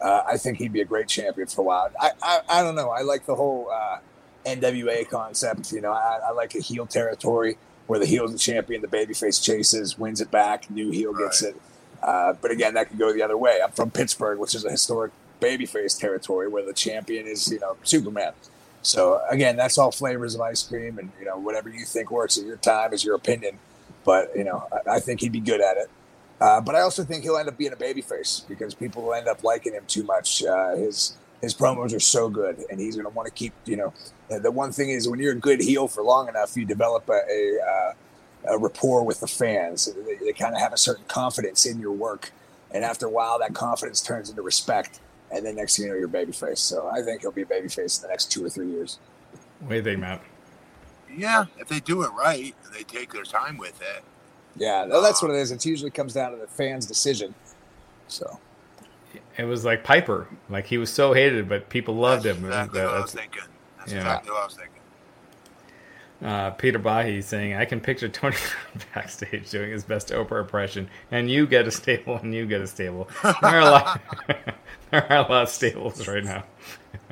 Uh, 0.00 0.22
I 0.26 0.36
think 0.36 0.58
he'd 0.58 0.72
be 0.72 0.80
a 0.80 0.84
great 0.84 1.08
champion 1.08 1.46
for 1.46 1.62
a 1.62 1.64
while. 1.64 1.90
I, 1.98 2.10
I, 2.22 2.40
I 2.48 2.62
don't 2.62 2.74
know. 2.74 2.90
I 2.90 3.02
like 3.02 3.24
the 3.26 3.34
whole 3.34 3.70
uh, 3.72 3.98
NWA 4.44 5.08
concept. 5.08 5.72
You 5.72 5.80
know, 5.80 5.92
I, 5.92 6.20
I, 6.26 6.30
like 6.32 6.54
a 6.54 6.60
heel 6.60 6.84
territory 6.84 7.56
where 7.86 7.98
the 7.98 8.06
heel 8.06 8.24
is 8.24 8.32
the 8.32 8.38
champion, 8.38 8.82
the 8.82 8.88
babyface 8.88 9.42
chases, 9.42 9.98
wins 9.98 10.20
it 10.20 10.30
back, 10.30 10.70
new 10.70 10.90
heel 10.90 11.12
gets 11.12 11.42
right. 11.42 11.54
it. 11.54 11.62
Uh, 12.02 12.32
but 12.40 12.50
again, 12.50 12.74
that 12.74 12.88
could 12.88 12.98
go 12.98 13.12
the 13.12 13.22
other 13.22 13.36
way. 13.36 13.60
I'm 13.62 13.70
from 13.72 13.90
Pittsburgh, 13.90 14.38
which 14.38 14.54
is 14.54 14.64
a 14.64 14.70
historic 14.70 15.12
babyface 15.40 15.98
territory 15.98 16.48
where 16.48 16.64
the 16.64 16.72
champion 16.72 17.26
is, 17.26 17.50
you 17.50 17.60
know, 17.60 17.76
Superman. 17.82 18.32
So 18.82 19.20
again, 19.28 19.56
that's 19.56 19.78
all 19.78 19.90
flavors 19.90 20.34
of 20.34 20.40
ice 20.40 20.62
cream, 20.62 20.98
and 20.98 21.10
you 21.18 21.26
know, 21.26 21.36
whatever 21.36 21.68
you 21.68 21.84
think 21.84 22.10
works 22.10 22.38
at 22.38 22.44
your 22.44 22.56
time 22.56 22.92
is 22.92 23.04
your 23.04 23.16
opinion. 23.16 23.58
But 24.04 24.30
you 24.36 24.44
know, 24.44 24.68
I, 24.72 24.96
I 24.96 25.00
think 25.00 25.20
he'd 25.20 25.32
be 25.32 25.40
good 25.40 25.60
at 25.60 25.76
it. 25.76 25.90
Uh, 26.40 26.60
but 26.60 26.76
I 26.76 26.82
also 26.82 27.02
think 27.02 27.24
he'll 27.24 27.38
end 27.38 27.48
up 27.48 27.58
being 27.58 27.72
a 27.72 27.76
babyface 27.76 28.46
because 28.46 28.74
people 28.74 29.02
will 29.02 29.14
end 29.14 29.26
up 29.26 29.42
liking 29.42 29.72
him 29.72 29.84
too 29.86 30.04
much. 30.04 30.44
Uh, 30.44 30.76
his 30.76 31.16
his 31.40 31.54
promos 31.54 31.94
are 31.94 32.00
so 32.00 32.28
good, 32.28 32.64
and 32.70 32.80
he's 32.80 32.96
going 32.96 33.06
to 33.06 33.14
want 33.14 33.26
to 33.26 33.32
keep. 33.32 33.52
You 33.64 33.76
know, 33.76 33.92
the 34.28 34.50
one 34.50 34.72
thing 34.72 34.90
is 34.90 35.08
when 35.08 35.20
you're 35.20 35.32
a 35.32 35.36
good 35.36 35.60
heel 35.60 35.88
for 35.88 36.02
long 36.02 36.28
enough, 36.28 36.56
you 36.56 36.64
develop 36.64 37.08
a, 37.08 37.20
a, 37.30 37.60
uh, 37.60 38.54
a 38.54 38.58
rapport 38.58 39.02
with 39.04 39.20
the 39.20 39.26
fans. 39.26 39.92
They, 40.06 40.16
they 40.16 40.32
kind 40.32 40.54
of 40.54 40.60
have 40.60 40.72
a 40.72 40.78
certain 40.78 41.04
confidence 41.08 41.66
in 41.66 41.80
your 41.80 41.92
work, 41.92 42.32
and 42.72 42.84
after 42.84 43.06
a 43.06 43.10
while, 43.10 43.38
that 43.38 43.54
confidence 43.54 44.02
turns 44.02 44.30
into 44.30 44.42
respect, 44.42 45.00
and 45.30 45.44
then 45.44 45.56
next 45.56 45.76
thing 45.76 45.86
you 45.86 45.92
know, 45.92 45.98
you're 45.98 46.08
babyface. 46.08 46.58
So 46.58 46.88
I 46.88 47.02
think 47.02 47.20
he'll 47.22 47.32
be 47.32 47.42
a 47.42 47.46
babyface 47.46 47.98
in 47.98 48.02
the 48.02 48.08
next 48.08 48.32
two 48.32 48.44
or 48.44 48.48
three 48.48 48.70
years. 48.70 48.98
What 49.60 49.70
do 49.70 49.76
you 49.76 49.82
think, 49.82 50.00
Matt? 50.00 50.22
Yeah, 51.14 51.46
if 51.58 51.68
they 51.68 51.80
do 51.80 52.02
it 52.02 52.10
right 52.10 52.54
they 52.76 52.82
take 52.82 53.12
their 53.12 53.24
time 53.24 53.56
with 53.56 53.80
it. 53.80 54.04
Yeah, 54.56 54.84
no, 54.84 55.00
that's 55.00 55.22
what 55.22 55.30
it 55.30 55.36
is. 55.36 55.50
It 55.50 55.64
usually 55.64 55.90
comes 55.90 56.14
down 56.14 56.32
to 56.32 56.38
the 56.38 56.46
fans' 56.46 56.86
decision. 56.86 57.34
So 58.08 58.38
it 59.36 59.44
was 59.44 59.64
like 59.64 59.84
Piper. 59.84 60.28
Like 60.48 60.66
he 60.66 60.78
was 60.78 60.92
so 60.92 61.12
hated, 61.12 61.48
but 61.48 61.68
people 61.68 61.94
loved 61.96 62.24
That's 62.24 62.38
him. 62.38 62.44
Exactly 62.46 62.80
That- 62.80 62.86
what 62.86 62.96
I 62.96 63.00
was 63.00 63.12
thinking. 63.12 63.42
That's 63.78 63.92
yeah. 63.92 63.98
exactly 63.98 64.30
what 64.32 64.40
I 64.40 64.44
was 64.44 64.54
thinking. 64.54 64.72
Uh, 66.24 66.50
Peter 66.52 66.78
Bahi 66.78 67.20
saying, 67.20 67.54
I 67.54 67.66
can 67.66 67.78
picture 67.78 68.08
Tony 68.08 68.36
backstage 68.94 69.50
doing 69.50 69.70
his 69.70 69.84
best 69.84 70.08
Oprah 70.08 70.40
impression, 70.40 70.88
and 71.10 71.30
you 71.30 71.46
get 71.46 71.66
a 71.66 71.70
stable, 71.70 72.16
and 72.16 72.34
you 72.34 72.46
get 72.46 72.62
a 72.62 72.66
stable. 72.66 73.06
There 73.22 73.34
are 73.42 73.60
a 73.60 73.64
lot, 73.64 74.00
there 74.90 75.12
are 75.12 75.18
a 75.18 75.22
lot 75.30 75.42
of 75.42 75.48
stables 75.50 76.08
right 76.08 76.24
now. 76.24 76.44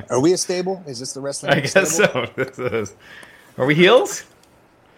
are 0.08 0.20
we 0.20 0.32
a 0.32 0.38
stable? 0.38 0.82
Is 0.86 1.00
this 1.00 1.12
the 1.12 1.20
wrestling? 1.20 1.52
I 1.52 1.60
guess 1.60 1.96
so. 1.96 2.26
This 2.36 2.58
is, 2.58 2.94
are 3.58 3.66
we 3.66 3.74
heels? 3.74 4.24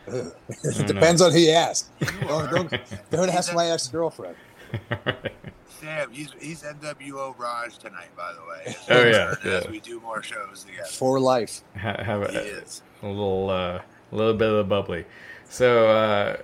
it 0.07 0.87
depends 0.87 1.21
on 1.21 1.33
who 1.33 1.39
you 1.39 1.51
ask. 1.51 1.91
Don't, 2.21 2.49
don't, 2.49 2.75
don't 3.11 3.29
ask 3.29 3.53
my 3.55 3.67
ex 3.73 3.89
girlfriend. 3.89 4.37
Sam, 5.69 6.11
he's 6.11 6.31
he's 6.41 6.63
NWO 6.63 7.37
Raj 7.39 7.77
tonight, 7.79 8.09
by 8.17 8.33
the 8.33 8.41
way. 8.41 8.75
Oh, 8.89 9.05
yeah, 9.09 9.35
As 9.57 9.65
yeah. 9.65 9.71
we 9.71 9.81
do 9.81 10.01
more 10.01 10.23
shows 10.23 10.65
together. 10.65 10.89
For 10.89 11.21
life. 11.21 11.63
Ha- 11.79 12.03
Have 12.03 12.31
He 12.31 12.37
a, 12.37 12.41
is. 12.41 12.83
a 13.03 13.07
little, 13.09 13.51
uh, 13.51 13.81
a 14.13 14.17
little 14.17 14.35
bit 14.35 14.49
of 14.49 14.57
the 14.57 14.65
bubbly. 14.65 15.05
So 15.49 15.89
uh, 15.89 16.37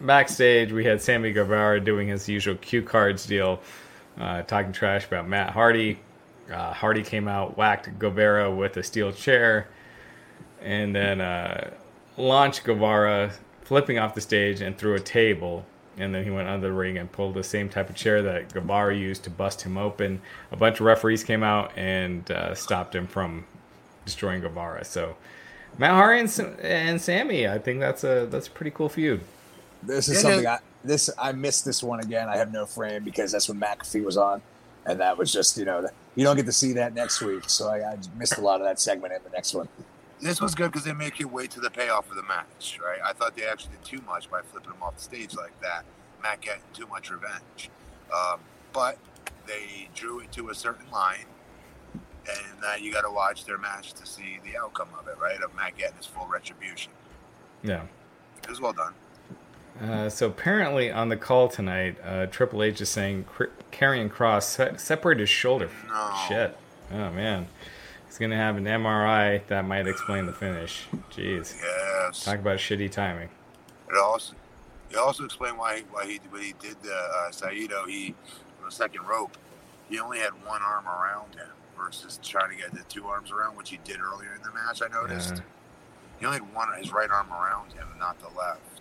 backstage, 0.00 0.70
we 0.72 0.84
had 0.84 1.00
Sammy 1.00 1.32
Guevara 1.32 1.80
doing 1.80 2.08
his 2.08 2.28
usual 2.28 2.56
cue 2.56 2.82
cards 2.82 3.26
deal, 3.26 3.60
uh, 4.18 4.42
talking 4.42 4.72
trash 4.72 5.06
about 5.06 5.26
Matt 5.28 5.50
Hardy. 5.50 5.98
Uh, 6.52 6.72
Hardy 6.74 7.02
came 7.02 7.26
out, 7.26 7.56
whacked 7.56 7.98
Guevara 7.98 8.54
with 8.54 8.76
a 8.76 8.82
steel 8.82 9.12
chair, 9.12 9.68
and 10.60 10.94
then 10.94 11.22
uh, 11.22 11.70
launched 12.18 12.64
Guevara, 12.64 13.32
flipping 13.62 13.98
off 13.98 14.14
the 14.14 14.20
stage 14.20 14.60
and 14.60 14.76
through 14.76 14.94
a 14.94 15.00
table. 15.00 15.64
And 15.96 16.14
then 16.14 16.24
he 16.24 16.30
went 16.30 16.48
under 16.48 16.66
the 16.68 16.72
ring 16.72 16.98
and 16.98 17.10
pulled 17.10 17.34
the 17.34 17.44
same 17.44 17.68
type 17.68 17.88
of 17.88 17.96
chair 17.96 18.22
that 18.22 18.52
Guevara 18.52 18.96
used 18.96 19.24
to 19.24 19.30
bust 19.30 19.62
him 19.62 19.78
open. 19.78 20.20
A 20.52 20.56
bunch 20.56 20.80
of 20.80 20.86
referees 20.86 21.22
came 21.24 21.42
out 21.42 21.72
and 21.76 22.28
uh, 22.30 22.54
stopped 22.54 22.94
him 22.94 23.06
from 23.06 23.46
destroying 24.04 24.40
Guevara. 24.40 24.84
So 24.84 25.16
Matt 25.78 25.92
Hardy 25.92 26.20
and, 26.20 26.60
and 26.60 27.00
Sammy, 27.00 27.48
I 27.48 27.58
think 27.58 27.80
that's 27.80 28.04
a 28.04 28.26
that's 28.26 28.48
a 28.48 28.50
pretty 28.50 28.70
cool 28.70 28.88
feud. 28.88 29.22
This 29.82 30.08
is 30.08 30.16
Yeah, 30.16 30.20
something 30.20 30.44
no. 30.44 30.50
I 30.50 30.58
this 30.84 31.10
I 31.18 31.32
missed 31.32 31.64
this 31.64 31.82
one 31.82 32.00
again. 32.00 32.28
I 32.28 32.36
have 32.36 32.52
no 32.52 32.66
frame 32.66 33.04
because 33.04 33.32
that's 33.32 33.48
when 33.48 33.60
McAfee 33.60 34.04
was 34.04 34.16
on, 34.16 34.42
and 34.86 35.00
that 35.00 35.16
was 35.18 35.32
just 35.32 35.56
you 35.56 35.64
know 35.64 35.88
you 36.14 36.24
don't 36.24 36.36
get 36.36 36.46
to 36.46 36.52
see 36.52 36.72
that 36.74 36.94
next 36.94 37.20
week, 37.20 37.48
so 37.48 37.68
I, 37.68 37.92
I 37.92 37.98
missed 38.16 38.38
a 38.38 38.40
lot 38.40 38.60
of 38.60 38.66
that 38.66 38.80
segment 38.80 39.12
in 39.14 39.20
the 39.24 39.30
next 39.30 39.54
one. 39.54 39.68
This 40.20 40.40
was 40.40 40.54
good 40.54 40.70
because 40.70 40.84
they 40.84 40.92
make 40.92 41.18
you 41.18 41.28
wait 41.28 41.50
to 41.52 41.60
the 41.60 41.70
payoff 41.70 42.08
of 42.10 42.16
the 42.16 42.22
match, 42.22 42.78
right? 42.82 42.98
I 43.04 43.12
thought 43.12 43.36
they 43.36 43.44
actually 43.44 43.72
did 43.76 43.84
too 43.84 44.00
much 44.06 44.30
by 44.30 44.40
flipping 44.42 44.72
him 44.72 44.82
off 44.82 44.96
the 44.96 45.02
stage 45.02 45.34
like 45.34 45.58
that. 45.60 45.84
Matt 46.22 46.40
getting 46.40 46.62
too 46.72 46.86
much 46.86 47.10
revenge. 47.10 47.68
Um, 48.14 48.40
but 48.72 48.96
they 49.46 49.88
drew 49.94 50.20
it 50.20 50.32
to 50.32 50.48
a 50.48 50.54
certain 50.54 50.90
line, 50.90 51.26
and 51.92 52.60
now 52.62 52.74
you 52.76 52.92
got 52.92 53.02
to 53.02 53.10
watch 53.10 53.44
their 53.44 53.58
match 53.58 53.92
to 53.94 54.06
see 54.06 54.38
the 54.44 54.56
outcome 54.56 54.88
of 54.98 55.08
it, 55.08 55.18
right? 55.20 55.40
Of 55.42 55.54
Matt 55.54 55.76
getting 55.76 55.96
his 55.96 56.06
full 56.06 56.26
retribution. 56.26 56.92
Yeah. 57.62 57.82
It 58.42 58.48
was 58.48 58.60
well 58.60 58.72
done. 58.72 58.94
Uh, 59.82 60.08
so 60.08 60.28
apparently 60.28 60.90
on 60.90 61.08
the 61.08 61.16
call 61.16 61.48
tonight, 61.48 61.96
uh, 62.04 62.26
Triple 62.26 62.62
H 62.62 62.80
is 62.80 62.88
saying 62.88 63.26
Karrion 63.72 64.08
Kross 64.08 64.44
se- 64.44 64.74
separated 64.76 65.20
his 65.20 65.28
shoulder. 65.30 65.68
No. 65.88 66.14
Shit. 66.28 66.56
Oh 66.92 67.10
man. 67.10 67.48
He's 68.14 68.20
gonna 68.20 68.36
have 68.36 68.56
an 68.56 68.64
MRI 68.64 69.44
that 69.48 69.64
might 69.64 69.88
explain 69.88 70.26
the 70.26 70.32
finish. 70.32 70.84
Jeez. 71.10 71.60
Yes. 71.60 72.24
Talk 72.24 72.38
about 72.38 72.58
shitty 72.58 72.88
timing. 72.88 73.28
It 73.90 73.96
also 74.00 74.34
it 74.88 74.96
also 74.96 75.24
explained 75.24 75.58
why 75.58 75.82
why 75.90 76.06
he 76.06 76.20
when 76.30 76.42
he 76.42 76.54
did 76.60 76.80
the 76.80 76.94
uh, 76.94 77.32
Saito 77.32 77.86
he 77.86 78.14
on 78.60 78.66
the 78.66 78.70
second 78.70 79.04
rope 79.08 79.36
he 79.90 79.98
only 79.98 80.20
had 80.20 80.30
one 80.46 80.62
arm 80.62 80.86
around 80.86 81.34
him 81.34 81.48
versus 81.76 82.20
trying 82.22 82.50
to 82.50 82.56
get 82.56 82.72
the 82.72 82.84
two 82.88 83.04
arms 83.06 83.32
around 83.32 83.56
which 83.56 83.70
he 83.70 83.80
did 83.82 83.98
earlier 84.00 84.32
in 84.36 84.42
the 84.42 84.52
match 84.52 84.80
I 84.80 84.86
noticed 84.94 85.34
Yeah. 85.34 85.42
he 86.20 86.26
only 86.26 86.38
had 86.38 86.54
one 86.54 86.68
his 86.78 86.92
right 86.92 87.10
arm 87.10 87.32
around 87.32 87.72
him 87.72 87.88
not 87.98 88.20
the 88.20 88.28
left 88.38 88.73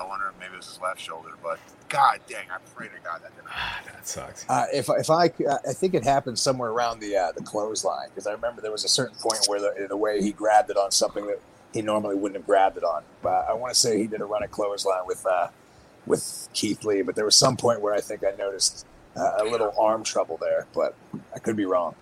I 0.00 0.06
wonder 0.06 0.26
if 0.28 0.38
maybe 0.40 0.54
it 0.54 0.56
was 0.56 0.66
his 0.66 0.80
left 0.80 1.00
shoulder 1.00 1.30
but 1.42 1.58
god 1.88 2.20
dang 2.28 2.46
I 2.50 2.58
pray 2.74 2.86
to 2.88 2.94
God 3.04 3.20
that 3.22 3.34
didn't 3.36 3.48
happen. 3.50 3.92
that 3.94 4.08
sucks. 4.08 4.46
Uh, 4.48 4.66
if 4.72 4.88
if 4.88 5.10
I 5.10 5.28
c- 5.28 5.46
I 5.46 5.72
think 5.72 5.94
it 5.94 6.04
happened 6.04 6.38
somewhere 6.38 6.70
around 6.70 7.00
the 7.00 7.16
uh, 7.16 7.32
the 7.32 7.42
clothesline 7.42 8.08
because 8.08 8.26
I 8.26 8.32
remember 8.32 8.62
there 8.62 8.72
was 8.72 8.84
a 8.84 8.88
certain 8.88 9.16
point 9.20 9.40
where 9.46 9.60
the, 9.60 9.86
the 9.88 9.96
way 9.96 10.22
he 10.22 10.32
grabbed 10.32 10.70
it 10.70 10.76
on 10.76 10.90
something 10.90 11.26
that 11.26 11.40
he 11.74 11.82
normally 11.82 12.16
wouldn't 12.16 12.36
have 12.36 12.46
grabbed 12.46 12.76
it 12.76 12.84
on. 12.84 13.02
But 13.22 13.46
I 13.48 13.52
want 13.52 13.72
to 13.74 13.78
say 13.78 13.98
he 13.98 14.06
did 14.06 14.20
a 14.20 14.24
run 14.24 14.42
at 14.42 14.50
clothesline 14.50 15.06
with 15.06 15.24
uh, 15.26 15.48
with 16.06 16.48
Keith 16.52 16.84
Lee, 16.84 17.02
but 17.02 17.14
there 17.14 17.24
was 17.24 17.36
some 17.36 17.56
point 17.56 17.80
where 17.80 17.94
I 17.94 18.00
think 18.00 18.24
I 18.24 18.32
noticed 18.36 18.86
uh, 19.16 19.32
a 19.38 19.44
little 19.44 19.72
arm 19.78 20.02
trouble 20.02 20.38
there, 20.40 20.66
but 20.74 20.94
I 21.34 21.38
could 21.38 21.56
be 21.56 21.64
wrong. 21.66 21.94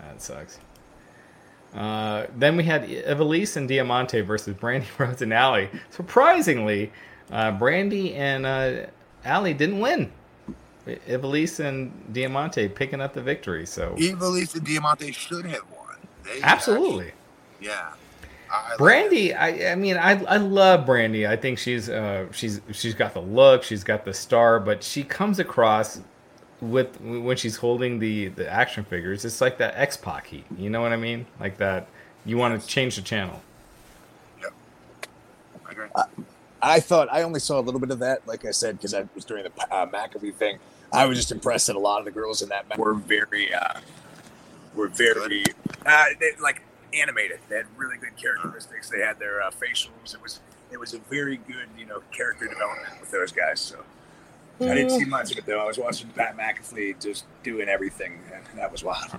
That 0.00 0.20
sucks. 0.20 0.58
Uh, 1.74 2.26
then 2.34 2.56
we 2.56 2.64
had 2.64 2.88
Ivelisse 2.88 3.56
and 3.56 3.68
Diamante 3.68 4.20
versus 4.22 4.56
Brandi 4.56 4.86
Rhodes 4.98 5.22
and 5.22 5.32
Allie. 5.32 5.68
Surprisingly, 5.90 6.92
uh, 7.30 7.52
Brandi 7.52 8.14
and 8.16 8.46
uh, 8.46 8.86
Allie 9.24 9.54
didn't 9.54 9.80
win. 9.80 10.12
Ivelisse 10.86 11.60
and 11.60 11.92
Diamante 12.14 12.66
picking 12.68 13.00
up 13.00 13.12
the 13.12 13.20
victory. 13.22 13.66
So 13.66 13.94
Ivelisse 13.98 14.54
and 14.54 14.64
Diamante 14.64 15.12
should 15.12 15.44
have 15.44 15.62
won 15.76 15.96
they 16.24 16.40
absolutely, 16.42 17.08
actually- 17.08 17.66
yeah 17.66 17.92
I, 18.50 18.54
I 18.54 18.68
like 18.70 18.78
Brandi. 18.78 19.36
I, 19.38 19.72
I 19.72 19.74
mean, 19.74 19.98
I, 19.98 20.24
I 20.24 20.38
love 20.38 20.86
Brandi. 20.86 21.28
I 21.28 21.36
think 21.36 21.58
she's 21.58 21.90
uh, 21.90 22.26
she's 22.32 22.62
she's 22.72 22.94
got 22.94 23.12
the 23.12 23.20
look, 23.20 23.62
she's 23.62 23.84
got 23.84 24.06
the 24.06 24.14
star, 24.14 24.58
but 24.58 24.82
she 24.82 25.02
comes 25.04 25.38
across 25.38 26.00
with 26.62 26.98
when 27.02 27.36
she's 27.36 27.56
holding 27.56 27.98
the 27.98 28.28
the 28.28 28.50
action 28.50 28.84
figures. 28.84 29.26
It's 29.26 29.42
like 29.42 29.58
that 29.58 29.74
X 29.76 29.98
Pac 29.98 30.26
heat. 30.28 30.46
You 30.56 30.70
know 30.70 30.80
what 30.80 30.92
I 30.92 30.96
mean? 30.96 31.26
Like 31.38 31.58
that. 31.58 31.88
You 32.24 32.38
want 32.38 32.58
to 32.60 32.66
change 32.66 32.96
the 32.96 33.02
channel. 33.02 33.42
that. 34.40 34.52
I 35.66 35.70
agree. 35.72 35.86
I 36.60 36.80
thought 36.80 37.08
I 37.10 37.22
only 37.22 37.40
saw 37.40 37.60
a 37.60 37.62
little 37.62 37.80
bit 37.80 37.90
of 37.90 38.00
that, 38.00 38.26
like 38.26 38.44
I 38.44 38.50
said, 38.50 38.76
because 38.76 38.94
I 38.94 39.06
was 39.14 39.24
during 39.24 39.44
the 39.44 39.74
uh, 39.74 39.86
McAfee 39.86 40.34
thing. 40.34 40.58
I 40.92 41.06
was 41.06 41.18
just 41.18 41.30
impressed 41.30 41.66
that 41.68 41.76
a 41.76 41.80
lot 41.80 41.98
of 41.98 42.04
the 42.04 42.10
girls 42.10 42.42
in 42.42 42.48
that 42.48 42.78
were 42.78 42.94
very, 42.94 43.52
uh, 43.52 43.74
were 44.74 44.88
very, 44.88 45.44
uh, 45.84 46.04
they, 46.18 46.32
like 46.40 46.62
animated. 46.94 47.40
They 47.48 47.56
had 47.56 47.66
really 47.76 47.98
good 47.98 48.16
characteristics. 48.16 48.88
They 48.88 49.00
had 49.00 49.18
their 49.18 49.42
uh, 49.42 49.50
facials. 49.50 50.14
It 50.14 50.22
was, 50.22 50.40
it 50.72 50.80
was 50.80 50.94
a 50.94 50.98
very 51.10 51.36
good, 51.36 51.68
you 51.78 51.86
know, 51.86 52.02
character 52.10 52.46
development 52.48 53.00
with 53.00 53.10
those 53.10 53.32
guys. 53.32 53.60
So 53.60 53.84
I 54.60 54.74
didn't 54.74 54.90
see 54.90 55.04
much 55.04 55.30
of 55.30 55.38
it 55.38 55.46
though. 55.46 55.60
I 55.60 55.66
was 55.66 55.78
watching 55.78 56.08
Pat 56.10 56.36
McAfee 56.36 57.00
just 57.00 57.24
doing 57.44 57.68
everything, 57.68 58.18
and 58.32 58.58
that 58.58 58.72
was 58.72 58.82
wild. 58.82 59.16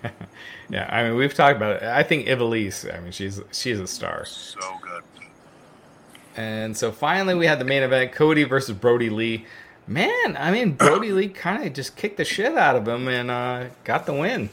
yeah, 0.70 0.88
I 0.88 1.02
mean 1.02 1.16
we've 1.16 1.34
talked 1.34 1.56
about 1.56 1.76
it. 1.76 1.82
I 1.82 2.02
think 2.02 2.26
Ivelisse. 2.26 2.94
I 2.94 3.00
mean 3.00 3.12
she's 3.12 3.40
she's 3.52 3.78
a 3.78 3.86
star. 3.86 4.24
so 4.24 4.60
good 4.80 5.02
And 6.38 6.76
so 6.76 6.92
finally 6.92 7.34
we 7.34 7.46
had 7.46 7.58
the 7.58 7.64
main 7.64 7.82
event: 7.82 8.12
Cody 8.12 8.44
versus 8.44 8.76
Brodie 8.76 9.10
Lee. 9.10 9.44
Man, 9.88 10.36
I 10.38 10.52
mean 10.52 10.72
Brodie 10.72 11.10
Lee 11.10 11.28
kind 11.28 11.66
of 11.66 11.72
just 11.72 11.96
kicked 11.96 12.16
the 12.16 12.24
shit 12.24 12.56
out 12.56 12.76
of 12.76 12.86
him 12.86 13.08
and 13.08 13.28
uh, 13.28 13.64
got 13.82 14.06
the 14.06 14.12
win. 14.12 14.48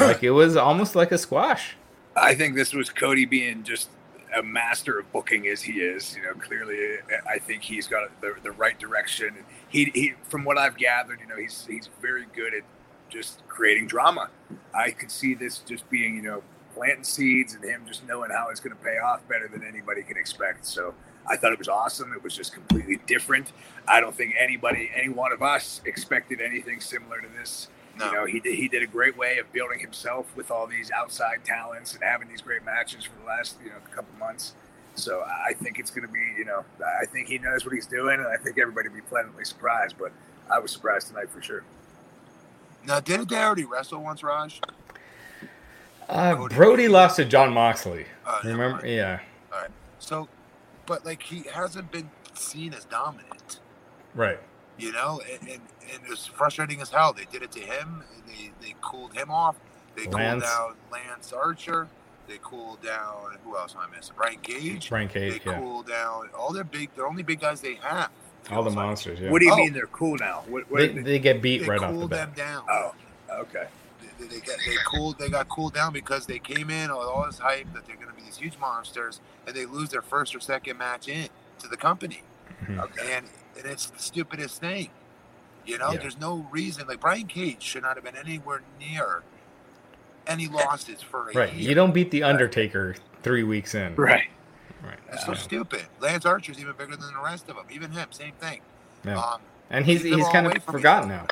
Like 0.00 0.22
it 0.22 0.30
was 0.30 0.56
almost 0.56 0.94
like 0.94 1.10
a 1.10 1.18
squash. 1.18 1.74
I 2.14 2.36
think 2.36 2.54
this 2.54 2.72
was 2.72 2.90
Cody 2.90 3.24
being 3.24 3.64
just 3.64 3.88
a 4.36 4.42
master 4.42 5.00
of 5.00 5.10
booking 5.12 5.48
as 5.48 5.62
he 5.62 5.80
is. 5.80 6.16
You 6.16 6.22
know, 6.22 6.34
clearly, 6.34 6.98
I 7.28 7.38
think 7.38 7.62
he's 7.62 7.88
got 7.88 8.20
the, 8.20 8.34
the 8.44 8.52
right 8.52 8.78
direction. 8.78 9.34
He, 9.68 9.90
he, 9.94 10.14
from 10.28 10.44
what 10.44 10.58
I've 10.58 10.76
gathered, 10.76 11.20
you 11.20 11.26
know, 11.26 11.36
he's 11.36 11.66
he's 11.68 11.88
very 12.00 12.26
good 12.36 12.54
at 12.54 12.62
just 13.08 13.46
creating 13.48 13.88
drama. 13.88 14.30
I 14.72 14.92
could 14.92 15.10
see 15.10 15.34
this 15.34 15.58
just 15.58 15.88
being, 15.90 16.14
you 16.14 16.22
know, 16.22 16.42
planting 16.74 17.04
seeds 17.04 17.54
and 17.54 17.64
him 17.64 17.82
just 17.86 18.06
knowing 18.06 18.30
how 18.30 18.48
it's 18.50 18.60
going 18.60 18.76
to 18.76 18.82
pay 18.82 18.98
off 18.98 19.26
better 19.28 19.48
than 19.48 19.64
anybody 19.64 20.02
can 20.02 20.16
expect. 20.16 20.66
So 20.66 20.94
I 21.28 21.36
thought 21.36 21.52
it 21.52 21.58
was 21.58 21.68
awesome. 21.68 22.12
It 22.12 22.22
was 22.22 22.36
just 22.36 22.52
completely 22.52 23.00
different. 23.06 23.52
I 23.88 24.00
don't 24.00 24.14
think 24.14 24.34
anybody, 24.38 24.90
any 24.94 25.08
one 25.08 25.32
of 25.32 25.42
us, 25.42 25.80
expected 25.84 26.40
anything 26.40 26.80
similar 26.80 27.20
to 27.20 27.28
this. 27.38 27.68
No. 27.98 28.06
You 28.06 28.12
know, 28.12 28.24
he 28.26 28.40
did, 28.40 28.54
he 28.54 28.68
did 28.68 28.82
a 28.82 28.86
great 28.86 29.16
way 29.16 29.38
of 29.38 29.50
building 29.52 29.78
himself 29.78 30.26
with 30.36 30.50
all 30.50 30.66
these 30.66 30.90
outside 30.90 31.44
talents 31.44 31.94
and 31.94 32.02
having 32.02 32.28
these 32.28 32.42
great 32.42 32.64
matches 32.64 33.04
for 33.04 33.18
the 33.20 33.26
last 33.26 33.56
you 33.62 33.70
know 33.70 33.76
couple 33.90 34.16
months. 34.18 34.54
So 34.94 35.22
I 35.22 35.52
think 35.52 35.78
it's 35.78 35.90
going 35.90 36.06
to 36.06 36.12
be, 36.12 36.20
you 36.38 36.44
know, 36.44 36.64
I 37.02 37.04
think 37.06 37.28
he 37.28 37.38
knows 37.38 37.64
what 37.64 37.74
he's 37.74 37.86
doing, 37.86 38.18
and 38.18 38.26
I 38.26 38.36
think 38.36 38.58
everybody 38.58 38.88
will 38.88 38.96
be 38.96 39.02
pleasantly 39.02 39.44
surprised. 39.44 39.96
But 39.98 40.12
I 40.50 40.58
was 40.58 40.70
surprised 40.70 41.08
tonight 41.08 41.30
for 41.30 41.42
sure. 41.42 41.64
Now, 42.86 43.00
didn't 43.00 43.28
they 43.28 43.36
already 43.36 43.64
wrestle 43.64 44.02
once, 44.02 44.22
Raj? 44.22 44.60
Uh, 46.08 46.48
Brodie 46.48 46.88
lost 46.88 47.16
to 47.16 47.24
Jon 47.24 47.52
Moxley. 47.52 48.06
Uh, 48.24 48.40
Remember? 48.44 48.86
Yeah. 48.86 49.20
All 49.52 49.60
right. 49.60 49.70
So, 49.98 50.28
but 50.86 51.04
like 51.04 51.22
he 51.22 51.44
hasn't 51.52 51.90
been 51.90 52.10
seen 52.34 52.74
as 52.74 52.84
dominant. 52.84 53.60
Right. 54.14 54.38
You 54.78 54.92
know, 54.92 55.20
and, 55.30 55.40
and, 55.48 55.60
and 55.92 56.04
it 56.04 56.08
was 56.08 56.26
frustrating 56.26 56.80
as 56.80 56.90
hell. 56.90 57.12
They 57.12 57.26
did 57.30 57.42
it 57.42 57.52
to 57.52 57.60
him. 57.60 58.02
They 58.26 58.50
they 58.60 58.74
cooled 58.80 59.14
him 59.14 59.30
off. 59.30 59.56
They 59.96 60.06
Lance. 60.06 60.42
cooled 60.42 60.42
down 60.42 60.74
Lance 60.92 61.32
Archer. 61.32 61.88
They 62.28 62.38
cooled 62.42 62.82
down 62.82 63.38
who 63.44 63.56
else 63.56 63.74
am 63.74 63.88
I 63.88 63.96
missing? 63.96 64.14
Brian 64.16 64.38
Cage. 64.40 64.88
Brian 64.88 65.08
Cage. 65.08 65.42
They 65.44 65.50
yeah. 65.50 65.58
cooled 65.58 65.86
down 65.86 66.28
all 66.36 66.52
their 66.52 66.64
big. 66.64 66.90
They're 66.94 67.06
only 67.06 67.22
big 67.22 67.40
guys 67.40 67.60
they 67.60 67.74
have. 67.76 68.10
All 68.50 68.62
the 68.62 68.70
monsters. 68.70 69.20
Yeah. 69.20 69.30
What 69.30 69.40
do 69.40 69.46
you 69.46 69.52
oh. 69.52 69.56
mean 69.56 69.72
they're 69.72 69.86
cool 69.86 70.16
now? 70.18 70.44
What, 70.46 70.70
what 70.70 70.78
they, 70.78 70.88
they, 70.88 71.02
they, 71.02 71.18
get 71.18 71.42
beat 71.42 71.62
they 71.62 71.68
right 71.68 71.80
off 71.80 71.98
the 71.98 72.06
bat. 72.06 72.34
them 72.34 72.46
down. 72.46 72.64
Oh, 72.70 72.94
okay. 73.40 73.66
They, 74.18 74.26
they, 74.26 74.40
got, 74.40 74.56
they 74.66 74.76
cooled. 74.86 75.18
They 75.18 75.28
got 75.28 75.48
cooled 75.48 75.74
down 75.74 75.92
because 75.92 76.26
they 76.26 76.38
came 76.38 76.70
in 76.70 76.90
with 76.90 77.06
all 77.06 77.26
this 77.26 77.38
hype 77.38 77.72
that 77.74 77.86
they're 77.86 77.96
going 77.96 78.08
to 78.08 78.14
be 78.14 78.22
these 78.22 78.36
huge 78.36 78.58
monsters, 78.58 79.20
and 79.46 79.54
they 79.54 79.66
lose 79.66 79.90
their 79.90 80.02
first 80.02 80.34
or 80.34 80.40
second 80.40 80.78
match 80.78 81.08
in 81.08 81.28
to 81.60 81.68
the 81.68 81.76
company. 81.76 82.22
Mm-hmm. 82.62 82.80
Okay. 82.80 83.14
And 83.14 83.26
and 83.56 83.66
it's 83.66 83.90
the 83.90 83.98
stupidest 83.98 84.60
thing. 84.60 84.90
You 85.64 85.78
know, 85.78 85.92
yeah. 85.92 85.98
there's 85.98 86.18
no 86.18 86.46
reason. 86.50 86.86
Like 86.86 87.00
Brian 87.00 87.26
Cage 87.26 87.62
should 87.62 87.82
not 87.82 87.96
have 87.96 88.04
been 88.04 88.16
anywhere 88.16 88.62
near 88.78 89.22
any 90.26 90.48
losses 90.48 91.02
for 91.02 91.30
a 91.30 91.32
right. 91.34 91.52
Year. 91.52 91.70
You 91.70 91.74
don't 91.74 91.92
beat 91.92 92.10
the 92.10 92.22
Undertaker 92.22 92.88
right. 92.88 93.00
three 93.22 93.42
weeks 93.42 93.74
in. 93.74 93.94
Right. 93.96 94.28
Right. 94.82 94.98
That's 95.10 95.26
so 95.26 95.34
stupid. 95.34 95.86
Lance 96.00 96.24
Archer's 96.24 96.60
even 96.60 96.74
bigger 96.76 96.96
than 96.96 97.12
the 97.12 97.22
rest 97.22 97.48
of 97.48 97.56
them. 97.56 97.66
Even 97.70 97.90
him, 97.90 98.08
same 98.10 98.32
thing. 98.34 98.60
Yeah. 99.04 99.18
Um, 99.18 99.40
and 99.70 99.84
he's 99.84 100.02
he's 100.02 100.28
kind 100.28 100.46
of 100.46 100.62
forgotten 100.62 101.08
now. 101.08 101.26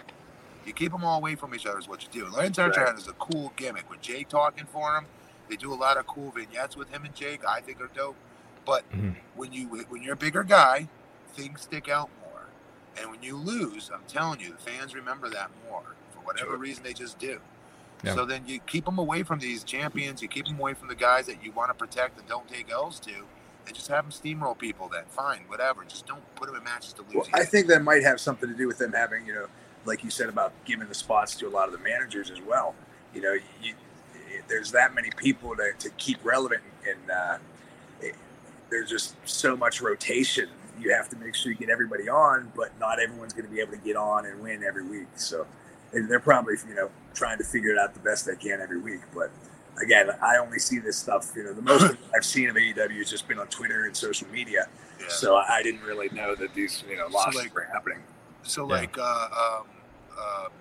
You 0.67 0.73
keep 0.73 0.93
them 0.93 1.05
all 1.05 1.19
away 1.19 1.35
from 1.35 1.55
each 1.55 1.67
other 1.67 1.79
is 1.79 1.89
what 1.89 2.03
you 2.03 2.09
do. 2.11 2.29
Lance 2.29 2.59
Archer 2.59 2.85
right. 2.85 2.95
has 2.95 3.09
a 3.09 3.13
cool 3.15 3.53
gimmick 3.57 3.89
with 3.91 4.01
Jake 4.01 4.29
talking 4.29 4.67
for 4.67 4.97
him. 4.97 5.07
They 5.49 5.57
do 5.57 5.73
a 5.73 5.77
lot 5.77 5.99
of 5.99 6.07
cool 6.07 6.31
vignettes 6.31 6.77
with 6.77 6.89
him 6.89 7.05
and 7.05 7.15
Jake. 7.15 7.45
I 7.47 7.61
think 7.61 7.81
are 7.81 7.91
dope. 7.95 8.17
But 8.65 8.91
mm-hmm. 8.91 9.11
when 9.37 9.53
you 9.53 9.67
when 9.89 10.03
you're 10.03 10.15
a 10.15 10.17
bigger 10.17 10.43
guy, 10.43 10.89
things 11.35 11.63
stick 11.63 11.89
out 11.89 12.09
more. 12.23 12.47
And 12.99 13.11
when 13.11 13.23
you 13.23 13.37
lose, 13.37 13.91
I'm 13.93 14.05
telling 14.09 14.41
you, 14.41 14.51
the 14.53 14.71
fans 14.71 14.95
remember 14.95 15.29
that 15.31 15.51
more 15.69 15.83
for 16.13 16.21
whatever 16.21 16.51
sure. 16.51 16.59
reason 16.59 16.83
they 16.83 16.95
just 16.95 17.19
do. 17.19 17.41
Yeah. 18.03 18.15
So 18.15 18.25
then 18.25 18.43
you 18.47 18.61
keep 18.61 18.85
them 18.85 18.99
away 18.99 19.23
from 19.23 19.39
these 19.39 19.65
champions. 19.65 20.23
You 20.23 20.29
keep 20.29 20.47
them 20.47 20.59
away 20.59 20.75
from 20.75 20.89
the 20.89 20.95
guys 20.95 21.27
that 21.27 21.43
you 21.45 21.53
want 21.53 21.71
to 21.71 21.75
protect 21.75 22.19
and 22.19 22.29
don't 22.29 22.49
take 22.49 22.71
L's 22.71 23.01
to 23.01 23.13
and 23.67 23.75
just 23.75 23.89
have 23.89 24.05
them 24.05 24.13
steamroll 24.13 24.57
people. 24.57 24.89
Then 24.89 25.05
fine, 25.09 25.41
whatever. 25.49 25.85
Just 25.85 26.07
don't 26.07 26.23
put 26.35 26.47
them 26.47 26.57
in 26.57 26.65
matches 26.65 26.93
to 26.95 27.03
lose. 27.03 27.15
Well, 27.15 27.27
I 27.33 27.45
think 27.45 27.67
that 27.69 27.83
might 27.83 28.03
have 28.03 28.21
something 28.21 28.49
to 28.49 28.55
do 28.55 28.67
with 28.67 28.79
them 28.79 28.93
having, 28.93 29.27
you 29.27 29.35
know, 29.35 29.47
like 29.87 30.05
you 30.05 30.11
said 30.11 30.29
about 30.29 30.53
giving 30.65 30.89
the 30.89 30.95
spots 30.95 31.35
to 31.37 31.49
a 31.49 31.51
lot 31.51 31.67
of 31.67 31.73
the 31.73 31.79
managers 31.79 32.31
as 32.31 32.41
well. 32.41 32.75
You 33.15 33.23
know, 33.23 33.37
you, 33.63 33.75
there's 34.49 34.73
that 34.73 34.95
many 34.95 35.11
people 35.11 35.55
to, 35.57 35.73
to 35.79 35.91
keep 35.91 36.25
relevant, 36.25 36.63
and 36.89 37.11
uh, 37.11 37.39
it, 38.01 38.15
there's 38.71 38.91
just 38.91 39.17
so 39.25 39.57
much 39.57 39.81
rotation. 39.81 40.49
You 40.81 40.93
have 40.93 41.09
to 41.11 41.17
make 41.17 41.35
sure 41.35 41.53
you 41.53 41.59
get 41.59 41.71
everybody 41.71 42.09
on, 42.09 42.53
but 42.57 42.79
not 42.81 43.01
everyone's 43.01 43.33
going 43.33 43.47
to 43.47 43.53
be 43.53 43.61
able 43.61 43.73
to 43.73 43.79
get 43.79 43.97
on 43.97 44.27
and 44.27 44.41
win 44.41 44.65
every 44.65 44.85
week. 44.85 45.07
So 45.17 45.47
they're 45.93 46.21
probably, 46.21 46.55
you 46.69 46.75
know, 46.75 46.91
trying 47.15 47.39
to 47.39 47.45
figure 47.45 47.71
it 47.71 47.79
out 47.79 47.95
the 47.95 48.01
best 48.01 48.27
they 48.27 48.37
can 48.37 48.61
every 48.61 48.81
week. 48.81 49.01
But 49.15 49.31
again, 49.83 50.11
I 50.23 50.39
only 50.39 50.59
see 50.59 50.79
this 50.79 50.97
stuff. 50.97 51.33
You 51.37 51.45
know, 51.45 51.53
the 51.53 51.63
most 51.63 51.97
I've 52.17 52.25
seen 52.25 52.49
of 52.51 52.57
AEW 52.57 52.99
has 52.99 53.11
just 53.11 53.29
been 53.29 53.39
on 53.39 53.47
Twitter 53.49 53.85
and 53.85 53.97
social 53.97 54.29
media. 54.29 54.67
Yeah. 55.01 55.07
So 55.09 55.37
I 55.37 55.63
didn't 55.63 55.83
really 55.83 56.09
know 56.11 56.35
that 56.35 56.55
these 56.55 56.83
you 56.89 56.97
know 56.97 57.07
losses 57.09 57.35
so 57.35 57.41
like, 57.41 57.55
were 57.55 57.69
happening. 57.73 57.99
So 58.45 58.69
yeah. 58.69 58.75
like, 58.75 58.97
uh, 58.99 59.03
um, 59.03 59.67
um, 60.19 60.53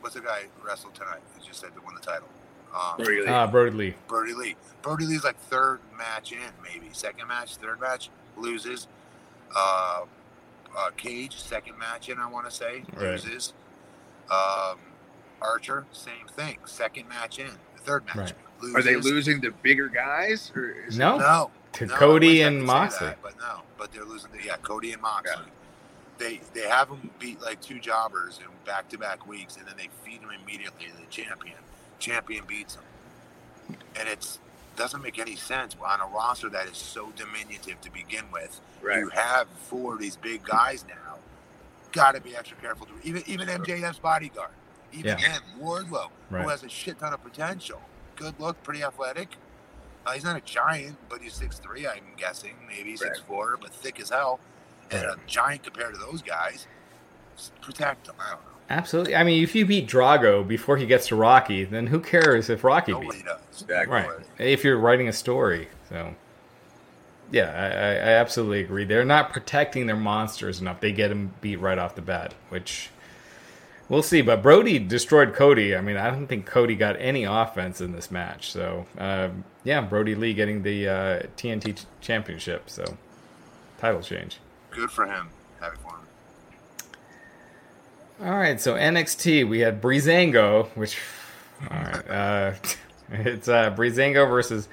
what's 0.00 0.14
the 0.14 0.22
guy 0.22 0.44
who 0.56 0.66
wrestled 0.66 0.94
tonight? 0.94 1.20
He 1.38 1.46
just 1.46 1.60
said 1.60 1.74
to 1.74 1.80
win 1.80 1.94
the 1.94 2.00
title. 2.00 2.28
Um, 2.74 2.96
Brodie 2.96 3.20
Lee. 3.20 3.28
Uh, 3.28 3.46
Brodie 3.46 3.76
Lee. 3.76 3.94
Brodie 4.08 4.34
Lee. 4.34 4.56
Brodie 4.82 5.06
Lee's 5.06 5.24
like 5.24 5.38
third 5.38 5.80
match 5.96 6.32
in, 6.32 6.38
maybe 6.62 6.88
second 6.92 7.28
match, 7.28 7.56
third 7.56 7.80
match 7.80 8.10
loses. 8.36 8.88
Uh, 9.54 10.04
uh, 10.76 10.90
Cage 10.96 11.40
second 11.40 11.78
match 11.78 12.08
in, 12.08 12.18
I 12.18 12.28
want 12.28 12.46
to 12.46 12.50
say 12.50 12.82
right. 12.94 13.12
loses. 13.12 13.52
Um, 14.30 14.78
Archer 15.40 15.86
same 15.92 16.26
thing, 16.32 16.58
second 16.64 17.08
match 17.08 17.38
in, 17.38 17.50
third 17.84 18.04
match. 18.06 18.16
Right. 18.16 18.32
Loses. 18.60 18.76
Are 18.76 18.82
they 18.82 18.96
losing 18.96 19.40
the 19.40 19.50
bigger 19.62 19.88
guys? 19.88 20.50
Or 20.54 20.74
no, 20.96 21.18
no, 21.18 21.50
to 21.74 21.86
no, 21.86 21.94
Cody 21.94 22.42
and 22.42 22.62
Moxley. 22.62 23.08
That, 23.08 23.22
but 23.22 23.36
no, 23.38 23.60
but 23.78 23.92
they're 23.92 24.04
losing 24.04 24.30
to 24.32 24.44
yeah, 24.44 24.56
Cody 24.56 24.92
and 24.92 25.02
Moxley. 25.02 25.44
Yeah. 25.46 25.63
They 26.18 26.40
they 26.54 26.68
have 26.68 26.88
them 26.88 27.10
beat 27.18 27.40
like 27.40 27.60
two 27.60 27.80
jobbers 27.80 28.38
in 28.38 28.46
back 28.64 28.88
to 28.90 28.98
back 28.98 29.26
weeks, 29.26 29.56
and 29.56 29.66
then 29.66 29.74
they 29.76 29.88
feed 30.04 30.22
them 30.22 30.30
immediately 30.30 30.86
to 30.86 30.96
the 30.96 31.06
champion. 31.10 31.56
Champion 31.98 32.44
beats 32.46 32.76
them, 32.76 32.84
and 33.98 34.08
it's 34.08 34.38
doesn't 34.76 35.02
make 35.02 35.18
any 35.18 35.36
sense 35.36 35.76
on 35.84 36.00
a 36.00 36.06
roster 36.06 36.48
that 36.50 36.66
is 36.66 36.76
so 36.76 37.12
diminutive 37.16 37.80
to 37.80 37.92
begin 37.92 38.24
with. 38.32 38.60
Right. 38.82 38.98
You 38.98 39.08
have 39.10 39.46
four 39.48 39.94
of 39.94 40.00
these 40.00 40.16
big 40.16 40.42
guys 40.42 40.84
now. 40.88 41.16
Got 41.92 42.16
to 42.16 42.20
be 42.20 42.34
extra 42.36 42.56
careful. 42.58 42.86
To, 42.86 42.92
even 43.02 43.22
even 43.26 43.48
MJF's 43.48 43.98
bodyguard, 43.98 44.50
even 44.92 45.06
yeah. 45.06 45.16
him, 45.16 45.42
Wardlow, 45.60 46.10
right. 46.30 46.42
who 46.42 46.48
has 46.48 46.62
a 46.62 46.68
shit 46.68 46.98
ton 46.98 47.12
of 47.12 47.22
potential 47.22 47.80
good 48.16 48.34
look, 48.38 48.62
pretty 48.62 48.82
athletic. 48.82 49.28
Uh, 50.06 50.12
he's 50.12 50.24
not 50.24 50.36
a 50.36 50.40
giant, 50.40 50.96
but 51.08 51.20
he's 51.20 51.32
six 51.32 51.58
three. 51.58 51.86
I'm 51.86 52.02
guessing, 52.16 52.54
maybe 52.68 52.96
six 52.96 53.18
right. 53.18 53.26
four, 53.26 53.58
but 53.60 53.72
thick 53.74 54.00
as 54.00 54.10
hell, 54.10 54.40
and 54.90 55.04
a 55.04 55.16
giant 55.26 55.62
compared 55.62 55.94
to 55.94 56.00
those 56.00 56.22
guys. 56.22 56.66
Protect 57.60 58.06
him. 58.08 58.14
I 58.18 58.30
don't 58.30 58.40
know. 58.40 58.50
Absolutely. 58.70 59.14
I 59.16 59.24
mean, 59.24 59.42
if 59.42 59.54
you 59.54 59.66
beat 59.66 59.88
Drago 59.88 60.46
before 60.46 60.76
he 60.76 60.86
gets 60.86 61.08
to 61.08 61.16
Rocky, 61.16 61.64
then 61.64 61.88
who 61.88 62.00
cares 62.00 62.48
if 62.48 62.64
Rocky 62.64 62.92
Nobody 62.92 63.18
beat? 63.18 63.26
does. 63.26 63.62
Exactly. 63.62 63.94
Right. 63.94 64.08
If 64.38 64.64
you're 64.64 64.78
writing 64.78 65.08
a 65.08 65.12
story, 65.12 65.68
so 65.88 66.14
yeah, 67.30 67.50
I, 67.50 67.66
I 67.66 68.12
absolutely 68.14 68.60
agree. 68.60 68.84
They're 68.84 69.04
not 69.04 69.32
protecting 69.32 69.86
their 69.86 69.96
monsters 69.96 70.60
enough. 70.60 70.80
They 70.80 70.92
get 70.92 71.08
them 71.08 71.34
beat 71.40 71.56
right 71.56 71.78
off 71.78 71.94
the 71.94 72.02
bat, 72.02 72.34
which 72.48 72.90
We'll 73.88 74.02
see, 74.02 74.22
but 74.22 74.42
Brodie 74.42 74.78
destroyed 74.78 75.34
Cody. 75.34 75.76
I 75.76 75.82
mean, 75.82 75.98
I 75.98 76.10
don't 76.10 76.26
think 76.26 76.46
Cody 76.46 76.74
got 76.74 76.96
any 76.98 77.24
offense 77.24 77.82
in 77.82 77.92
this 77.92 78.10
match. 78.10 78.50
So, 78.50 78.86
um, 78.96 79.44
yeah, 79.62 79.82
Brodie 79.82 80.14
Lee 80.14 80.32
getting 80.32 80.62
the 80.62 80.88
uh, 80.88 81.22
TNT 81.36 81.84
championship. 82.00 82.70
So, 82.70 82.96
title 83.78 84.00
change. 84.00 84.38
Good 84.74 84.90
for 84.90 85.06
him. 85.06 85.30
Happy 85.60 85.76
for 85.82 85.96
him. 85.96 86.00
All 88.28 88.38
right, 88.38 88.60
so 88.60 88.74
NXT, 88.74 89.48
we 89.48 89.60
had 89.60 89.80
Breezango, 89.80 90.68
which, 90.76 90.98
all 91.70 91.76
right, 91.76 92.10
uh, 92.10 92.52
it's 93.10 93.48
uh, 93.48 93.74
Breezango 93.74 94.28
versus 94.28 94.68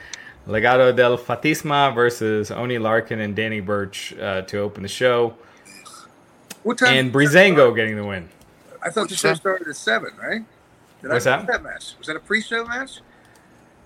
Legado 0.48 0.96
del 0.96 1.18
Fantasma 1.18 1.94
versus 1.94 2.52
Oney 2.52 2.78
Lorcan 2.78 3.20
and 3.20 3.36
Danny 3.36 3.60
Burch 3.60 4.14
uh, 4.20 4.42
to 4.44 4.60
open 4.60 4.84
the 4.84 4.90
show. 4.90 5.36
What 6.64 6.78
time 6.78 6.94
and 6.94 7.14
Breezango 7.14 7.76
getting 7.76 7.96
the 7.96 8.06
win. 8.06 8.30
I 8.84 8.90
thought 8.90 9.10
the 9.10 9.16
show 9.16 9.34
started 9.34 9.68
at 9.68 9.76
seven, 9.76 10.12
right? 10.22 10.44
Did 11.02 11.12
What's 11.12 11.26
I 11.26 11.38
that? 11.38 11.48
that 11.48 11.64
match? 11.64 11.96
Was 11.98 12.08
that 12.08 12.16
a 12.16 12.20
pre-show 12.20 12.66
match? 12.66 13.02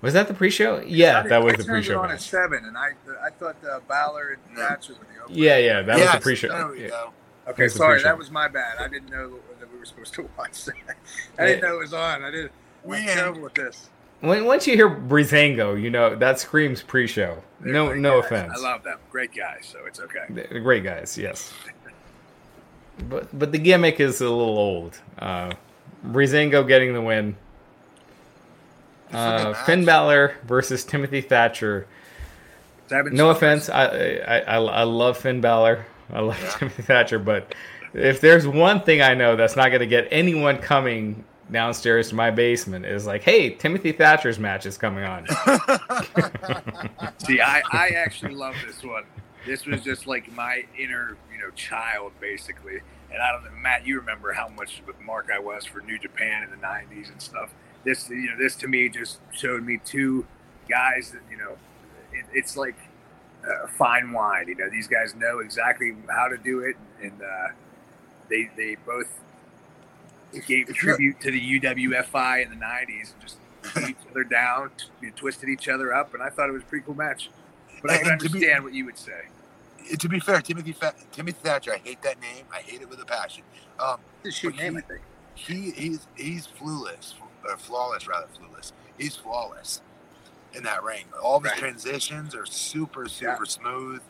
Was 0.01 0.13
that 0.13 0.27
the 0.27 0.33
pre-show? 0.33 0.81
Yeah, 0.85 1.23
that 1.23 1.43
was 1.43 1.53
I 1.53 1.57
the 1.57 1.63
pre-show. 1.63 1.99
on 1.99 2.09
match. 2.09 2.15
at 2.15 2.21
seven, 2.21 2.65
and 2.65 2.77
I 2.77 2.91
I 3.23 3.29
thought 3.31 3.55
uh, 3.69 3.79
Balor 3.87 4.37
and 4.47 4.57
Thatcher 4.57 4.93
were 4.93 4.99
the 4.99 5.23
opening. 5.23 5.43
Yeah, 5.43 5.57
yeah, 5.57 5.81
that 5.81 5.97
yes, 5.97 6.07
was 6.07 6.15
the 6.15 6.23
pre-show. 6.23 6.47
There 6.49 6.67
we 6.67 6.87
go. 6.87 7.13
Okay, 7.47 7.67
sorry, 7.67 8.01
that 8.03 8.17
was 8.17 8.31
my 8.31 8.47
bad. 8.47 8.77
I 8.79 8.87
didn't 8.87 9.09
know 9.09 9.39
that 9.59 9.71
we 9.71 9.79
were 9.79 9.85
supposed 9.85 10.13
to 10.15 10.29
watch 10.37 10.65
that. 10.65 10.75
I 11.39 11.45
didn't 11.45 11.63
know 11.63 11.75
it 11.75 11.79
was 11.79 11.93
on. 11.93 12.23
I 12.23 12.31
didn't. 12.31 12.51
We 12.83 12.97
I'm 12.97 13.03
terrible 13.05 13.41
with 13.41 13.55
this. 13.55 13.89
When, 14.21 14.45
once 14.45 14.65
you 14.65 14.75
hear 14.75 14.89
Breezango, 14.89 15.79
you 15.79 15.89
know 15.89 16.15
that 16.15 16.39
screams 16.39 16.81
pre-show. 16.81 17.41
They're 17.61 17.73
no, 17.73 17.93
no 17.93 18.21
guys. 18.21 18.31
offense. 18.31 18.53
I 18.57 18.61
love 18.61 18.83
them. 18.83 18.99
Great 19.11 19.33
guys, 19.33 19.65
so 19.71 19.85
it's 19.85 19.99
okay. 19.99 20.25
They're 20.29 20.59
great 20.59 20.83
guys, 20.83 21.17
yes 21.17 21.53
but 23.09 23.37
but 23.37 23.51
the 23.51 23.57
gimmick 23.57 23.99
is 23.99 24.21
a 24.21 24.29
little 24.29 24.57
old. 24.57 24.99
Uh, 25.19 25.53
Breezango 26.05 26.67
getting 26.67 26.93
the 26.93 27.01
win. 27.01 27.35
Uh, 29.15 29.53
Finn 29.65 29.85
Balor 29.85 30.35
versus 30.45 30.83
Timothy 30.83 31.21
Thatcher. 31.21 31.87
No 32.91 33.31
offense, 33.31 33.67
I, 33.67 33.85
I, 33.87 34.39
I 34.39 34.55
I 34.57 34.83
love 34.83 35.17
Finn 35.17 35.41
Balor. 35.41 35.85
I 36.11 36.19
love 36.19 36.39
yeah. 36.39 36.49
Timothy 36.51 36.83
Thatcher, 36.83 37.17
but 37.17 37.55
if 37.93 38.21
there's 38.21 38.47
one 38.47 38.81
thing 38.81 39.01
I 39.01 39.13
know 39.15 39.35
that's 39.35 39.55
not 39.55 39.69
going 39.69 39.79
to 39.79 39.87
get 39.87 40.07
anyone 40.11 40.59
coming 40.59 41.23
downstairs 41.51 42.09
to 42.09 42.15
my 42.15 42.31
basement 42.31 42.85
is 42.85 43.05
like, 43.05 43.23
hey, 43.23 43.51
Timothy 43.51 43.91
Thatcher's 43.91 44.39
match 44.39 44.65
is 44.65 44.77
coming 44.77 45.03
on. 45.03 45.25
See, 47.19 47.39
I, 47.41 47.61
I 47.71 47.89
actually 47.89 48.33
love 48.33 48.55
this 48.65 48.83
one. 48.83 49.03
This 49.45 49.65
was 49.65 49.81
just 49.81 50.07
like 50.07 50.31
my 50.33 50.65
inner, 50.77 51.17
you 51.31 51.39
know, 51.39 51.51
child, 51.51 52.13
basically. 52.19 52.81
And 53.11 53.21
I 53.21 53.31
don't 53.31 53.43
know, 53.45 53.51
Matt, 53.61 53.85
you 53.85 53.99
remember 53.99 54.33
how 54.33 54.47
much 54.49 54.81
with 54.87 54.99
Mark 55.01 55.29
I 55.33 55.39
was 55.39 55.65
for 55.65 55.81
New 55.81 55.99
Japan 55.99 56.43
in 56.43 56.49
the 56.49 56.57
'90s 56.57 57.11
and 57.11 57.21
stuff. 57.21 57.51
This, 57.85 58.09
you 58.09 58.29
know, 58.29 58.37
this 58.37 58.55
to 58.57 58.67
me 58.67 58.89
just 58.89 59.19
showed 59.31 59.63
me 59.63 59.79
two 59.85 60.25
guys 60.67 61.11
that, 61.11 61.21
you 61.29 61.37
know, 61.37 61.51
it, 62.11 62.25
it's 62.33 62.57
like 62.57 62.75
uh, 63.47 63.67
fine 63.67 64.11
wine. 64.11 64.47
You 64.47 64.55
know, 64.55 64.69
these 64.69 64.87
guys 64.87 65.13
know 65.15 65.39
exactly 65.39 65.95
how 66.09 66.27
to 66.27 66.37
do 66.37 66.59
it, 66.61 66.75
and 67.01 67.13
uh, 67.21 67.47
they 68.29 68.49
they 68.57 68.75
both 68.85 69.07
gave 70.47 70.67
tribute 70.73 71.21
to 71.21 71.31
the 71.31 71.59
UWFI 71.59 72.43
in 72.43 72.49
the 72.49 72.55
'90s 72.65 73.13
and 73.13 73.21
just 73.21 73.37
beat 73.75 73.89
each 73.91 73.95
other 74.11 74.23
down, 74.23 74.71
t- 75.01 75.11
twisted 75.15 75.49
each 75.49 75.67
other 75.69 75.93
up, 75.93 76.13
and 76.13 76.21
I 76.23 76.29
thought 76.29 76.49
it 76.49 76.53
was 76.53 76.63
a 76.63 76.65
pretty 76.65 76.83
cool 76.85 76.95
match. 76.95 77.29
But 77.81 77.91
I 77.91 77.97
can 77.99 78.11
And 78.13 78.19
to 78.21 78.29
be- 78.29 78.33
understand 78.39 78.63
what 78.63 78.73
you 78.73 78.85
would 78.85 78.97
say. 78.97 79.21
To 79.99 80.09
be 80.09 80.19
fair, 80.19 80.41
Timothy 80.41 80.71
Fa- 80.71 80.95
Timothy 81.11 81.37
Thatcher, 81.43 81.73
I 81.73 81.77
hate 81.77 82.01
that 82.01 82.19
name. 82.19 82.45
I 82.51 82.61
hate 82.61 82.81
it 82.81 82.89
with 82.89 82.99
a 83.01 83.05
passion. 83.05 83.43
Um, 83.79 83.99
It's 84.23 84.35
a 84.35 84.39
shoot 84.39 84.55
name, 84.57 84.73
he- 84.73 84.79
I 84.79 84.81
think. 84.81 85.01
he 85.35 85.71
he's 85.71 86.07
he's 86.15 86.47
flawless, 86.47 87.13
or 87.49 87.57
flawless 87.57 88.07
rather, 88.07 88.27
flawless. 88.37 88.73
He's 88.97 89.15
flawless 89.15 89.81
in 90.53 90.63
that 90.63 90.83
ring. 90.83 91.05
All 91.21 91.39
his 91.39 91.51
Right. 91.51 91.59
transitions 91.59 92.35
are 92.35 92.45
super 92.45 93.07
super 93.07 93.45
smooth. 93.45 94.01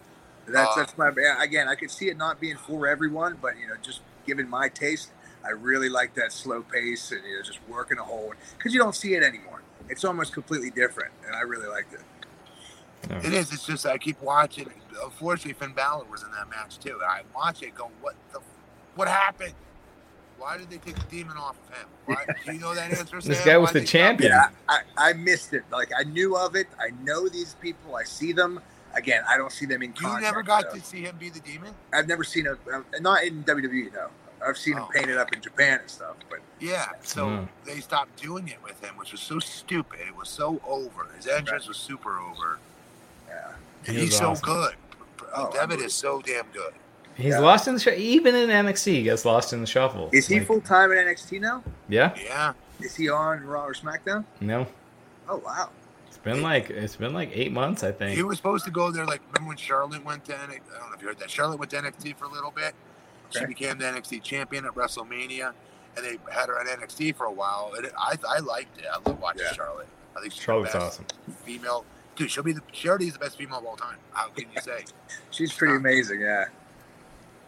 That's 0.48 0.74
Uh, 0.74 0.80
that's 0.80 0.98
my 0.98 1.12
yeah, 1.18 1.42
again. 1.42 1.68
I 1.68 1.76
could 1.76 1.92
see 1.92 2.10
it 2.10 2.18
not 2.18 2.40
being 2.40 2.58
for 2.58 2.88
everyone, 2.88 3.38
but 3.42 3.58
you 3.60 3.68
know, 3.68 3.76
just 3.82 4.02
given 4.28 4.48
my 4.50 4.70
taste, 4.70 5.12
I 5.46 5.52
really 5.52 5.90
like 5.90 6.14
that 6.16 6.32
slow 6.32 6.62
pace 6.62 7.12
and 7.12 7.24
you 7.26 7.38
know, 7.38 7.44
just 7.44 7.60
working 7.68 7.98
a 7.98 8.04
hold 8.04 8.36
because 8.58 8.74
you 8.74 8.80
don't 8.80 8.96
see 8.96 9.16
it 9.16 9.24
anymore. 9.24 9.62
It's 9.90 10.04
almost 10.06 10.34
completely 10.34 10.70
different, 10.72 11.12
and 11.26 11.36
I 11.36 11.42
really 11.42 11.68
liked 11.68 11.94
it. 11.94 12.02
It 13.24 13.34
is. 13.34 13.52
It's 13.54 13.66
just 13.66 13.86
I 13.86 13.98
keep 13.98 14.22
watching. 14.22 14.70
Unfortunately, 15.04 15.54
Finn 15.54 15.74
Balor 15.74 16.06
was 16.06 16.24
in 16.24 16.32
that 16.32 16.50
match 16.50 16.80
too. 16.80 17.00
I 17.08 17.22
watch 17.36 17.62
it, 17.62 17.76
go, 17.76 17.90
what 18.02 18.16
the, 18.32 18.40
what 18.96 19.08
happened? 19.08 19.54
Why 20.38 20.58
did 20.58 20.70
they 20.70 20.78
take 20.78 20.96
the 20.96 21.06
demon 21.10 21.38
off 21.38 21.56
of 21.70 21.78
him? 21.78 21.88
Why, 22.06 22.26
do 22.46 22.54
you 22.54 22.60
know 22.60 22.76
that 22.76 22.92
answer? 22.92 23.20
This 23.22 23.38
Sam? 23.38 23.46
guy 23.48 23.58
was 23.58 23.74
Why'd 23.74 23.84
the 23.84 23.88
champion. 23.88 24.32
Yeah, 24.32 24.50
I, 24.70 24.80
I 24.98 25.14
missed 25.14 25.54
it. 25.54 25.64
Like 25.72 25.90
I 25.98 26.04
knew 26.04 26.36
of 26.38 26.56
it. 26.56 26.68
I 26.80 26.90
know 27.04 27.28
these 27.30 27.56
people. 27.56 27.96
I 27.96 28.04
see 28.04 28.32
them. 28.34 28.60
Again, 28.94 29.24
I 29.30 29.38
don't 29.38 29.52
see 29.52 29.66
them 29.66 29.82
in 29.84 29.90
You 29.90 29.96
contact. 30.02 30.24
never 30.24 30.44
got 30.44 30.72
so. 30.72 30.78
to 30.78 30.82
see 30.84 31.02
him 31.02 31.18
be 31.18 31.30
the 31.30 31.40
demon. 31.42 31.74
I've 31.94 32.08
never 32.08 32.24
seen 32.24 32.48
a 32.48 32.54
uh, 32.74 32.82
not 33.02 33.24
in 33.24 33.44
WWE. 33.44 33.92
No, 33.94 34.08
I've 34.46 34.58
seen 34.58 34.76
him 34.78 34.84
Oh. 34.84 34.90
painted 34.94 35.18
up 35.18 35.34
in 35.34 35.42
Japan 35.42 35.80
and 35.82 35.90
stuff. 35.90 36.16
But 36.30 36.40
Yeah. 36.60 36.86
So 37.02 37.26
Mm. 37.28 37.48
they 37.66 37.80
stopped 37.82 38.22
doing 38.22 38.48
it 38.48 38.58
with 38.64 38.82
him, 38.84 38.96
which 38.98 39.12
was 39.12 39.22
so 39.22 39.40
stupid. 39.40 40.00
It 40.08 40.16
was 40.16 40.30
so 40.30 40.62
over. 40.66 41.08
His 41.18 41.28
entrance 41.28 41.68
was 41.68 41.78
super 41.78 42.20
over. 42.20 42.60
yeah, 43.28 43.54
And 43.88 43.96
He 43.98 44.04
he's 44.04 44.12
was 44.12 44.18
so 44.20 44.30
awesome. 44.32 44.46
good. 44.46 44.76
Oh, 45.36 45.52
Devitt 45.52 45.82
is 45.82 45.94
so 45.94 46.22
damn 46.22 46.46
good. 46.54 46.74
He's 47.16 47.34
Yeah. 47.34 47.40
lost 47.40 47.68
in 47.68 47.76
the 47.76 47.80
sh- 47.80 47.88
even 47.98 48.36
in 48.36 48.50
NXT. 48.50 48.94
He 48.96 49.04
gets 49.04 49.26
lost 49.26 49.54
in 49.54 49.62
the 49.62 49.68
shuffle. 49.68 50.10
is 50.12 50.28
he 50.28 50.40
Like, 50.40 50.48
full 50.48 50.62
time 50.62 50.92
in 50.92 50.98
NXT 50.98 51.40
now? 51.40 51.64
Yeah. 51.88 52.14
Yeah. 52.18 52.54
Is 52.82 52.96
he 52.96 53.10
on 53.10 53.42
Raw 53.46 53.66
or 53.66 53.74
SmackDown? 53.74 54.26
No. 54.42 54.68
Oh 55.30 55.38
wow. 55.38 55.70
It's 56.08 56.18
been 56.18 56.42
like 56.42 56.70
it's 56.70 56.96
been 56.98 57.14
like 57.14 57.30
eight 57.34 57.52
months, 57.52 57.84
I 57.84 57.92
think. 57.92 58.12
He 58.12 58.16
think. 58.18 58.28
was 58.28 58.38
supposed 58.38 58.66
to 58.66 58.72
go 58.72 58.92
there. 58.92 59.06
Like, 59.06 59.22
remember 59.34 59.50
when 59.50 59.58
Charlotte 59.58 60.04
went 60.04 60.26
to 60.26 60.34
NXT? 60.34 60.62
I 60.76 60.80
don't 60.80 60.90
know 60.90 60.96
if 60.96 61.02
you 61.02 61.08
heard 61.08 61.20
that. 61.20 61.30
Charlotte 61.30 61.58
went 61.60 61.72
to 61.72 61.78
NXT 61.78 62.18
for 62.18 62.26
a 62.26 62.30
little 62.32 62.52
bit. 62.52 62.74
She 63.32 63.46
became 63.46 63.78
the 63.80 63.86
NXT 63.86 64.22
champion 64.24 64.66
at 64.66 64.74
WrestleMania, 64.76 65.52
and 65.98 66.06
they 66.06 66.18
had 66.32 66.48
her 66.48 66.60
on 66.60 66.68
NXT 66.68 67.16
for 67.16 67.26
a 67.26 67.32
while. 67.32 67.72
And 67.76 67.86
it, 67.86 67.94
I, 67.98 68.16
I 68.30 68.40
liked 68.40 68.78
it. 68.78 68.86
I 68.92 68.98
love 69.10 69.20
watching 69.20 69.42
Yeah. 69.46 69.54
Charlotte. 69.54 69.88
I 70.16 70.22
think 70.22 70.32
she's 70.32 70.42
Charlotte's 70.44 70.72
the 70.74 70.80
best 70.80 71.02
awesome. 71.02 71.06
female. 71.44 71.86
Dude, 72.16 72.30
she'll 72.32 72.44
be 72.44 72.54
the. 72.54 72.62
She 72.72 72.88
already 72.88 73.08
is 73.08 73.14
the 73.14 73.20
best 73.20 73.38
female 73.38 73.58
of 73.60 73.66
all 73.66 73.76
time. 73.76 73.98
How 74.12 74.28
can 74.30 74.46
you 74.56 74.62
say? 74.62 74.86
She's 75.32 75.52
pretty 75.52 75.76
amazing. 75.76 76.22
Yeah. 76.22 76.46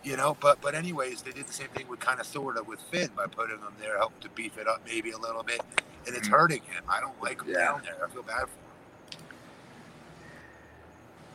You 0.07 0.15
know, 0.15 0.37
but 0.39 0.61
but 0.61 0.73
anyways, 0.73 1.21
they 1.23 1.31
did 1.31 1.47
the 1.47 1.51
same 1.53 1.67
thing 1.75 1.85
with 1.89 1.99
kind 1.99 2.21
of 2.21 2.25
sort 2.25 2.55
of 2.55 2.65
with 2.65 2.79
Finn 2.91 3.09
by 3.13 3.27
putting 3.27 3.57
him 3.57 3.73
there, 3.77 3.97
helping 3.97 4.21
to 4.21 4.29
beef 4.29 4.57
it 4.57 4.65
up 4.65 4.81
maybe 4.85 5.11
a 5.11 5.17
little 5.17 5.43
bit, 5.43 5.59
and 6.05 6.15
it's 6.15 6.29
Mhm. 6.29 6.31
hurting 6.31 6.61
him. 6.61 6.81
I 6.87 7.01
don't 7.01 7.21
like 7.21 7.41
him 7.41 7.49
Yeah. 7.49 7.65
down 7.65 7.81
there. 7.83 7.97
I 8.01 8.07
feel 8.09 8.23
bad 8.23 8.47
for 8.47 9.17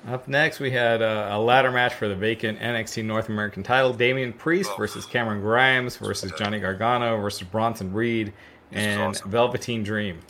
him. 0.09 0.15
Up 0.15 0.27
next, 0.27 0.59
we 0.59 0.71
had 0.71 1.03
uh, 1.03 1.29
a 1.33 1.39
ladder 1.39 1.71
match 1.71 1.93
for 1.95 2.09
the 2.09 2.15
vacant 2.17 2.59
NXT 2.61 3.05
North 3.05 3.29
American 3.29 3.63
title: 3.63 3.93
Damian 3.93 4.33
Priest 4.33 4.71
Oh. 4.73 4.77
versus 4.79 5.05
Cameron 5.05 5.43
Grimes 5.43 5.97
versus 5.99 6.33
Johnny 6.39 6.59
Gargano 6.59 7.19
versus 7.21 7.47
Bronson 7.47 7.93
Reed 7.93 8.29
This 8.71 8.79
and 8.85 9.03
awesome. 9.03 9.31
Velveteen 9.31 9.83
Dream. 9.85 10.21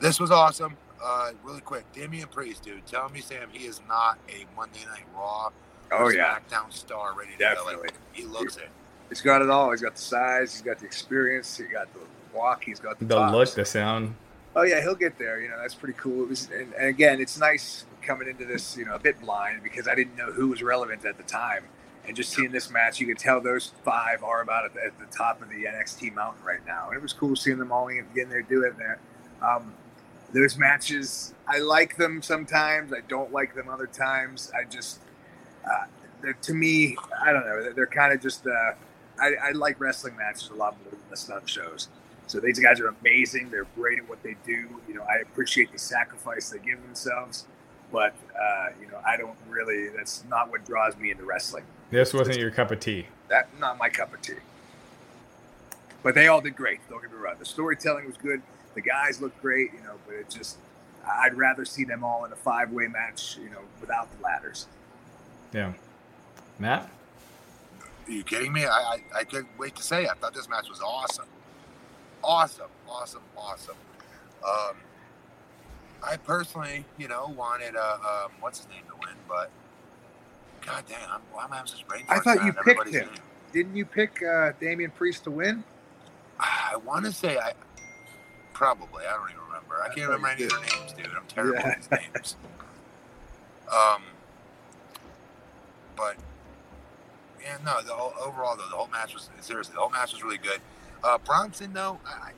This 0.00 0.18
was 0.18 0.32
awesome. 0.32 0.76
Uh, 1.00 1.30
really 1.44 1.60
quick, 1.60 1.84
Damian 1.92 2.26
Priest, 2.28 2.64
dude. 2.64 2.84
Tell 2.86 3.08
me, 3.10 3.20
Sam, 3.20 3.48
he 3.52 3.66
is 3.66 3.80
not 3.88 4.18
a 4.28 4.44
Monday 4.56 4.84
Night 4.86 5.04
Raw 5.14 5.50
Oh 5.92 6.04
or 6.04 6.12
yeah. 6.14 6.38
SmackDown 6.50 6.72
star 6.72 7.14
ready 7.16 7.32
to 7.32 7.38
Definitely. 7.38 7.74
go. 7.74 7.80
Like, 7.82 7.92
he 8.12 8.24
looks 8.24 8.56
it. 8.56 8.68
He's 9.08 9.20
got 9.20 9.42
it 9.42 9.50
all. 9.50 9.70
He's 9.72 9.82
got 9.82 9.94
the 9.96 10.00
size. 10.02 10.52
He's 10.54 10.62
got 10.62 10.78
the 10.78 10.86
experience. 10.86 11.56
He 11.56 11.64
got 11.64 11.92
the 11.92 12.00
walk. 12.34 12.64
He's 12.64 12.80
got 12.80 12.98
the, 12.98 13.04
The 13.04 13.14
chops. 13.16 13.32
look, 13.32 13.54
the 13.54 13.64
sound. 13.64 14.14
Oh 14.54 14.62
yeah, 14.62 14.80
he'll 14.80 14.94
get 14.94 15.18
there. 15.18 15.40
You 15.40 15.48
know, 15.48 15.58
that's 15.58 15.74
pretty 15.74 15.94
cool. 15.98 16.22
It 16.24 16.28
was, 16.28 16.48
and, 16.50 16.72
and 16.74 16.86
again, 16.88 17.20
it's 17.20 17.38
nice 17.38 17.84
coming 18.02 18.28
into 18.28 18.44
this, 18.44 18.76
you 18.76 18.84
know, 18.84 18.94
a 18.94 18.98
bit 18.98 19.20
blind 19.20 19.62
because 19.62 19.86
I 19.88 19.94
didn't 19.94 20.16
know 20.16 20.32
who 20.32 20.48
was 20.48 20.62
relevant 20.62 21.04
at 21.04 21.16
the 21.16 21.22
time. 21.22 21.64
And 22.06 22.16
just 22.16 22.32
seeing 22.32 22.50
this 22.50 22.68
match, 22.68 22.98
you 23.00 23.06
could 23.06 23.18
tell 23.18 23.40
those 23.40 23.72
five 23.84 24.24
are 24.24 24.42
about 24.42 24.64
at 24.64 24.74
the, 24.74 24.84
at 24.84 24.98
the 24.98 25.06
top 25.16 25.40
of 25.40 25.48
the 25.48 25.64
NXT 25.64 26.12
mountain 26.14 26.42
right 26.44 26.58
now. 26.66 26.88
And 26.88 26.96
it 26.96 27.02
was 27.02 27.12
cool 27.12 27.36
seeing 27.36 27.58
them 27.58 27.70
all 27.70 27.86
in- 27.88 28.06
getting 28.14 28.28
there, 28.30 28.42
do 28.42 28.64
it. 28.64 28.74
Um, 29.40 29.72
those 30.34 30.56
matches, 30.58 31.32
I 31.46 31.58
like 31.60 31.96
them 31.96 32.20
sometimes. 32.20 32.92
I 32.92 33.00
don't 33.06 33.32
like 33.32 33.54
them 33.54 33.68
other 33.68 33.86
times. 33.86 34.50
I 34.58 34.64
just, 34.64 34.98
uh, 35.64 36.32
to 36.42 36.54
me, 36.54 36.96
I 37.24 37.32
don't 37.32 37.44
know. 37.44 37.62
They're, 37.62 37.72
they're 37.72 37.86
kind 37.86 38.12
of 38.12 38.20
just. 38.20 38.46
Uh, 38.46 38.72
I, 39.20 39.34
I 39.42 39.50
like 39.52 39.78
wrestling 39.80 40.16
matches 40.16 40.50
a 40.50 40.54
lot 40.54 40.76
more 40.82 40.90
than 40.90 41.00
the 41.10 41.16
stunt 41.16 41.48
shows. 41.48 41.88
So 42.26 42.40
these 42.40 42.58
guys 42.58 42.80
are 42.80 42.88
amazing. 42.88 43.50
They're 43.50 43.66
great 43.76 43.98
at 43.98 44.08
what 44.08 44.22
they 44.22 44.36
do. 44.46 44.68
You 44.88 44.94
know, 44.94 45.02
I 45.02 45.16
appreciate 45.16 45.70
the 45.70 45.78
sacrifice 45.78 46.48
they 46.48 46.58
give 46.58 46.82
themselves, 46.82 47.46
but 47.92 48.14
uh, 48.40 48.68
you 48.80 48.88
know, 48.88 48.98
I 49.06 49.16
don't 49.16 49.36
really. 49.48 49.88
That's 49.88 50.24
not 50.28 50.50
what 50.50 50.64
draws 50.64 50.96
me 50.96 51.10
into 51.10 51.24
wrestling. 51.24 51.64
This 51.90 52.14
wasn't 52.14 52.38
your 52.38 52.50
cup 52.50 52.70
of 52.70 52.80
tea. 52.80 53.06
That 53.28 53.48
not 53.60 53.78
my 53.78 53.88
cup 53.88 54.14
of 54.14 54.22
tea. 54.22 54.34
But 56.02 56.14
they 56.14 56.28
all 56.28 56.40
did 56.40 56.56
great. 56.56 56.80
Don't 56.88 57.02
get 57.02 57.12
me 57.12 57.18
wrong. 57.18 57.36
The 57.38 57.44
storytelling 57.44 58.06
was 58.06 58.16
good. 58.16 58.42
The 58.74 58.80
guys 58.80 59.20
looked 59.20 59.40
great. 59.42 59.72
You 59.74 59.82
know, 59.82 59.94
but 60.06 60.14
it 60.14 60.30
just. 60.30 60.56
I'd 61.04 61.34
rather 61.34 61.64
see 61.64 61.84
them 61.84 62.04
all 62.04 62.24
in 62.24 62.32
a 62.32 62.36
five-way 62.36 62.86
match. 62.86 63.36
You 63.36 63.50
know, 63.50 63.60
without 63.80 64.08
the 64.16 64.22
ladders. 64.22 64.66
Yeah. 65.52 65.72
Matt? 66.58 66.90
Are 68.06 68.10
you 68.10 68.22
kidding 68.24 68.52
me? 68.52 68.64
I, 68.64 68.68
I, 69.14 69.20
I 69.20 69.24
couldn't 69.24 69.48
wait 69.58 69.76
to 69.76 69.82
say. 69.82 70.04
it. 70.04 70.10
I 70.10 70.14
thought 70.14 70.34
this 70.34 70.48
match 70.48 70.68
was 70.68 70.80
awesome. 70.80 71.26
Awesome, 72.24 72.68
awesome, 72.88 73.22
awesome. 73.36 73.76
Um, 74.46 74.76
I 76.04 76.16
personally, 76.16 76.84
you 76.98 77.08
know, 77.08 77.32
wanted 77.36 77.74
uh, 77.76 77.98
um, 78.26 78.32
what's 78.40 78.58
his 78.58 78.68
name 78.68 78.82
to 78.88 78.94
win, 79.06 79.16
but 79.28 79.50
god 80.64 80.84
damn, 80.88 80.98
I'm, 81.10 81.20
why 81.32 81.44
am 81.44 81.52
I 81.52 81.56
having 81.56 81.70
such 81.70 81.86
brain 81.86 82.04
I 82.08 82.18
thought 82.20 82.44
you 82.44 82.52
picked 82.52 82.88
him. 82.88 83.06
name? 83.06 83.14
Didn't 83.52 83.76
you 83.76 83.84
pick 83.84 84.22
uh, 84.22 84.52
Damian 84.60 84.90
Priest 84.92 85.24
to 85.24 85.30
win? 85.30 85.62
I 86.40 86.76
want 86.84 87.04
to 87.04 87.12
say 87.12 87.38
I 87.38 87.52
probably. 88.52 89.04
I 89.06 89.12
don't 89.16 89.30
even 89.30 89.42
remember. 89.46 89.76
I 89.82 89.86
I 89.86 89.94
can't 89.94 90.06
remember 90.08 90.28
any 90.28 90.44
of 90.44 90.50
their 90.50 90.60
names, 90.60 90.92
dude. 90.92 91.06
I'm 91.06 91.26
terrible 91.28 91.58
Yeah. 91.58 91.66
with 91.78 91.90
these 91.90 91.98
names. 92.14 92.36
Um, 93.70 94.02
but 95.96 96.16
yeah, 97.42 97.58
no. 97.64 97.82
The 97.82 97.92
whole, 97.92 98.12
overall, 98.20 98.56
though, 98.56 98.68
the 98.68 98.76
whole 98.76 98.88
match 98.88 99.14
was 99.14 99.28
seriously. 99.40 99.74
The 99.74 99.80
whole 99.80 99.90
match 99.90 100.12
was 100.12 100.22
really 100.22 100.38
good. 100.38 100.60
Uh, 101.02 101.18
Bronson, 101.18 101.72
though, 101.72 101.98
I, 102.06 102.28
I, 102.28 102.32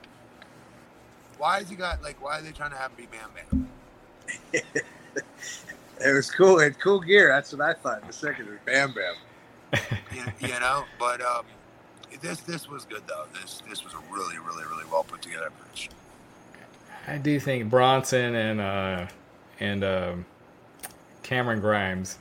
why 1.39 1.59
has 1.59 1.69
he 1.69 1.77
got 1.77 2.03
like? 2.03 2.23
Why 2.23 2.39
are 2.39 2.43
they 2.43 2.53
trying 2.53 2.71
to 2.71 2.77
have 2.77 2.93
him 2.93 2.97
be 2.97 3.07
Bam 3.07 3.69
Bam? 4.53 4.63
It 6.05 6.13
was 6.13 6.31
cool. 6.31 6.59
It 6.59 6.65
had 6.65 6.81
cool 6.81 7.01
gear. 7.01 7.29
That's 7.29 7.53
what 7.53 7.61
I 7.61 7.73
thought. 7.75 8.07
The 8.07 8.13
second 8.13 8.49
was 8.49 8.59
Bam 8.65 8.93
Bam. 8.93 9.81
You, 10.15 10.49
you 10.49 10.61
know, 10.61 10.85
but 10.99 11.21
um, 11.21 11.45
this 12.21 12.41
this 12.41 12.69
was 12.69 12.85
good 12.85 13.03
though. 13.07 13.25
This 13.33 13.63
this 13.69 13.85
was 13.85 13.93
a 13.95 13.99
really 14.13 14.39
really 14.39 14.65
really 14.65 14.85
well 14.91 15.05
put 15.05 15.23
together 15.23 15.51
match. 15.67 15.91
I 17.07 17.19
do 17.19 17.39
think 17.41 17.71
Bronson 17.71 18.35
and 18.35 18.61
uh 18.61 19.07
and 19.61 19.85
um 19.85 20.27
Cameron 21.23 21.61
Grimes. 21.61 22.19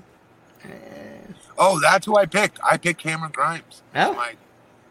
Oh, 1.58 1.80
that's 1.80 2.06
who 2.06 2.16
I 2.18 2.26
picked. 2.26 2.60
I 2.64 2.78
picked 2.78 3.00
Cameron 3.00 3.32
Grimes. 3.32 3.84
Oh. 3.96 4.28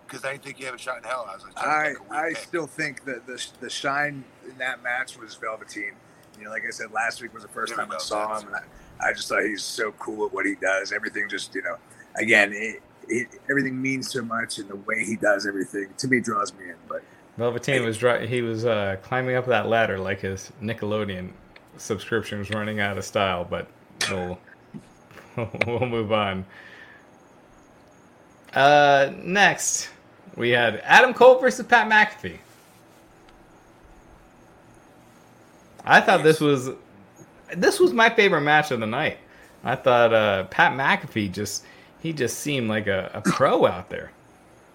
because 0.06 0.24
I 0.24 0.32
didn't 0.32 0.44
think 0.44 0.58
he 0.58 0.64
had 0.64 0.74
a 0.74 0.78
shot 0.78 0.98
in 0.98 1.04
hell. 1.04 1.26
I 1.28 1.34
was 1.34 1.44
like, 1.44 1.58
I 1.58 1.88
pick 1.88 1.98
a 1.98 2.02
weak 2.02 2.12
I 2.12 2.28
pick. 2.28 2.36
still 2.38 2.66
think 2.66 3.04
that 3.04 3.26
the 3.26 3.44
the 3.60 3.70
shine 3.70 4.24
in 4.48 4.56
that 4.58 4.82
match 4.82 5.18
was 5.18 5.34
Velveteen. 5.34 5.92
You 6.38 6.44
know, 6.44 6.50
like 6.50 6.62
I 6.66 6.70
said, 6.70 6.92
last 6.92 7.20
week 7.22 7.34
was 7.34 7.42
the 7.42 7.48
first 7.48 7.74
There 7.74 7.84
time 7.84 7.92
I 7.94 7.98
saw 7.98 8.38
him, 8.38 8.48
and 8.48 8.56
I, 8.56 9.08
I 9.08 9.12
just 9.12 9.28
thought 9.28 9.42
he's 9.42 9.62
so 9.62 9.92
cool 9.92 10.26
at 10.26 10.32
what 10.32 10.46
he 10.46 10.54
does. 10.54 10.92
Everything 10.92 11.28
just, 11.28 11.54
you 11.54 11.62
know, 11.62 11.76
again, 12.16 12.52
it, 12.54 12.82
it, 13.08 13.28
everything 13.50 13.80
means 13.80 14.10
so 14.10 14.22
much, 14.22 14.58
and 14.58 14.68
the 14.68 14.76
way 14.76 15.04
he 15.04 15.16
does 15.16 15.46
everything 15.46 15.88
to 15.98 16.08
me 16.08 16.20
draws 16.20 16.52
me 16.54 16.70
in. 16.70 16.76
But 16.88 17.02
Velveteen 17.38 17.84
was 17.84 17.98
dri- 17.98 18.26
he 18.26 18.40
was 18.42 18.64
uh, 18.64 18.96
climbing 19.02 19.36
up 19.36 19.46
that 19.46 19.68
ladder 19.68 19.98
like 19.98 20.20
his 20.20 20.50
Nickelodeon 20.62 21.30
subscription 21.76 22.38
was 22.38 22.50
running 22.50 22.80
out 22.80 22.96
of 22.98 23.04
style, 23.04 23.44
but 23.44 23.66
we'll 24.10 24.38
we'll 25.66 25.86
move 25.86 26.12
on. 26.12 26.44
Uh, 28.54 29.12
next, 29.16 29.88
we 30.36 30.50
had 30.50 30.80
Adam 30.84 31.14
Cole 31.14 31.38
versus 31.38 31.66
Pat 31.66 31.90
McAfee. 31.90 32.38
I 35.84 36.00
thought 36.00 36.22
this 36.22 36.40
was 36.40 36.70
this 37.56 37.80
was 37.80 37.92
my 37.92 38.08
favorite 38.08 38.42
match 38.42 38.70
of 38.70 38.80
the 38.80 38.86
night. 38.86 39.18
I 39.64 39.74
thought 39.74 40.12
uh, 40.12 40.44
Pat 40.44 40.72
McAfee 40.72 41.32
just 41.32 41.64
he 42.00 42.12
just 42.12 42.40
seemed 42.40 42.68
like 42.68 42.86
a, 42.86 43.10
a 43.14 43.20
pro 43.20 43.66
out 43.66 43.90
there. 43.90 44.12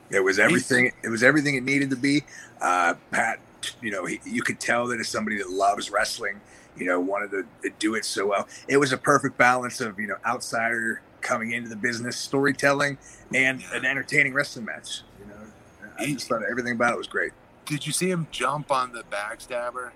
It 0.09 0.21
was 0.21 0.39
everything. 0.39 0.91
It 1.03 1.09
was 1.09 1.23
everything 1.23 1.55
it 1.55 1.63
needed 1.63 1.89
to 1.89 1.95
be. 1.97 2.23
Uh, 2.61 2.95
Pat, 3.11 3.39
you 3.81 3.91
know, 3.91 4.05
he, 4.05 4.19
you 4.25 4.41
could 4.41 4.59
tell 4.59 4.87
that 4.87 4.99
as 4.99 5.09
somebody 5.09 5.37
that 5.37 5.49
loves 5.49 5.91
wrestling, 5.91 6.39
you 6.77 6.85
know, 6.85 6.99
wanted 6.99 7.31
to, 7.31 7.45
to 7.63 7.75
do 7.79 7.95
it 7.95 8.05
so 8.05 8.27
well. 8.27 8.47
It 8.67 8.77
was 8.77 8.91
a 8.91 8.97
perfect 8.97 9.37
balance 9.37 9.81
of 9.81 9.99
you 9.99 10.07
know 10.07 10.17
outsider 10.25 11.01
coming 11.21 11.51
into 11.51 11.69
the 11.69 11.75
business, 11.75 12.17
storytelling, 12.17 12.97
and 13.33 13.63
an 13.73 13.85
entertaining 13.85 14.33
wrestling 14.33 14.65
match. 14.65 15.01
You 15.19 15.25
know, 15.27 15.91
I 15.99 16.05
just 16.13 16.27
thought 16.27 16.41
everything 16.49 16.73
about 16.73 16.93
it 16.93 16.97
was 16.97 17.07
great. 17.07 17.33
Did 17.65 17.85
you 17.85 17.91
see 17.91 18.09
him 18.09 18.27
jump 18.31 18.71
on 18.71 18.93
the 18.93 19.03
backstabber? 19.03 19.91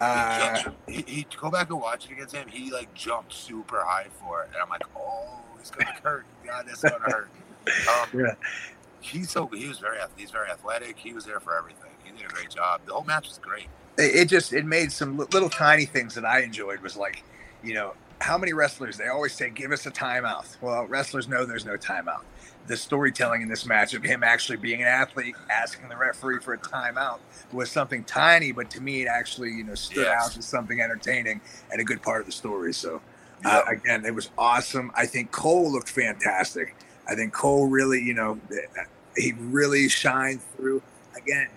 Uh, 0.00 0.70
he, 0.88 1.04
he, 1.06 1.26
go 1.40 1.48
back 1.48 1.70
and 1.70 1.80
watch 1.80 2.06
it 2.06 2.12
against 2.12 2.34
him. 2.34 2.48
He 2.48 2.72
like 2.72 2.92
jumped 2.92 3.32
super 3.32 3.84
high 3.84 4.08
for 4.20 4.42
it, 4.42 4.48
and 4.52 4.56
I'm 4.60 4.68
like, 4.68 4.82
oh, 4.96 5.38
it's 5.60 5.70
gonna 5.70 5.92
hurt. 6.02 6.24
God, 6.44 6.64
that's 6.66 6.82
gonna 6.82 6.98
hurt. 6.98 7.30
Um, 7.66 8.20
yeah. 8.20 8.34
He's 9.00 9.30
so 9.30 9.46
he 9.46 9.68
was 9.68 9.78
very 9.78 9.98
he's 10.16 10.30
very 10.30 10.50
athletic. 10.50 10.98
He 10.98 11.12
was 11.12 11.24
there 11.24 11.40
for 11.40 11.56
everything. 11.56 11.90
He 12.02 12.10
did 12.10 12.28
a 12.28 12.32
great 12.32 12.50
job. 12.50 12.80
The 12.86 12.92
whole 12.92 13.04
match 13.04 13.28
was 13.28 13.38
great. 13.38 13.68
It, 13.98 14.14
it 14.16 14.28
just 14.28 14.52
it 14.52 14.64
made 14.64 14.92
some 14.92 15.16
little 15.16 15.50
tiny 15.50 15.84
things 15.86 16.14
that 16.14 16.24
I 16.24 16.40
enjoyed. 16.40 16.80
Was 16.80 16.96
like, 16.96 17.24
you 17.62 17.74
know, 17.74 17.94
how 18.20 18.38
many 18.38 18.52
wrestlers 18.52 18.96
they 18.96 19.08
always 19.08 19.34
say, 19.34 19.50
"Give 19.50 19.72
us 19.72 19.86
a 19.86 19.90
timeout." 19.90 20.56
Well, 20.60 20.84
wrestlers 20.86 21.28
know 21.28 21.44
there's 21.44 21.66
no 21.66 21.76
timeout. 21.76 22.22
The 22.66 22.76
storytelling 22.76 23.42
in 23.42 23.48
this 23.48 23.66
match 23.66 23.92
of 23.92 24.04
him 24.04 24.22
actually 24.22 24.58
being 24.58 24.80
an 24.82 24.88
athlete, 24.88 25.34
asking 25.50 25.88
the 25.88 25.96
referee 25.96 26.38
for 26.40 26.54
a 26.54 26.58
timeout, 26.58 27.18
was 27.50 27.70
something 27.70 28.04
tiny, 28.04 28.52
but 28.52 28.70
to 28.70 28.80
me, 28.80 29.02
it 29.02 29.08
actually 29.08 29.50
you 29.50 29.64
know 29.64 29.74
stood 29.74 30.06
Yes. 30.06 30.24
out 30.24 30.36
as 30.38 30.46
something 30.46 30.80
entertaining 30.80 31.40
and 31.70 31.80
a 31.80 31.84
good 31.84 32.02
part 32.02 32.20
of 32.20 32.26
the 32.26 32.32
story. 32.32 32.72
So, 32.72 33.02
uh, 33.44 33.62
again, 33.68 34.04
it 34.04 34.14
was 34.14 34.30
awesome. 34.38 34.92
I 34.94 35.06
think 35.06 35.32
Cole 35.32 35.70
looked 35.72 35.90
fantastic. 35.90 36.76
I 37.08 37.14
think 37.16 37.32
Cole 37.32 37.66
really, 37.66 38.00
you 38.00 38.14
know, 38.14 38.40
he 39.16 39.32
really 39.36 39.88
shined 39.88 40.40
through. 40.56 40.82
Again, 41.16 41.48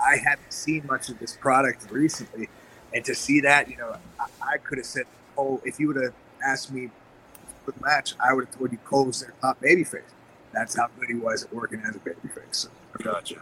I 0.00 0.16
haven't 0.16 0.52
seen 0.52 0.86
much 0.86 1.08
of 1.08 1.18
this 1.18 1.36
product 1.36 1.90
recently, 1.90 2.48
and 2.94 3.04
to 3.04 3.14
see 3.14 3.40
that, 3.40 3.68
you 3.70 3.76
know, 3.76 3.96
I, 4.20 4.26
I 4.54 4.56
could 4.58 4.78
have 4.78 4.86
said 4.86 5.04
Cole. 5.36 5.60
If 5.64 5.78
you 5.80 5.88
would 5.88 6.02
have 6.02 6.14
asked 6.44 6.72
me 6.72 6.90
for 7.64 7.72
the 7.72 7.80
match, 7.80 8.14
I 8.20 8.32
would 8.32 8.46
have 8.46 8.56
told 8.58 8.72
you 8.72 8.78
Cole 8.84 9.06
was 9.06 9.20
their 9.20 9.34
top 9.40 9.60
babyface. 9.60 10.02
That's 10.52 10.76
how 10.76 10.88
good 10.98 11.08
he 11.08 11.14
was 11.14 11.44
at 11.44 11.52
working 11.52 11.82
as 11.86 11.94
a 11.96 11.98
babyface. 11.98 12.42
So, 12.52 12.68
Gotcha. 13.02 13.36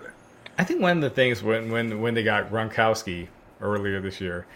I 0.59 0.65
think 0.65 0.81
one 0.81 0.97
of 0.99 1.03
the 1.03 1.11
things 1.11 1.43
when 1.43 1.71
when 1.71 2.01
when 2.01 2.15
they 2.15 2.23
got 2.23 2.51
Gronkowski 2.51 3.29
earlier 3.61 4.01
this 4.01 4.21
year, 4.21 4.47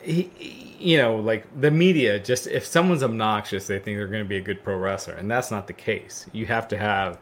he, 0.00 0.30
he- 0.36 0.68
you 0.82 0.98
know, 0.98 1.16
like 1.16 1.46
the 1.60 1.70
media 1.70 2.18
just 2.18 2.46
if 2.48 2.64
someone's 2.66 3.02
obnoxious, 3.04 3.66
they 3.68 3.78
think 3.78 3.98
they're 3.98 4.08
going 4.08 4.24
to 4.24 4.28
be 4.28 4.36
a 4.36 4.40
good 4.40 4.64
pro 4.64 4.76
wrestler, 4.76 5.14
and 5.14 5.30
that's 5.30 5.50
not 5.50 5.66
the 5.66 5.72
case. 5.72 6.26
You 6.32 6.46
have 6.46 6.66
to 6.68 6.76
have 6.76 7.18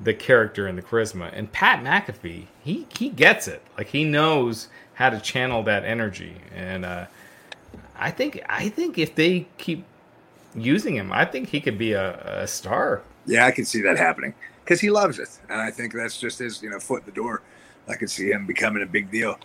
the 0.00 0.14
character 0.14 0.66
and 0.66 0.76
the 0.76 0.82
charisma. 0.82 1.30
And 1.32 1.50
Pat 1.52 1.82
McAfee, 1.82 2.46
he 2.62 2.86
he 2.96 3.08
gets 3.08 3.48
it. 3.48 3.62
Like 3.76 3.88
he 3.88 4.04
knows 4.04 4.68
how 4.94 5.10
to 5.10 5.20
channel 5.20 5.62
that 5.64 5.84
energy, 5.84 6.36
and 6.54 6.84
uh, 6.84 7.06
I 7.96 8.10
think 8.10 8.42
I 8.48 8.68
think 8.68 8.98
if 8.98 9.14
they 9.14 9.46
keep 9.58 9.84
using 10.54 10.96
him, 10.96 11.12
I 11.12 11.24
think 11.24 11.48
he 11.48 11.60
could 11.60 11.78
be 11.78 11.92
a, 11.92 12.42
a 12.42 12.46
star. 12.46 13.02
Yeah, 13.26 13.46
I 13.46 13.50
can 13.50 13.64
see 13.64 13.80
that 13.82 13.96
happening 13.96 14.34
because 14.64 14.80
he 14.80 14.90
loves 14.90 15.18
it, 15.18 15.28
and 15.48 15.60
I 15.60 15.70
think 15.70 15.92
that's 15.92 16.18
just 16.18 16.38
his, 16.38 16.62
you 16.62 16.70
know, 16.70 16.78
foot 16.78 17.00
in 17.00 17.06
the 17.06 17.12
door. 17.12 17.42
I 17.88 17.96
could 17.96 18.10
see 18.10 18.30
him 18.30 18.46
becoming 18.46 18.82
a 18.82 18.86
big 18.86 19.10
deal. 19.10 19.38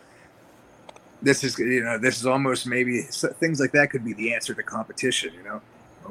This 1.22 1.44
is, 1.44 1.60
you 1.60 1.84
know, 1.84 1.98
this 1.98 2.18
is 2.18 2.26
almost 2.26 2.66
maybe 2.66 3.02
things 3.02 3.60
like 3.60 3.74
that 3.74 3.92
could 3.92 4.06
be 4.06 4.14
the 4.14 4.34
answer 4.34 4.54
to 4.54 4.64
competition. 4.64 5.34
You 5.34 5.44
know, 5.44 5.62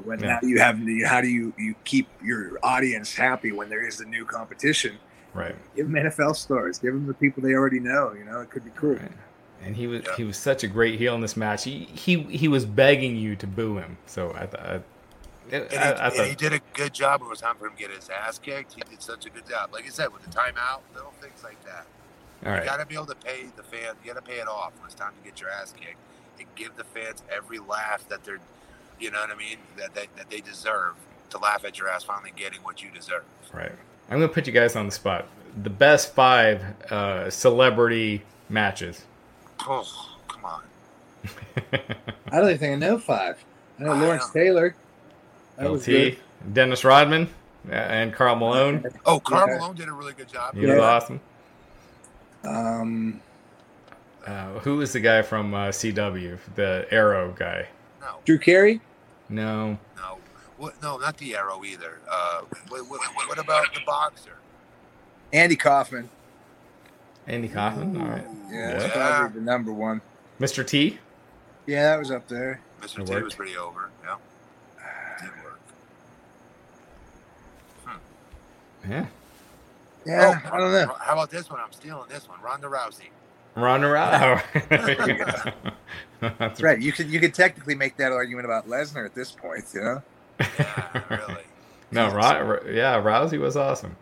when 0.05 0.21
Yeah. 0.21 0.39
now 0.43 0.49
you 0.49 0.59
have, 0.59 0.79
how 1.07 1.21
do 1.21 1.29
you 1.29 1.53
you 1.59 1.75
keep 1.85 2.09
your 2.23 2.59
audience 2.63 3.15
happy 3.15 3.53
when 3.53 3.69
there 3.69 3.87
is 3.87 4.01
a 4.01 4.05
new 4.05 4.25
competition? 4.25 4.99
Right. 5.35 5.55
Give 5.77 5.91
them 5.91 5.95
NFL 6.05 6.35
stars. 6.37 6.79
Give 6.79 6.95
them 6.95 7.07
the 7.07 7.15
people 7.15 7.43
they 7.43 7.53
already 7.55 7.81
know. 7.81 8.13
You 8.13 8.25
know, 8.25 8.41
it 8.41 8.51
could 8.51 8.65
be 8.65 8.71
cool. 8.75 8.95
Right. 8.95 9.13
And 9.63 9.77
he 9.77 9.87
was 9.87 10.03
Yeah. 10.05 10.17
he 10.17 10.25
was 10.25 10.37
such 10.37 10.63
a 10.65 10.69
great 10.69 10.99
heel 10.99 11.15
in 11.15 11.21
this 11.21 11.37
match. 11.37 11.65
He 11.65 11.85
he 11.93 12.23
he 12.25 12.49
was 12.49 12.65
begging 12.65 13.17
you 13.17 13.37
to 13.37 13.47
boo 13.47 13.77
him. 13.79 13.99
So 14.07 14.33
I 14.35 14.47
thought. 14.47 14.61
I, 14.61 14.81
And, 15.51 15.71
he, 15.71 15.77
I, 15.79 15.91
I 15.93 16.09
and 16.09 16.27
he 16.29 16.35
did 16.35 16.53
a 16.53 16.61
good 16.75 16.93
job. 16.93 17.23
It 17.23 17.29
was 17.29 17.41
time 17.41 17.57
for 17.57 17.67
him 17.67 17.73
to 17.73 17.79
get 17.79 17.91
his 17.91 18.09
ass 18.11 18.39
kicked. 18.39 18.75
He 18.75 18.83
did 18.83 19.01
such 19.03 19.25
a 19.27 19.31
good 19.31 19.49
job. 19.49 19.73
Like 19.73 19.87
I 19.87 19.89
said, 19.89 20.13
with 20.13 20.23
the 20.23 20.31
timeout, 20.31 20.81
little 20.95 21.13
things 21.21 21.43
like 21.43 21.57
that. 21.65 21.87
all 22.47 22.55
You 22.59 22.65
got 22.65 22.77
to 22.81 22.87
be 22.87 22.95
able 22.95 23.07
to 23.07 23.15
pay 23.17 23.47
the 23.57 23.63
fans. 23.63 23.97
You 24.05 24.13
got 24.13 24.23
to 24.25 24.31
pay 24.31 24.39
it 24.41 24.47
off 24.49 24.73
when 24.79 24.87
it's 24.87 24.95
time 24.95 25.13
to 25.19 25.29
get 25.29 25.41
your 25.41 25.51
ass 25.51 25.73
kicked 25.75 25.97
and 26.39 26.47
give 26.55 26.77
the 26.77 26.85
fans 26.85 27.23
every 27.35 27.59
laugh 27.59 28.07
that 28.11 28.25
they're, 28.25 28.39
you 29.01 29.11
know 29.11 29.21
what 29.21 29.31
I 29.31 29.37
mean, 29.37 29.57
that 29.77 29.95
they, 29.95 30.07
that 30.17 30.29
they 30.31 30.41
deserve 30.41 30.95
to 31.31 31.39
laugh 31.39 31.65
at 31.65 31.79
your 31.79 31.89
ass 31.89 32.05
finally 32.05 32.33
getting 32.37 32.61
what 32.61 32.83
you 32.83 32.91
deserve. 32.91 33.25
Right. 33.53 33.73
I'm 34.11 34.19
gonna 34.19 34.29
put 34.33 34.47
you 34.47 34.53
guys 34.53 34.77
on 34.77 34.87
the 34.87 34.93
spot. 34.93 35.27
The 35.63 35.71
best 35.71 36.15
five 36.15 36.63
uh, 36.91 37.29
celebrity 37.31 38.23
matches. 38.49 39.05
Oh, 39.67 40.17
come 40.29 40.45
on. 40.45 40.63
I 42.33 42.37
don't 42.39 42.45
even 42.47 42.59
think 42.59 42.73
I 42.73 42.77
know 42.77 42.99
five. 42.99 43.43
I 43.79 43.83
know 43.85 43.93
I 43.93 44.01
Lawrence 44.01 44.27
know. 44.35 44.41
Taylor. 44.41 44.75
That 45.57 45.71
was 45.71 45.85
good. 45.85 46.13
LT, 46.15 46.55
Dennis 46.55 46.85
Rodman, 46.85 47.29
uh, 47.69 47.73
and 47.75 48.13
Karl 48.15 48.37
Malone. 48.37 48.85
Oh, 49.05 49.19
Karl 49.21 49.49
Yeah. 49.49 49.59
Malone 49.59 49.75
did 49.77 49.89
a 49.89 49.93
really 49.93 50.13
good 50.15 50.29
job. 50.29 50.55
He 50.55 50.65
was 50.67 50.79
awesome. 50.79 51.21
Um, 52.45 53.21
Uh, 54.27 54.59
who 54.61 54.77
was 54.77 54.93
the 54.93 55.01
guy 55.01 55.23
from 55.23 55.55
uh, 55.55 55.69
CW? 55.69 56.39
The 56.55 56.87
Arrow 56.91 57.33
guy. 57.37 57.67
No, 58.01 58.17
Drew 58.25 58.39
Carey. 58.39 58.81
No. 59.29 59.79
no. 59.97 60.19
What, 60.57 60.83
no, 60.83 60.97
not 60.99 61.17
the 61.19 61.37
arrow 61.37 61.63
either. 61.65 62.01
Uh, 62.11 62.41
what, 62.69 62.89
what, 62.89 63.01
what 63.29 63.39
about 63.39 63.73
the 63.75 63.81
boxer? 63.87 64.33
Andy 65.33 65.55
Kaufman. 65.57 66.09
Andy 67.27 67.49
Kaufman. 67.49 68.01
All 68.01 68.09
right. 68.09 68.25
Yeah, 68.51 68.73
that's 68.73 68.85
Yeah. 68.97 69.19
probably 69.19 69.41
the 69.41 69.45
number 69.45 69.73
one. 69.73 70.01
Mr. 70.41 70.67
T. 70.67 70.99
Yeah, 71.67 71.91
that 71.91 71.99
was 71.99 72.11
up 72.11 72.27
there. 72.29 72.61
Mr. 72.81 73.01
It 73.01 73.07
T 73.07 73.13
worked. 73.13 73.25
was 73.25 73.35
pretty 73.35 73.57
over. 73.57 73.91
Yeah, 74.05 74.17
did 75.21 75.31
work. 75.45 75.61
Yeah. 78.89 79.07
Yeah, 80.07 80.41
Oh, 80.47 80.51
I 80.53 80.59
don't 80.59 80.73
know. 80.73 80.95
How 81.01 81.13
about 81.13 81.31
this 81.31 81.51
one? 81.51 81.61
I'm 81.61 81.73
stealing 81.73 82.09
this 82.09 82.27
one. 82.29 82.41
Ronda 82.41 82.69
Rousey. 82.69 83.09
Ronda 83.55 83.87
Rousey. 83.89 84.69
There 84.69 85.09
you 85.09 85.19
go. 85.19 85.25
That's 86.21 86.39
That's 86.39 86.63
right. 86.63 86.81
You 86.81 86.93
could 86.93 87.09
you 87.09 87.21
could 87.21 87.35
technically 87.35 87.75
make 87.75 87.97
that 87.97 88.13
argument 88.13 88.45
about 88.45 88.69
Lesnar 88.69 89.05
at 89.05 89.15
this 89.15 89.31
point. 89.33 89.65
You 89.75 89.81
know. 89.81 90.03
Yeah, 90.41 91.03
really. 91.11 91.43
No, 91.91 92.11
Ron, 92.11 92.61
yeah, 92.71 93.03
Rousey 93.03 93.41
was 93.41 93.57
awesome. 93.57 93.97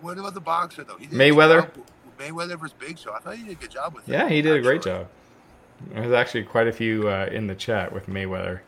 What 0.00 0.18
about 0.18 0.34
the 0.34 0.40
boxer 0.40 0.82
though? 0.82 0.96
He 0.96 1.06
Mayweather? 1.06 1.62
good 1.62 1.74
job 1.76 1.84
Mayweather 2.20 2.58
versus 2.58 2.74
Big 2.78 2.98
Show. 2.98 3.12
I 3.12 3.18
thought 3.18 3.36
he 3.36 3.44
did 3.44 3.52
a 3.52 3.54
good 3.54 3.70
job 3.70 3.94
with. 3.94 4.08
It. 4.08 4.12
Yeah, 4.12 4.24
that, 4.24 4.32
he 4.32 4.42
did 4.42 4.56
a 4.56 4.60
great 4.60 4.78
actually. 4.78 4.92
job. 4.92 5.08
There's 5.92 6.12
actually 6.12 6.42
quite 6.44 6.68
a 6.68 6.72
few 6.72 7.08
uh, 7.08 7.28
in 7.32 7.46
the 7.46 7.54
chat 7.54 7.92
with 7.92 8.06
Mayweather. 8.06 8.60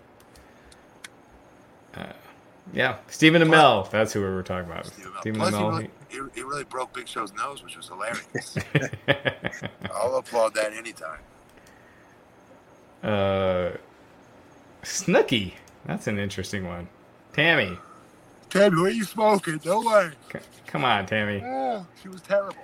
Uh, 1.94 2.06
yeah, 2.72 2.96
Stephen 3.08 3.42
Amell. 3.42 3.90
That's 3.90 4.12
who 4.14 4.20
we 4.20 4.30
were 4.30 4.42
talking 4.42 4.70
about. 4.70 4.86
Stephen 4.86 5.12
Amell. 5.12 5.20
Stephen 5.20 5.40
Plus, 5.40 5.54
he 5.54 5.56
Amell. 5.56 5.88
He, 6.12 6.18
he 6.34 6.42
really 6.42 6.64
broke 6.64 6.92
Big 6.92 7.08
Show's 7.08 7.32
nose, 7.32 7.64
which 7.64 7.76
was 7.76 7.88
hilarious. 7.88 8.56
I'll 9.94 10.14
applaud 10.16 10.54
that 10.54 10.72
anytime. 10.74 11.18
uh, 13.02 13.70
Snooki. 14.82 15.54
That's 15.86 16.06
an 16.06 16.18
interesting 16.18 16.66
one. 16.66 16.86
Tammy. 17.32 17.76
Tammy, 18.50 18.76
what 18.80 18.86
are 18.88 18.90
you 18.90 19.04
smoking? 19.04 19.60
No 19.64 19.80
way. 19.80 20.10
C- 20.32 20.38
Come 20.66 20.84
on, 20.84 21.06
Tammy. 21.06 21.42
Oh, 21.44 21.86
she 22.02 22.08
was 22.08 22.20
terrible. 22.20 22.56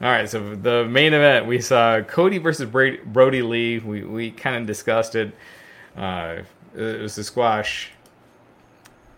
All 0.00 0.10
right, 0.10 0.28
so 0.28 0.56
the 0.56 0.84
main 0.86 1.14
event 1.14 1.46
we 1.46 1.60
saw 1.60 2.00
Cody 2.00 2.38
versus 2.38 2.68
Brady, 2.68 2.98
Brodie 3.06 3.42
Lee. 3.42 3.78
We 3.78 4.02
we 4.02 4.30
kind 4.32 4.56
of 4.56 4.66
discussed 4.66 5.14
it. 5.14 5.32
Uh, 5.96 6.38
it 6.74 7.00
was 7.00 7.16
a 7.18 7.22
squash. 7.24 7.90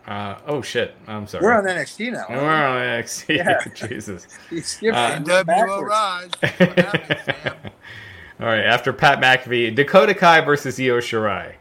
Uh, 0.06 0.38
oh 0.46 0.60
shit! 0.60 0.94
I'm 1.06 1.26
sorry. 1.26 1.44
We're 1.44 1.52
on 1.54 1.64
NXT 1.64 2.12
now. 2.12 2.26
And 2.28 2.36
we're 2.40 2.52
on 2.52 2.76
NXT. 2.82 3.36
Yeah. 3.36 3.64
Jesus. 3.88 4.26
He 4.50 4.60
skipped 4.60 4.96
Uh, 4.96 5.18
NWO 5.18 5.46
backwards. 5.46 5.88
Raj. 5.88 6.30
That's 6.40 6.58
what 6.60 6.78
happens, 6.78 7.42
Sam. 7.42 7.56
All 8.40 8.46
right. 8.46 8.64
After 8.64 8.92
Pat 8.92 9.20
McAfee, 9.20 9.74
Dakota 9.74 10.14
Kai 10.14 10.40
versus 10.42 10.78
Io 10.78 10.98
Shirai, 11.00 11.54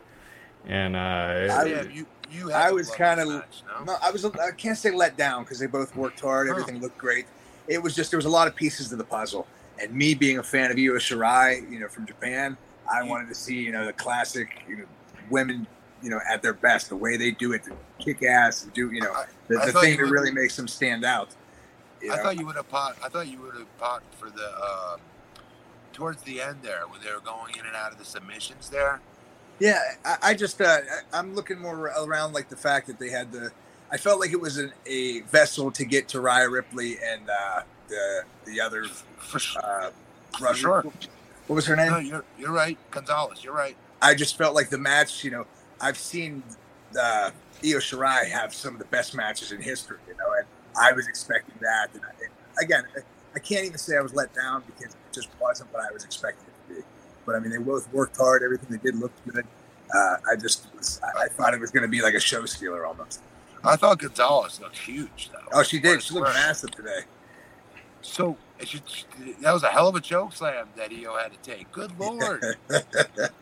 and 0.68 0.96
uh, 0.96 1.00
I- 1.00 1.64
Sam, 1.64 1.92
you, 1.92 2.06
you 2.32 2.52
I 2.52 2.72
was 2.72 2.90
kind 2.92 3.22
of 3.22 3.28
no? 3.30 3.44
no, 3.86 3.96
I 4.02 4.12
was 4.12 4.26
I 4.26 4.52
can't 4.58 4.78
say 4.78 4.92
let 4.92 5.16
down 5.16 5.44
because 5.44 5.60
they 5.60 5.68
both 5.68 5.96
worked 5.96 6.20
hard. 6.20 6.50
Everything 6.50 6.82
looked 6.82 6.98
great. 6.98 7.26
It 7.70 7.82
was 7.82 7.96
just 7.96 8.12
there 8.12 8.18
was 8.18 8.26
a 8.26 8.30
lot 8.30 8.48
of 8.50 8.56
pieces 8.56 8.90
to 8.90 8.98
the 8.98 9.06
puzzle, 9.06 9.48
and 9.82 9.94
me 9.94 10.16
being 10.16 10.40
a 10.40 10.44
fan 10.44 10.70
of 10.70 10.78
Io 10.78 10.96
Shirai, 11.00 11.72
you 11.72 11.80
know, 11.80 11.88
from 11.88 12.06
Japan, 12.06 12.58
I 12.92 13.04
wanted 13.04 13.30
to 13.30 13.36
see 13.36 13.56
you 13.56 13.72
know 13.72 13.86
the 13.86 13.94
classic 13.94 14.50
you 14.68 14.78
know 14.80 14.86
women 15.30 15.66
you 16.04 16.10
know 16.10 16.20
at 16.30 16.42
their 16.42 16.54
best. 16.54 16.90
The 16.90 16.96
way 16.96 17.18
they 17.18 17.32
do 17.32 17.54
it, 17.54 17.64
to 17.64 17.72
kick 18.00 18.22
ass 18.24 18.64
and 18.64 18.74
do 18.74 18.92
you 18.92 19.02
know 19.02 19.14
the, 19.48 19.60
I 19.60 19.66
the 19.68 19.72
thing 19.74 19.98
that 19.98 20.04
would- 20.04 20.12
really 20.12 20.32
makes 20.32 20.56
them 20.56 20.68
stand 20.68 21.04
out. 21.06 21.30
I 22.04 22.08
know? 22.18 22.24
thought 22.24 22.38
you 22.38 22.46
would 22.46 22.58
have 22.58 22.70
pot. 22.70 22.98
I 23.04 23.08
thought 23.08 23.28
you 23.28 23.40
would 23.42 23.56
have 23.56 23.78
pot 23.78 24.04
for 24.20 24.30
the 24.30 24.46
uh, 24.62 24.98
towards 25.94 26.22
the 26.24 26.42
end 26.42 26.58
there 26.62 26.82
when 26.90 27.00
they 27.02 27.12
were 27.12 27.22
going 27.22 27.54
in 27.58 27.66
and 27.66 27.76
out 27.76 27.92
of 27.92 27.98
the 27.98 28.06
submissions 28.06 28.70
there. 28.70 29.00
Yeah, 29.60 29.80
I, 30.04 30.18
I 30.22 30.34
just 30.34 30.60
uh, 30.62 30.66
I- 31.14 31.18
I'm 31.18 31.34
looking 31.36 31.60
more 31.60 31.92
around 31.98 32.34
like 32.34 32.50
the 32.50 32.58
fact 32.58 32.88
that 32.88 33.00
they 33.00 33.10
had 33.10 33.32
the. 33.32 33.52
I 33.92 33.98
felt 33.98 34.20
like 34.20 34.32
it 34.32 34.42
was 34.42 34.58
an, 34.58 34.74
a 34.88 35.22
vessel 35.22 35.70
to 35.72 35.86
get 35.86 36.08
to 36.10 36.20
Rhea 36.20 36.50
Ripley 36.50 36.98
and 37.04 37.30
uh, 37.30 37.62
the 37.88 38.24
the 38.46 38.60
other 38.60 38.86
For, 39.18 39.38
s- 39.38 39.56
uh, 39.64 39.92
for 40.38 40.54
sure. 40.56 40.82
What 41.48 41.56
was 41.56 41.66
her 41.68 41.76
name? 41.76 41.92
No, 41.92 42.00
you're 42.00 42.26
you're 42.38 42.52
right, 42.52 42.78
Gonzalez. 42.92 43.44
You're 43.44 43.54
right. 43.54 43.78
I 44.02 44.16
just 44.16 44.38
felt 44.38 44.56
like 44.56 44.70
the 44.70 44.78
match. 44.78 45.24
You 45.24 45.32
know, 45.32 45.46
I've 45.82 45.98
seen 45.98 46.44
uh, 47.00 47.32
Io 47.64 47.78
Shirai 47.78 48.30
have 48.30 48.54
some 48.54 48.74
of 48.74 48.80
the 48.80 48.86
best 48.86 49.16
matches 49.16 49.52
in 49.52 49.62
history. 49.62 49.98
You 50.08 50.14
know, 50.16 50.32
and 50.38 50.46
I 50.80 50.92
was 50.92 51.08
expecting 51.08 51.56
that. 51.62 51.90
And 51.94 52.02
I, 52.04 52.64
again, 52.64 52.84
I 53.36 53.40
can't 53.40 53.66
even 53.66 53.78
say 53.78 53.98
I 53.98 54.02
was 54.02 54.14
let 54.14 54.34
down 54.34 54.64
because 54.66 54.94
it 54.94 55.14
just 55.14 55.30
wasn't 55.42 55.74
what 55.74 55.84
I 55.84 55.92
was 55.92 56.04
expecting 56.04 56.46
it 56.48 56.74
to 56.76 56.82
be. 56.82 56.88
But 57.26 57.36
I 57.36 57.40
mean, 57.40 57.52
they 57.52 57.58
both 57.58 57.92
worked 57.94 58.18
hard. 58.18 58.44
Everything 58.44 58.70
they 58.70 58.84
did 58.84 58.96
looked 58.96 59.26
good. 59.28 59.46
Uh, 59.94 60.18
I 60.32 60.36
just 60.36 60.68
was, 60.76 61.00
I, 61.04 61.26
I 61.26 61.28
thought 61.28 61.54
it 61.54 61.60
was 61.60 61.72
going 61.72 61.84
to 61.84 61.90
be 61.90 62.02
like 62.02 62.16
a 62.16 62.20
show 62.20 62.46
stealer 62.46 62.86
almost. 62.86 63.22
I 63.64 63.76
thought 63.76 64.00
Gonzalez 64.00 64.60
looked 64.60 64.78
huge 64.78 65.30
though. 65.32 65.40
Oh, 65.54 65.64
she 65.64 65.80
did. 65.80 66.02
She 66.02 66.14
looked 66.14 66.28
massive 66.34 66.72
today. 66.72 67.02
So 68.02 68.38
it 68.64 68.68
should, 68.70 68.82
that 69.42 69.54
was 69.54 69.64
a 69.64 69.68
hell 69.70 69.88
of 69.88 69.96
a 69.96 70.02
choke 70.02 70.34
slam 70.34 70.68
that 70.76 70.92
Io 70.92 71.16
had 71.18 71.32
to 71.32 71.38
take. 71.52 71.72
Good 71.72 71.92
lord. 72.00 72.44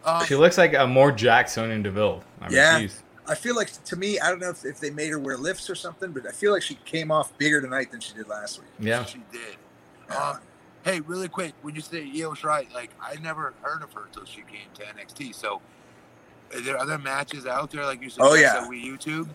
Um, 0.05 0.25
She 0.25 0.35
looks 0.35 0.57
like 0.57 0.73
a 0.73 0.85
more 0.87 1.11
Jack 1.11 1.47
Sonya 1.47 1.79
Deville. 1.83 2.23
I 2.41 2.47
mean, 2.47 2.55
Yeah. 2.57 2.79
she's- 2.79 3.03
I 3.27 3.35
feel 3.35 3.55
like 3.55 3.71
to 3.85 3.95
me, 3.95 4.19
I 4.19 4.29
don't 4.29 4.39
know 4.39 4.49
if, 4.49 4.65
if 4.65 4.79
they 4.79 4.89
made 4.89 5.09
her 5.11 5.19
wear 5.19 5.37
lifts 5.37 5.69
or 5.69 5.75
something, 5.75 6.11
but 6.11 6.25
I 6.27 6.31
feel 6.31 6.51
like 6.51 6.63
she 6.63 6.75
came 6.85 7.11
off 7.11 7.37
bigger 7.37 7.61
tonight 7.61 7.91
than 7.91 7.99
she 8.01 8.13
did 8.13 8.27
last 8.27 8.59
week. 8.59 8.67
yeah. 8.79 9.05
She 9.05 9.21
did. 9.31 9.57
Um, 10.15 10.39
hey, 10.83 10.99
really 11.01 11.29
quick, 11.29 11.53
when 11.61 11.75
you 11.75 11.81
say 11.81 11.99
Io 12.01 12.31
Shirai, 12.31 12.71
like 12.73 12.89
I 12.99 13.15
never 13.21 13.53
heard 13.61 13.83
of 13.83 13.93
her 13.93 14.05
until 14.05 14.25
she 14.25 14.41
came 14.41 14.67
to 14.73 14.83
NXT. 14.83 15.35
So, 15.35 15.61
are 16.53 16.59
there 16.61 16.77
other 16.77 16.97
matches 16.97 17.45
out 17.45 17.69
there 17.71 17.85
like 17.85 18.01
you 18.01 18.09
said? 18.09 18.21
Oh, 18.23 18.33
yeah. 18.33 18.53
that 18.61 18.67
we 18.69 18.83
YouTube? 18.83 19.29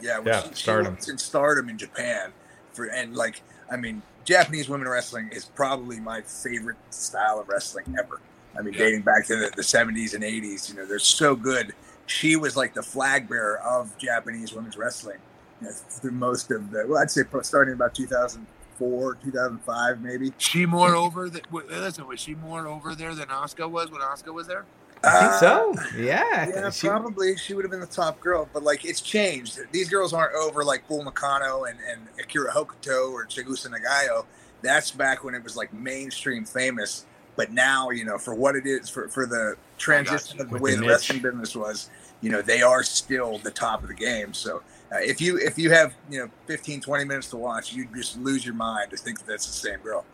Yeah, 0.00 0.18
well, 0.18 0.34
Yeah, 0.34 0.42
she, 0.42 0.48
she 0.50 0.54
Stardom. 0.64 0.96
was 0.96 1.08
in 1.08 1.16
Stardom 1.18 1.68
in 1.68 1.78
Japan 1.78 2.32
for 2.72 2.86
and 2.86 3.14
like 3.16 3.40
I 3.70 3.76
mean, 3.76 4.02
Japanese 4.28 4.68
women 4.68 4.86
wrestling 4.86 5.30
is 5.32 5.46
probably 5.46 5.98
my 5.98 6.20
favorite 6.20 6.76
style 6.90 7.40
of 7.40 7.48
wrestling 7.48 7.96
ever. 7.98 8.20
I 8.58 8.60
mean, 8.60 8.74
Yeah. 8.74 8.80
dating 8.80 9.00
back 9.00 9.26
to 9.28 9.36
the, 9.36 9.50
the 9.56 9.62
70s 9.62 10.12
and 10.12 10.22
80s, 10.22 10.68
you 10.68 10.74
know, 10.74 10.84
they're 10.84 10.98
so 10.98 11.34
good. 11.34 11.72
She 12.04 12.36
was 12.36 12.54
like 12.54 12.74
the 12.74 12.82
flag 12.82 13.26
bearer 13.26 13.58
of 13.60 13.96
Japanese 13.96 14.52
women's 14.52 14.76
wrestling 14.76 15.16
you 15.62 15.68
know, 15.68 15.72
through 15.72 16.10
most 16.10 16.50
of 16.50 16.70
the 16.70 16.86
well, 16.86 16.98
I'd 16.98 17.10
say 17.10 17.22
starting 17.40 17.72
about 17.72 17.94
2004, 17.94 19.14
2005, 19.14 20.02
maybe. 20.02 20.34
She 20.36 20.66
more 20.66 20.94
over 20.94 21.30
the 21.30 21.40
listen. 21.50 22.06
Was 22.06 22.20
she 22.20 22.34
more 22.34 22.66
over 22.66 22.94
there 22.94 23.14
than 23.14 23.28
Asuka 23.28 23.70
was 23.70 23.90
when 23.90 24.02
Asuka 24.02 24.34
was 24.34 24.46
there? 24.46 24.66
I 25.04 25.20
think 25.20 25.32
Uh, 25.32 25.38
so. 25.40 25.74
Yeah. 25.96 26.48
Yeah, 26.48 26.70
She- 26.70 26.88
probably 26.88 27.36
she 27.36 27.54
would 27.54 27.64
have 27.64 27.70
been 27.70 27.80
the 27.80 27.86
top 27.86 28.20
girl, 28.20 28.48
but 28.52 28.62
like 28.62 28.84
it's 28.84 29.00
changed. 29.00 29.58
These 29.72 29.88
girls 29.88 30.12
aren't 30.12 30.34
over 30.34 30.64
like 30.64 30.86
Bull 30.88 31.04
Nakano 31.04 31.64
and, 31.64 31.78
and 31.90 32.06
Akira 32.20 32.52
Hokuto 32.52 33.12
or 33.12 33.24
Chigusa 33.26 33.68
Nagayo. 33.68 34.24
That's 34.62 34.90
back 34.90 35.22
when 35.24 35.34
it 35.34 35.44
was 35.44 35.56
like 35.56 35.72
mainstream 35.72 36.44
famous. 36.44 37.06
But 37.36 37.52
now, 37.52 37.90
you 37.90 38.04
know, 38.04 38.18
for 38.18 38.34
what 38.34 38.56
it 38.56 38.66
is, 38.66 38.88
for, 38.88 39.06
for 39.08 39.24
the 39.24 39.54
transition 39.78 40.38
you. 40.38 40.42
of 40.44 40.48
the 40.50 40.54
With 40.54 40.62
way 40.62 40.74
the 40.74 40.80
the, 40.80 40.88
wrestling 40.88 41.22
business 41.22 41.54
was, 41.54 41.88
you 42.20 42.30
know, 42.30 42.42
they 42.42 42.62
are 42.62 42.82
still 42.82 43.38
the 43.38 43.52
top 43.52 43.82
of 43.82 43.88
the 43.88 43.94
game. 43.94 44.34
So 44.34 44.62
uh, 44.90 44.96
if 44.98 45.20
you 45.20 45.36
if 45.38 45.56
you 45.56 45.70
have 45.70 45.94
you 46.10 46.18
know 46.18 46.30
15, 46.48 46.80
20 46.80 47.04
minutes 47.04 47.28
to 47.30 47.36
watch, 47.36 47.72
you'd 47.72 47.94
just 47.94 48.18
lose 48.18 48.44
your 48.44 48.54
mind 48.56 48.90
to 48.90 48.96
think 48.96 49.18
that 49.20 49.28
that's 49.28 49.46
the 49.46 49.52
same 49.52 49.78
girl. 49.80 50.04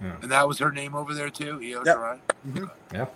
And 0.00 0.30
that 0.32 0.46
was 0.48 0.58
her 0.58 0.70
name 0.72 0.94
over 0.94 1.12
there 1.14 1.30
too. 1.30 1.60
Io 1.62 1.82
Yep. 1.84 1.96
Shirai. 1.96 2.70
yeah. 2.92 3.06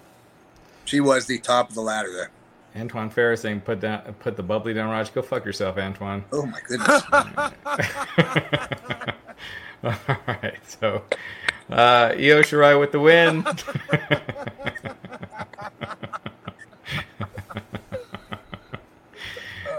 She 0.88 1.00
was 1.00 1.26
the 1.26 1.38
top 1.38 1.68
of 1.68 1.74
the 1.74 1.82
ladder 1.82 2.10
there. 2.10 2.30
Antoine 2.74 3.10
Ferris 3.10 3.42
saying 3.42 3.60
put 3.60 3.80
down 3.80 4.00
put 4.20 4.38
the 4.38 4.42
bubbly 4.42 4.72
down, 4.72 4.88
Raj. 4.88 5.12
Go 5.12 5.20
fuck 5.20 5.44
yourself, 5.44 5.76
Antoine. 5.76 6.24
Oh 6.32 6.46
my 6.46 6.60
goodness. 6.66 7.02
All 9.84 10.16
right, 10.26 10.58
so 10.66 11.02
uh, 11.70 12.14
Io 12.14 12.40
Shirai 12.40 12.80
with 12.80 12.92
the 12.92 13.00
win. 13.00 13.46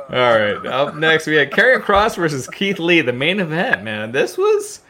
All 0.09 0.39
right, 0.39 0.63
up 0.67 0.95
next 0.95 1.25
we 1.25 1.37
had 1.37 1.49
Karrion 1.49 1.81
Kross 1.81 2.17
versus 2.17 2.47
Keith 2.47 2.77
Lee, 2.77 3.01
the 3.01 3.13
main 3.13 3.39
event. 3.39 3.81
Man, 3.81 4.11
this 4.11 4.37
was 4.37 4.81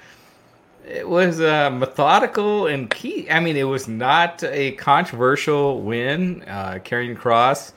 it 0.89 1.07
was 1.07 1.39
uh, 1.39 1.69
methodical 1.69 2.67
and 2.67 2.89
Keith. 2.89 3.27
I 3.29 3.39
mean, 3.39 3.55
it 3.55 3.63
was 3.63 3.87
not 3.87 4.43
a 4.43 4.71
controversial 4.71 5.81
win. 5.81 6.43
Uh, 6.47 6.79
Karrion 6.83 7.15
Kross 7.15 7.73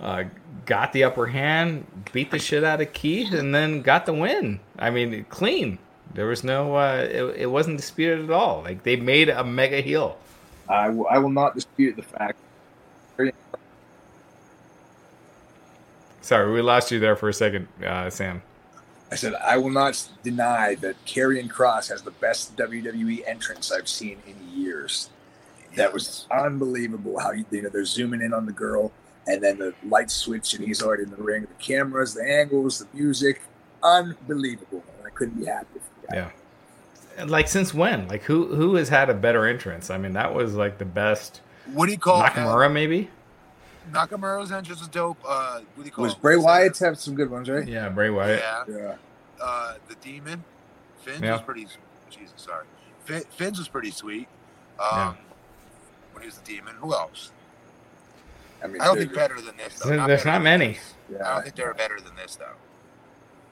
uh, 0.00 0.24
got 0.64 0.92
the 0.92 1.04
upper 1.04 1.26
hand, 1.26 1.86
beat 2.12 2.30
the 2.30 2.38
shit 2.38 2.64
out 2.64 2.80
of 2.80 2.92
Keith, 2.92 3.32
and 3.32 3.54
then 3.54 3.82
got 3.82 4.06
the 4.06 4.14
win. 4.14 4.60
I 4.78 4.90
mean, 4.90 5.24
clean. 5.28 5.78
There 6.14 6.26
was 6.26 6.44
no. 6.44 6.76
Uh, 6.76 7.06
it, 7.10 7.24
it 7.40 7.46
wasn't 7.46 7.76
disputed 7.76 8.24
at 8.24 8.30
all. 8.30 8.62
Like 8.62 8.84
they 8.84 8.96
made 8.96 9.28
a 9.28 9.42
mega 9.42 9.80
heel. 9.80 10.16
I 10.68 10.88
will, 10.88 11.06
I 11.08 11.18
will 11.18 11.30
not 11.30 11.54
dispute 11.54 11.96
the 11.96 12.02
fact. 12.02 12.38
Sorry, 16.20 16.50
we 16.50 16.62
lost 16.62 16.90
you 16.90 17.00
there 17.00 17.16
for 17.16 17.28
a 17.28 17.34
second, 17.34 17.68
uh, 17.84 18.08
Sam. 18.08 18.40
I 19.10 19.16
said 19.16 19.34
I 19.34 19.56
will 19.58 19.70
not 19.70 20.08
deny 20.22 20.74
that 20.76 20.96
Karrion 21.04 21.48
Kross 21.48 21.88
has 21.90 22.02
the 22.02 22.10
best 22.10 22.56
WWE 22.56 23.22
entrance 23.26 23.70
I've 23.70 23.88
seen 23.88 24.18
in 24.26 24.36
years. 24.58 25.10
That 25.76 25.92
was 25.92 26.26
unbelievable. 26.30 27.18
How 27.18 27.32
you, 27.32 27.44
you 27.50 27.62
know 27.62 27.68
they're 27.68 27.84
zooming 27.84 28.22
in 28.22 28.32
on 28.32 28.46
the 28.46 28.52
girl, 28.52 28.92
and 29.26 29.42
then 29.42 29.58
the 29.58 29.74
light 29.86 30.10
switch, 30.10 30.54
and 30.54 30.64
he's 30.64 30.82
already 30.82 31.02
in 31.02 31.10
the 31.10 31.16
ring. 31.16 31.42
The 31.42 31.62
cameras, 31.62 32.14
the 32.14 32.24
angles, 32.24 32.78
the 32.78 32.86
music, 32.96 33.42
unbelievable. 33.82 34.84
And 34.98 35.06
I 35.06 35.10
couldn't 35.10 35.38
be 35.38 35.46
happier. 35.46 35.80
For 35.80 36.06
the. 36.10 36.16
Yeah. 36.16 37.24
Like 37.26 37.48
since 37.48 37.72
when? 37.74 38.08
Like 38.08 38.22
who 38.22 38.54
who 38.54 38.74
has 38.76 38.88
had 38.88 39.10
a 39.10 39.14
better 39.14 39.46
entrance? 39.46 39.90
I 39.90 39.98
mean, 39.98 40.12
that 40.14 40.34
was 40.34 40.54
like 40.54 40.78
the 40.78 40.84
best. 40.84 41.40
what 41.72 41.86
do 41.86 41.92
you 41.92 41.98
call 41.98 42.22
Nakamura, 42.22 42.72
maybe. 42.72 43.10
Nakamura's 43.92 44.50
entrance 44.52 44.80
was 44.80 44.88
dope. 44.88 45.18
Uh, 45.26 45.60
what 45.74 45.82
do 45.82 45.84
you 45.84 45.90
call 45.90 46.04
Was 46.04 46.14
it? 46.14 46.22
Bray 46.22 46.36
What's 46.36 46.46
that? 46.46 46.50
Wyatt's 46.52 46.78
have 46.80 46.98
some 46.98 47.14
good 47.14 47.30
ones, 47.30 47.48
right? 47.48 47.66
Yeah, 47.66 47.88
Bray 47.90 48.10
Wyatt. 48.10 48.40
Yeah. 48.68 48.74
Yeah. 48.76 48.94
Uh, 49.40 49.74
the 49.88 49.94
demon. 49.96 50.42
Finn's 51.02 51.20
Yeah. 51.20 51.32
was 51.32 51.42
pretty. 51.42 51.66
Jesus, 52.10 52.32
sorry. 52.36 52.64
Fin, 53.04 53.22
Finn's 53.36 53.58
was 53.58 53.68
pretty 53.68 53.90
sweet. 53.90 54.28
Um, 54.78 54.86
Yeah. 54.92 55.14
When 56.12 56.22
he 56.22 56.26
was 56.26 56.38
the 56.38 56.44
demon, 56.44 56.74
who 56.76 56.92
else? 56.94 57.32
I 58.62 58.66
mean, 58.68 58.80
I 58.80 58.86
don't 58.86 58.94
they're- 58.96 59.04
think 59.06 59.14
better 59.16 59.40
than 59.40 59.56
this. 59.56 59.78
Though. 59.80 59.90
There's 59.90 60.06
better 60.06 60.28
not 60.28 60.42
many. 60.42 60.78
this. 61.08 61.20
I 61.20 61.34
don't 61.34 61.42
think 61.42 61.56
they're 61.56 61.74
better 61.74 62.00
than 62.00 62.14
this 62.16 62.36
though. 62.36 62.46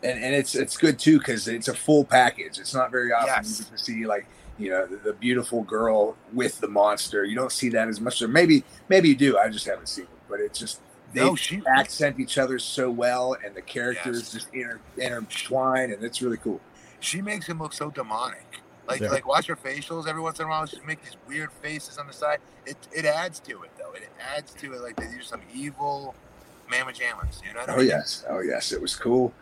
and 0.05 0.23
and 0.25 0.35
it's 0.35 0.55
it's 0.55 0.77
good 0.77 0.99
too 0.99 1.19
because 1.19 1.47
it's 1.49 1.69
a 1.69 1.75
full 1.75 2.05
package. 2.05 2.59
It's 2.59 2.75
not 2.75 2.91
very 2.91 3.13
often 3.13 3.29
Yes. 3.29 3.59
you 3.59 3.65
get 3.67 3.77
to 3.77 3.85
see 3.85 4.07
like 4.07 4.27
you 4.59 4.71
know 4.71 4.87
the, 4.87 4.97
the 4.97 5.13
beautiful 5.13 5.63
girl 5.63 6.17
with 6.33 6.59
the 6.61 6.67
monster. 6.69 7.25
You 7.25 7.37
don't 7.37 7.53
see 7.53 7.69
that 7.71 7.89
as 7.89 8.01
much. 8.01 8.21
Or 8.23 8.29
maybe 8.29 8.65
maybe 8.89 9.09
you 9.11 9.15
do. 9.17 9.37
I 9.39 9.49
just 9.49 9.67
haven't 9.67 9.89
seen 9.89 10.05
it, 10.05 10.11
but 10.33 10.41
it's 10.41 10.59
just 10.59 10.81
they 11.15 11.21
No, 11.21 11.37
she. 11.37 11.63
accent 11.67 12.19
each 12.19 12.39
other 12.39 12.59
so 12.59 12.91
well, 12.91 13.37
and 13.45 13.55
the 13.55 13.63
characters 13.63 14.21
Yes. 14.23 14.33
just 14.33 14.49
inter, 14.55 14.81
intertwine, 14.97 15.93
and 15.93 16.03
it's 16.03 16.23
really 16.23 16.39
cool. 16.39 16.61
She 17.01 17.23
makes 17.23 17.47
him 17.47 17.59
look 17.59 17.75
so 17.75 17.91
demonic. 17.91 18.47
Like 18.89 19.01
Yeah. 19.03 19.11
like 19.11 19.27
watch 19.27 19.47
her 19.47 19.57
facials 19.57 20.09
every 20.09 20.23
once 20.23 20.41
in 20.41 20.47
a 20.47 20.49
while. 20.49 20.67
She 20.67 20.81
make 20.81 21.03
these 21.03 21.17
weird 21.29 21.53
faces 21.53 21.99
on 21.99 22.07
the 22.09 22.13
side. 22.15 22.41
It 22.67 22.89
it 22.93 23.05
adds 23.05 23.41
to 23.41 23.63
it 23.63 23.73
though. 23.79 23.93
It 23.93 24.11
adds 24.19 24.55
to 24.55 24.75
it 24.75 24.83
like 24.83 24.97
they 24.97 25.09
do 25.09 25.23
some 25.23 25.43
evil 25.53 26.17
mamma 26.69 26.93
jammas. 26.93 27.43
You 27.45 27.53
know 27.55 27.61
what 27.61 27.71
I 27.71 27.77
Oh 27.77 27.77
mean? 27.77 27.89
yes, 27.89 28.25
oh 28.29 28.41
yes, 28.41 28.73
it 28.73 28.81
was 28.81 28.97
cool. 28.97 29.37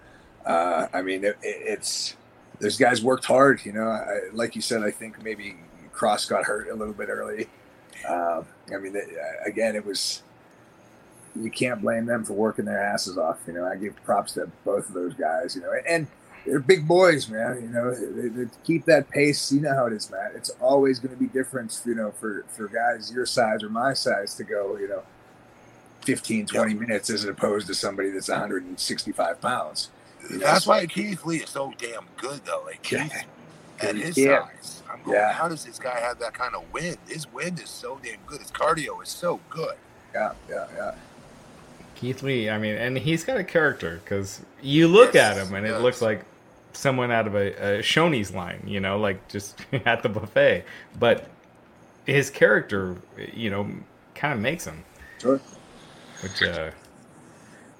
Uh, 0.44 0.88
I 0.92 1.02
mean, 1.02 1.24
it, 1.24 1.38
it, 1.42 1.62
it's 1.78 2.16
those 2.60 2.78
guys 2.78 3.02
worked 3.02 3.24
hard. 3.26 3.64
You 3.64 3.72
know, 3.72 3.88
I, 3.88 4.20
like 4.32 4.54
you 4.56 4.62
said, 4.62 4.82
I 4.82 4.90
think 4.90 5.22
maybe 5.22 5.56
Kross 5.94 6.28
got 6.28 6.44
hurt 6.44 6.68
a 6.70 6.74
little 6.74 6.94
bit 6.94 7.08
early. 7.08 7.50
Um, 8.08 8.46
I 8.74 8.78
mean, 8.78 8.96
it, 8.96 9.08
again, 9.44 9.76
it 9.76 9.84
was 9.84 10.22
you 11.36 11.50
can't 11.50 11.80
blame 11.80 12.06
them 12.06 12.24
for 12.24 12.32
working 12.32 12.64
their 12.64 12.82
asses 12.82 13.16
off. 13.18 13.38
You 13.46 13.52
know, 13.54 13.64
I 13.66 13.76
give 13.76 13.94
props 14.04 14.32
to 14.34 14.50
both 14.64 14.88
of 14.88 14.94
those 14.94 15.14
guys. 15.14 15.54
You 15.54 15.62
know, 15.62 15.72
and 15.88 16.06
they're 16.46 16.58
big 16.58 16.88
boys, 16.88 17.28
man. 17.28 17.60
You 17.62 17.68
know, 17.68 17.94
they, 17.94 18.28
they 18.28 18.50
keep 18.64 18.84
that 18.86 19.10
pace. 19.10 19.52
You 19.52 19.60
know 19.60 19.74
how 19.74 19.86
it 19.86 19.92
is, 19.92 20.10
Matt. 20.10 20.32
It's 20.34 20.50
always 20.60 20.98
going 20.98 21.14
to 21.14 21.20
be 21.20 21.26
different. 21.28 21.80
You 21.84 21.94
know, 21.94 22.10
for 22.12 22.44
for 22.48 22.68
guys 22.68 23.12
your 23.12 23.26
size 23.26 23.62
or 23.62 23.68
my 23.70 23.92
size 23.94 24.34
to 24.36 24.44
go. 24.44 24.76
You 24.76 24.88
know. 24.88 25.02
15 26.06 26.46
20 26.46 26.72
minutes 26.74 27.10
as 27.10 27.24
opposed 27.26 27.66
to 27.66 27.74
somebody 27.74 28.08
that's 28.08 28.30
165 28.30 29.38
pounds 29.42 29.90
You 30.30 30.38
know, 30.38 30.46
That's 30.46 30.64
so- 30.64 30.70
why 30.70 30.86
Keith 30.86 31.26
Lee 31.26 31.36
is 31.42 31.50
so 31.50 31.74
damn 31.76 32.06
good 32.16 32.40
though. 32.46 32.62
Like 32.64 32.90
Yeah. 32.90 33.02
Keith 33.08 33.24
at 33.82 33.96
his 33.96 34.16
Yeah. 34.16 34.46
size. 34.48 34.82
I'm 34.90 35.02
going, 35.02 35.16
Yeah. 35.18 35.32
how 35.32 35.46
does 35.46 35.62
this 35.64 35.78
guy 35.78 36.00
have 36.00 36.18
that 36.20 36.32
kind 36.32 36.54
of 36.54 36.64
wind? 36.72 36.96
His 37.06 37.30
wind 37.30 37.60
is 37.60 37.68
so 37.68 38.00
damn 38.02 38.16
good. 38.26 38.40
His 38.40 38.50
cardio 38.50 39.02
is 39.02 39.10
so 39.10 39.40
good. 39.50 39.76
yeah 40.14 40.32
yeah 40.48 40.66
yeah 40.74 40.94
Keith 42.00 42.22
Lee. 42.22 42.48
I 42.48 42.58
mean, 42.58 42.76
and 42.76 42.96
he's 42.96 43.24
got 43.24 43.36
a 43.36 43.44
character 43.44 44.00
because 44.02 44.40
you 44.62 44.88
look 44.88 45.12
Yes, 45.14 45.36
at 45.36 45.46
him 45.46 45.54
and 45.54 45.66
it 45.66 45.70
does. 45.70 45.82
looks 45.82 46.00
like 46.02 46.24
someone 46.72 47.10
out 47.10 47.26
of 47.26 47.34
a, 47.34 47.78
a 47.78 47.82
Shoney's 47.82 48.32
line, 48.32 48.62
you 48.66 48.80
know, 48.80 48.98
like 48.98 49.28
just 49.28 49.58
at 49.84 50.02
the 50.02 50.08
buffet. 50.08 50.64
But 50.98 51.28
his 52.06 52.30
character, 52.30 52.96
you 53.34 53.50
know, 53.50 53.68
kind 54.14 54.32
of 54.32 54.40
makes 54.40 54.64
him. 54.64 54.82
Sure. 55.20 55.40
Which, 56.22 56.42
uh, 56.42 56.70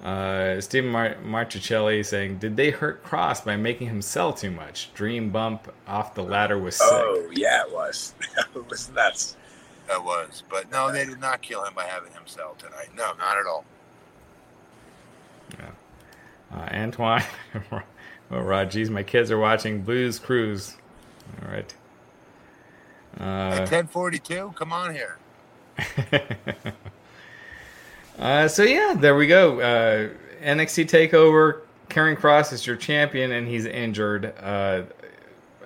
uh, 0.03 0.61
Stephen 0.61 0.91
Mar- 0.91 1.17
Marticelli 1.25 2.03
saying, 2.03 2.39
did 2.39 2.57
they 2.57 2.71
hurt 2.71 3.05
Kross 3.05 3.45
by 3.45 3.57
making 3.57 3.89
him 3.89 4.01
sell 4.03 4.33
too 4.33 4.51
much? 4.51 4.93
Dream 4.95 5.31
bump 5.31 5.73
off 5.87 6.15
the 6.15 6.23
ladder 6.23 6.59
was 6.59 6.77
sick. 6.77 6.87
Oh 6.91 7.31
yeah, 7.33 7.63
it 7.67 7.73
was. 7.73 8.15
it 8.55 8.69
was 8.69 8.91
nuts. 8.93 9.37
That 9.89 10.03
was. 10.05 10.43
But 10.49 10.71
no, 10.71 10.91
they 10.93 11.05
did 11.05 11.21
not 11.21 11.43
kill 11.43 11.65
him 11.65 11.75
by 11.75 11.85
having 11.85 12.13
him 12.13 12.23
sell 12.27 12.55
tonight. 12.59 12.89
No, 12.97 13.13
not 13.19 13.37
at 13.39 13.47
all. 13.47 13.65
Uh, 16.53 16.69
Antoine, 16.73 17.23
oh, 17.73 17.83
Rod, 18.31 18.71
geez, 18.71 18.91
my 18.91 19.03
kids 19.03 19.31
are 19.31 19.39
watching 19.39 19.83
Blue's 19.83 20.19
Clues. 20.19 20.77
All 21.43 21.53
right. 21.53 21.75
At 23.19 23.23
Uh, 23.23 23.61
1042, 23.61 24.53
come 24.57 24.73
on 24.73 24.95
here. 24.95 25.19
uh, 28.19 28.49
so 28.49 28.63
yeah, 28.63 28.95
there 28.97 29.15
we 29.17 29.27
go. 29.27 29.61
Uh, 29.61 30.09
NXT 30.43 30.89
Takeover. 30.89 31.63
Karrion 31.89 32.17
Kross 32.17 32.53
is 32.53 32.67
your 32.67 32.77
champion, 32.77 33.33
and 33.33 33.49
he's 33.49 33.67
injured. 33.67 34.33
Uh, 34.41 34.83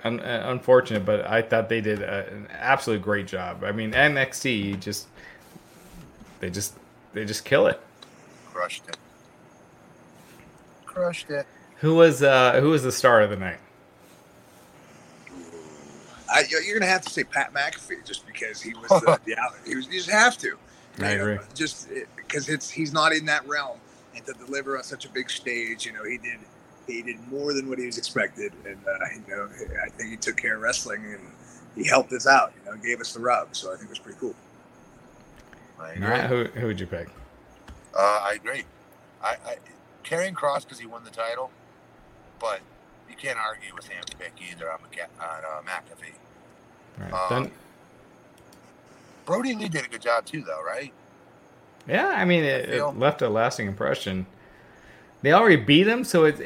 un- 0.04 0.20
uh, 0.20 0.44
unfortunate, 0.46 1.04
but 1.04 1.26
I 1.28 1.42
thought 1.42 1.68
they 1.68 1.80
did 1.80 2.00
a, 2.02 2.26
an 2.28 2.48
absolute 2.50 3.02
great 3.02 3.26
job. 3.26 3.62
I 3.64 3.72
mean, 3.72 3.92
NXT 3.92 4.80
just 4.80 5.08
they 6.40 6.50
just 6.50 6.74
they 7.12 7.24
just 7.24 7.44
kill 7.44 7.66
it. 7.66 7.80
Crushed 8.52 8.88
it. 8.88 8.96
Crushed 10.94 11.30
it. 11.30 11.46
Who 11.80 11.96
was 11.96 12.22
uh, 12.22 12.60
who 12.60 12.70
was 12.70 12.82
the 12.82 12.92
star 12.92 13.20
of 13.20 13.30
the 13.30 13.36
night? 13.36 13.58
I, 16.30 16.44
you're 16.48 16.78
gonna 16.78 16.90
have 16.90 17.02
to 17.02 17.10
say 17.10 17.24
Pat 17.24 17.52
McAfee 17.52 18.04
just 18.06 18.26
because 18.26 18.60
he 18.62 18.74
was 18.74 18.88
the, 18.88 19.18
the 19.24 19.36
he 19.66 19.74
was. 19.74 19.86
You 19.86 19.92
just 19.94 20.10
have 20.10 20.38
to. 20.38 20.56
I 21.00 21.12
You 21.12 21.18
know, 21.18 21.22
agree. 21.24 21.38
Just 21.54 21.88
because 22.16 22.48
it's 22.48 22.70
he's 22.70 22.92
not 22.92 23.12
in 23.12 23.26
that 23.26 23.46
realm, 23.46 23.78
and 24.14 24.24
to 24.26 24.32
deliver 24.34 24.76
on 24.78 24.84
such 24.84 25.04
a 25.04 25.08
big 25.08 25.28
stage, 25.30 25.84
you 25.84 25.92
know, 25.92 26.04
he 26.04 26.18
did 26.18 26.38
he 26.86 27.02
did 27.02 27.16
more 27.28 27.52
than 27.52 27.68
what 27.68 27.78
he 27.78 27.86
was 27.86 27.98
expected, 27.98 28.52
and 28.64 28.78
uh, 28.86 29.04
you 29.14 29.34
know, 29.34 29.48
I 29.84 29.88
think 29.90 30.10
he 30.10 30.16
took 30.16 30.36
care 30.36 30.54
of 30.56 30.62
wrestling 30.62 31.04
and 31.04 31.20
he 31.74 31.86
helped 31.88 32.12
us 32.12 32.26
out. 32.26 32.52
You 32.64 32.70
know, 32.70 32.76
gave 32.78 33.00
us 33.00 33.12
the 33.12 33.20
rub, 33.20 33.54
so 33.54 33.72
I 33.72 33.76
think 33.76 33.86
it 33.86 33.90
was 33.90 33.98
pretty 33.98 34.18
cool. 34.20 34.34
I 35.80 35.90
agree. 35.90 36.00
Matt, 36.00 36.30
who 36.30 36.44
who 36.44 36.66
would 36.68 36.78
you 36.78 36.86
pick? 36.86 37.08
Uh, 37.96 38.20
I 38.22 38.32
agree. 38.34 38.64
I, 39.22 39.36
I 39.46 39.56
Karrion 40.04 40.34
Kross 40.34 40.62
because 40.64 40.78
he 40.78 40.86
won 40.86 41.02
the 41.04 41.10
title, 41.10 41.50
but 42.40 42.60
you 43.08 43.16
can't 43.16 43.38
argue 43.38 43.74
with 43.74 43.84
Sam's 43.84 44.10
pick 44.18 44.32
either 44.50 44.70
on, 44.70 44.78
McCa- 44.78 45.08
on 45.20 45.44
uh, 45.44 45.62
McAfee. 45.70 46.14
All 47.00 47.04
right, 47.10 47.32
Um, 47.32 47.42
then, 47.44 47.52
Brody 49.24 49.54
Lee 49.54 49.68
did 49.68 49.84
a 49.84 49.88
good 49.88 50.02
job 50.02 50.26
too, 50.26 50.42
though, 50.42 50.62
right? 50.62 50.92
yeah, 51.88 52.08
I 52.08 52.24
mean, 52.24 52.44
it, 52.44 52.68
feel- 52.68 52.90
it 52.90 52.98
left 52.98 53.22
a 53.22 53.28
lasting 53.28 53.66
impression. 53.66 54.26
They 55.22 55.32
already 55.32 55.56
beat 55.56 55.86
him, 55.86 56.04
so 56.04 56.24
it's 56.24 56.40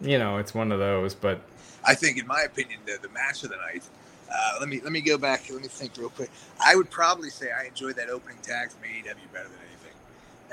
you 0.00 0.18
know 0.18 0.38
it's 0.38 0.52
one 0.54 0.72
of 0.72 0.80
those. 0.80 1.14
But 1.14 1.40
I 1.84 1.94
think, 1.94 2.18
in 2.18 2.26
my 2.26 2.42
opinion, 2.42 2.80
the, 2.84 2.98
the 3.00 3.08
match 3.10 3.44
of 3.44 3.50
the 3.50 3.56
night. 3.56 3.84
Uh, 4.28 4.56
let 4.60 4.68
me 4.68 4.80
let 4.82 4.90
me 4.92 5.00
go 5.00 5.16
back. 5.18 5.44
Let 5.50 5.62
me 5.62 5.68
think 5.68 5.92
real 5.98 6.08
quick. 6.08 6.30
I 6.64 6.74
would 6.74 6.90
probably 6.90 7.30
say 7.30 7.50
I 7.52 7.66
enjoyed 7.66 7.94
that 7.96 8.08
opening 8.08 8.38
tag 8.42 8.70
from 8.70 8.82
AEW 8.82 9.04
better 9.32 9.44
than 9.48 9.58
anything, 9.68 9.71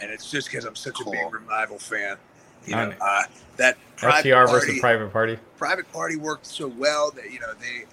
and 0.01 0.11
it's 0.11 0.29
just 0.29 0.47
because 0.49 0.65
I'm 0.65 0.75
such 0.75 0.95
Cool. 0.95 1.13
a 1.13 1.15
big 1.17 1.33
revival 1.33 1.79
fan. 1.79 2.17
You 2.65 2.75
know, 2.75 2.93
uh, 3.01 3.23
that 3.57 3.77
private 3.95 4.27
FTR 4.29 4.45
party, 4.45 4.51
versus 4.65 4.79
Private 4.79 5.13
Party. 5.13 5.39
private 5.57 5.91
party 5.93 6.15
worked 6.17 6.45
so 6.45 6.67
well 6.67 7.09
that 7.11 7.31
you 7.31 7.39
know 7.39 7.53
they 7.59 7.85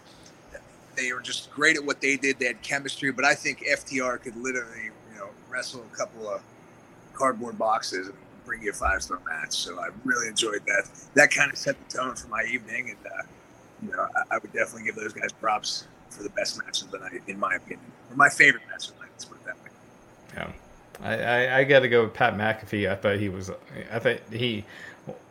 they 0.97 1.13
were 1.13 1.21
just 1.21 1.51
great 1.53 1.77
at 1.77 1.85
what 1.85 2.01
they 2.01 2.17
did. 2.17 2.39
They 2.39 2.47
had 2.47 2.63
chemistry, 2.63 3.13
but 3.13 3.25
I 3.25 3.35
think 3.35 3.61
FTR 3.61 4.21
could 4.23 4.37
literally 4.37 4.85
you 5.13 5.19
know 5.19 5.29
wrestle 5.49 5.85
a 5.93 5.97
couple 5.97 6.29
of 6.29 6.41
cardboard 7.15 7.59
boxes 7.59 8.09
and 8.09 8.17
bring 8.45 8.63
you 8.63 8.71
a 8.71 8.75
five 8.75 9.03
star 9.03 9.21
match. 9.27 9.53
So 9.53 9.79
I 9.79 9.89
really 10.05 10.29
enjoyed 10.29 10.63
that. 10.67 10.89
That 11.15 11.31
kind 11.31 11.51
of 11.53 11.59
set 11.59 11.77
the 11.89 11.97
tone 11.99 12.17
for 12.17 12.29
my 12.29 12.43
evening, 12.51 12.91
and 12.91 13.13
uh, 13.13 13.23
you 13.83 13.93
know 13.93 14.07
I, 14.17 14.35
I 14.35 14.39
would 14.39 14.53
definitely 14.53 14.85
give 14.85 14.97
those 14.97 15.13
guys 15.13 15.33
props 15.33 15.87
for 16.11 16.23
the 16.23 16.31
best 16.31 16.59
match 16.65 16.83
of 16.83 16.91
the 16.91 16.99
night, 16.99 17.23
in 17.29 17.39
my 17.39 17.55
opinion, 17.55 17.81
or 18.11 18.17
my 18.17 18.29
favorite 18.29 18.63
match 18.71 18.89
of 18.89 18.95
the 18.95 19.01
night. 19.03 19.11
Let's 19.13 19.25
put 19.27 19.39
it 19.39 19.45
that 19.47 19.57
way. 19.63 19.71
Yeah, 20.35 20.53
I, 21.03 21.15
I, 21.17 21.59
I 21.59 21.65
got 21.65 21.81
to 21.81 21.89
go 21.89 22.05
with 22.05 22.15
Pat 22.15 22.37
McAfee. 22.37 22.91
I 22.91 22.95
thought 22.95 23.19
he 23.19 23.29
was, 23.29 23.51
I 23.93 23.99
thought 23.99 24.19
he 24.33 24.65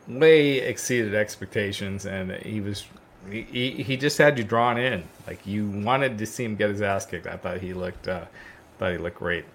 way 0.07 0.59
exceeded 0.59 1.15
expectations, 1.15 2.05
and 2.05 2.31
he 2.31 2.61
was, 2.61 2.85
he, 3.29 3.71
he 3.71 3.97
just 3.97 4.17
had 4.17 4.37
you 4.37 4.43
drawn 4.43 4.77
in. 4.77 5.03
Like 5.25 5.45
you 5.45 5.67
wanted 5.67 6.17
to 6.19 6.25
see 6.25 6.43
him 6.43 6.55
get 6.55 6.69
his 6.69 6.81
ass 6.81 7.05
kicked. 7.05 7.27
I 7.27 7.37
thought 7.37 7.59
he 7.59 7.73
looked, 7.73 8.07
uh, 8.07 8.25
thought 8.77 8.91
he 8.91 8.97
looked 8.97 9.17
great. 9.17 9.45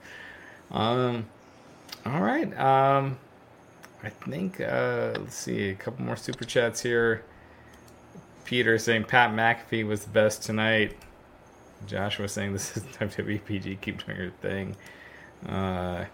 Um, 0.70 1.26
all 2.06 2.20
right. 2.20 2.58
Um, 2.58 3.18
I 4.02 4.08
think 4.08 4.61
uh, 4.61 5.12
let's 5.18 5.34
see 5.34 5.70
a 5.70 5.74
couple 5.74 6.04
more 6.04 6.16
super 6.16 6.44
chats 6.44 6.80
here. 6.80 7.22
Peter 8.44 8.78
saying 8.78 9.04
Pat 9.04 9.30
McAfee 9.30 9.86
was 9.86 10.04
the 10.04 10.11
best 10.11 10.42
tonight. 10.42 10.96
Joshua 11.86 12.28
saying 12.28 12.52
this 12.52 12.76
is 12.76 12.82
WWPG. 12.98 13.80
Keep 13.80 14.04
doing 14.04 14.18
your 14.18 14.30
thing. 14.42 14.76
Uh, 15.49 16.05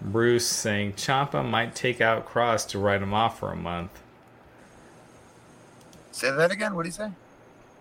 Bruce 0.00 0.46
saying 0.46 0.94
Ciampa 0.94 1.46
might 1.48 1.74
take 1.74 2.00
out 2.00 2.26
Kross 2.28 2.66
to 2.68 2.78
write 2.78 3.02
him 3.02 3.12
off 3.14 3.38
for 3.38 3.52
a 3.52 3.56
month. 3.56 4.00
Say 6.12 6.30
that 6.30 6.50
again. 6.50 6.74
What 6.74 6.82
do 6.82 6.88
you 6.88 6.92
say? 6.92 7.10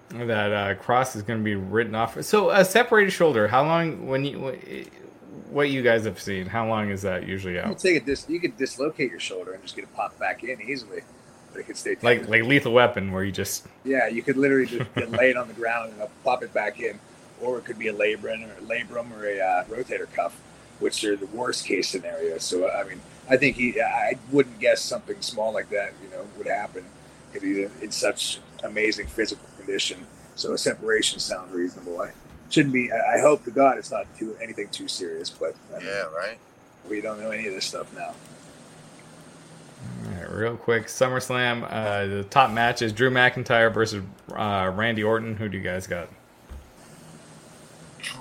That 0.09 0.51
uh, 0.51 0.81
Kross 0.81 1.15
is 1.15 1.21
going 1.21 1.39
to 1.39 1.43
be 1.43 1.55
written 1.55 1.93
off. 1.95 2.21
So 2.23 2.49
a 2.49 2.65
separated 2.65 3.11
shoulder. 3.11 3.47
How 3.47 3.63
long? 3.63 4.07
When 4.07 4.25
you 4.25 4.39
what 5.49 5.69
you 5.69 5.81
guys 5.81 6.05
have 6.05 6.19
seen? 6.19 6.45
How 6.47 6.67
long 6.67 6.89
is 6.89 7.01
that 7.03 7.27
usually 7.27 7.55
You 7.55 7.61
out? 7.61 7.79
take 7.79 7.97
it 7.97 8.05
dis- 8.05 8.27
you 8.29 8.39
could 8.39 8.57
dislocate 8.57 9.11
your 9.11 9.19
shoulder 9.19 9.53
and 9.53 9.61
just 9.63 9.75
get 9.75 9.83
it 9.83 9.95
popped 9.95 10.19
back 10.19 10.43
in 10.43 10.61
easily, 10.61 11.01
but 11.51 11.59
it 11.59 11.63
could 11.67 11.77
stay 11.77 11.95
Like 12.01 12.27
like 12.27 12.43
Lethal 12.43 12.73
Weapon, 12.73 13.11
where 13.11 13.23
you 13.23 13.31
just 13.31 13.67
Yeah, 13.83 14.07
you 14.07 14.21
could 14.23 14.37
literally 14.37 14.65
just 14.65 14.93
get 14.95 15.11
laid 15.11 15.37
on 15.37 15.47
the 15.47 15.53
ground 15.53 15.93
and 15.93 16.01
uh, 16.01 16.07
pop 16.23 16.43
it 16.43 16.53
back 16.53 16.79
in, 16.79 16.99
or 17.41 17.59
it 17.59 17.65
could 17.65 17.77
be 17.79 17.87
a 17.87 17.93
labrum 17.93 18.47
or 18.47 18.51
a 18.57 18.61
labrum 18.61 19.11
or 19.15 19.25
a 19.27 19.39
uh, 19.39 19.63
rotator 19.65 20.11
cuff, 20.13 20.39
which 20.79 21.03
are 21.03 21.15
the 21.15 21.25
worst 21.27 21.65
case 21.65 21.89
scenarios. 21.89 22.43
So 22.43 22.69
I 22.69 22.83
mean, 22.83 22.99
I 23.29 23.37
think 23.37 23.55
he, 23.57 23.79
I 23.81 24.13
wouldn't 24.31 24.59
guess 24.59 24.81
something 24.81 25.21
small 25.21 25.53
like 25.53 25.69
that, 25.69 25.93
you 26.03 26.09
know, 26.09 26.25
would 26.37 26.47
happen 26.47 26.83
if 27.33 27.43
he's 27.43 27.57
in, 27.57 27.71
in 27.81 27.91
such 27.91 28.39
amazing 28.63 29.07
physical 29.07 29.47
condition. 29.57 30.05
So 30.35 30.53
a 30.53 30.57
separation 30.57 31.19
sounds 31.19 31.53
reasonable. 31.53 32.01
I 32.01 32.11
shouldn't 32.49 32.73
be. 32.73 32.91
I 32.91 33.17
I 33.17 33.19
hope 33.19 33.43
to 33.45 33.51
God 33.51 33.77
it's 33.77 33.91
not 33.91 34.07
too 34.17 34.35
anything 34.41 34.69
too 34.69 34.87
serious, 34.87 35.29
but 35.29 35.55
I 35.75 35.79
mean, 35.79 35.87
Yeah, 35.87 36.03
right. 36.15 36.37
we 36.89 37.01
don't 37.01 37.19
know 37.19 37.31
any 37.31 37.47
of 37.47 37.53
this 37.53 37.65
stuff 37.65 37.93
now. 37.95 38.15
All 40.05 40.11
right, 40.13 40.31
real 40.31 40.55
quick. 40.57 40.87
SummerSlam. 40.87 41.67
Uh, 41.69 42.05
the 42.07 42.23
top 42.23 42.51
match 42.51 42.81
is 42.81 42.91
Drew 42.93 43.09
McIntyre 43.11 43.71
versus 43.73 44.03
uh, 44.33 44.71
Randy 44.73 45.03
Orton. 45.03 45.35
Who 45.35 45.49
do 45.49 45.57
you 45.57 45.63
guys 45.63 45.87
got? 45.87 46.09
Drew. 48.01 48.17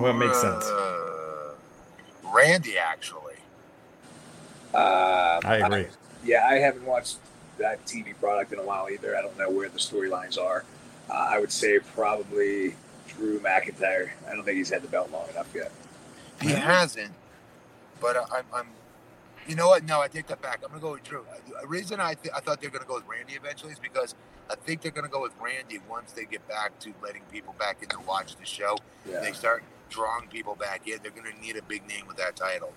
What 0.00 0.14
makes 0.14 0.40
sense? 0.40 0.64
Uh, 2.34 2.38
Randy, 2.38 2.78
actually. 2.78 3.34
Uh, 4.72 5.40
I 5.44 5.56
agree. 5.56 5.86
Yeah, 6.24 6.46
I 6.48 6.54
haven't 6.54 6.84
watched 6.84 7.18
that 7.58 7.84
TV 7.86 8.18
product 8.18 8.52
in 8.52 8.58
a 8.58 8.62
while 8.62 8.88
either. 8.90 9.16
I 9.16 9.22
don't 9.22 9.38
know 9.38 9.50
where 9.50 9.68
the 9.68 9.78
storylines 9.78 10.38
are. 10.38 10.64
Uh, 11.08 11.12
I 11.12 11.38
would 11.38 11.52
say 11.52 11.78
probably 11.94 12.74
Drew 13.08 13.38
McIntyre. 13.40 14.10
I 14.28 14.34
don't 14.34 14.44
think 14.44 14.56
he's 14.56 14.70
had 14.70 14.82
the 14.82 14.88
belt 14.88 15.10
long 15.12 15.28
enough 15.30 15.48
yet. 15.54 15.70
He 16.40 16.48
hasn't, 16.50 17.12
but 18.00 18.16
I, 18.16 18.38
I'm, 18.38 18.44
I'm. 18.52 18.66
You 19.46 19.54
know 19.54 19.68
what? 19.68 19.84
No, 19.84 20.00
I 20.00 20.08
take 20.08 20.26
that 20.28 20.40
back. 20.42 20.60
I'm 20.64 20.70
gonna 20.70 20.80
go 20.80 20.92
with 20.92 21.04
Drew. 21.04 21.24
The 21.60 21.66
reason 21.68 22.00
I 22.00 22.14
th- 22.14 22.34
I 22.34 22.40
thought 22.40 22.60
they're 22.60 22.70
gonna 22.70 22.86
go 22.86 22.94
with 22.94 23.06
Randy 23.06 23.34
eventually 23.34 23.72
is 23.72 23.78
because 23.78 24.14
I 24.50 24.54
think 24.56 24.80
they're 24.80 24.90
gonna 24.90 25.08
go 25.08 25.20
with 25.22 25.32
Randy 25.40 25.80
once 25.88 26.12
they 26.12 26.24
get 26.24 26.46
back 26.48 26.78
to 26.80 26.92
letting 27.02 27.22
people 27.30 27.54
back 27.58 27.82
in 27.82 27.88
to 27.90 28.00
watch 28.00 28.36
the 28.36 28.46
show. 28.46 28.78
Yeah. 29.08 29.20
They 29.20 29.32
start 29.32 29.62
drawing 29.94 30.28
people 30.28 30.54
back 30.54 30.86
in. 30.88 30.98
They're 31.02 31.12
gonna 31.12 31.38
need 31.40 31.56
a 31.56 31.62
big 31.62 31.86
name 31.86 32.06
with 32.06 32.16
that 32.16 32.36
title. 32.36 32.72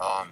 Um. 0.00 0.28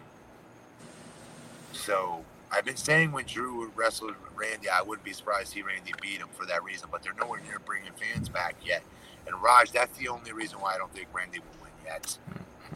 So 1.72 2.24
I've 2.52 2.64
been 2.64 2.76
saying 2.76 3.12
when 3.12 3.24
Drew 3.26 3.70
wrestled 3.74 4.14
Randy, 4.34 4.68
I 4.68 4.82
wouldn't 4.82 5.04
be 5.04 5.12
surprised 5.12 5.48
to 5.48 5.52
see 5.54 5.62
Randy 5.62 5.92
beat 6.00 6.18
him 6.18 6.28
for 6.32 6.46
that 6.46 6.62
reason. 6.64 6.88
But 6.90 7.02
they're 7.02 7.14
nowhere 7.14 7.40
near 7.46 7.58
bringing 7.58 7.92
fans 7.92 8.28
back 8.28 8.56
yet. 8.64 8.82
And 9.26 9.40
Raj, 9.42 9.70
that's 9.70 9.96
the 9.98 10.08
only 10.08 10.32
reason 10.32 10.60
why 10.60 10.74
I 10.74 10.78
don't 10.78 10.92
think 10.92 11.08
Randy 11.12 11.38
will 11.38 11.62
win 11.62 11.70
yet. 11.84 12.18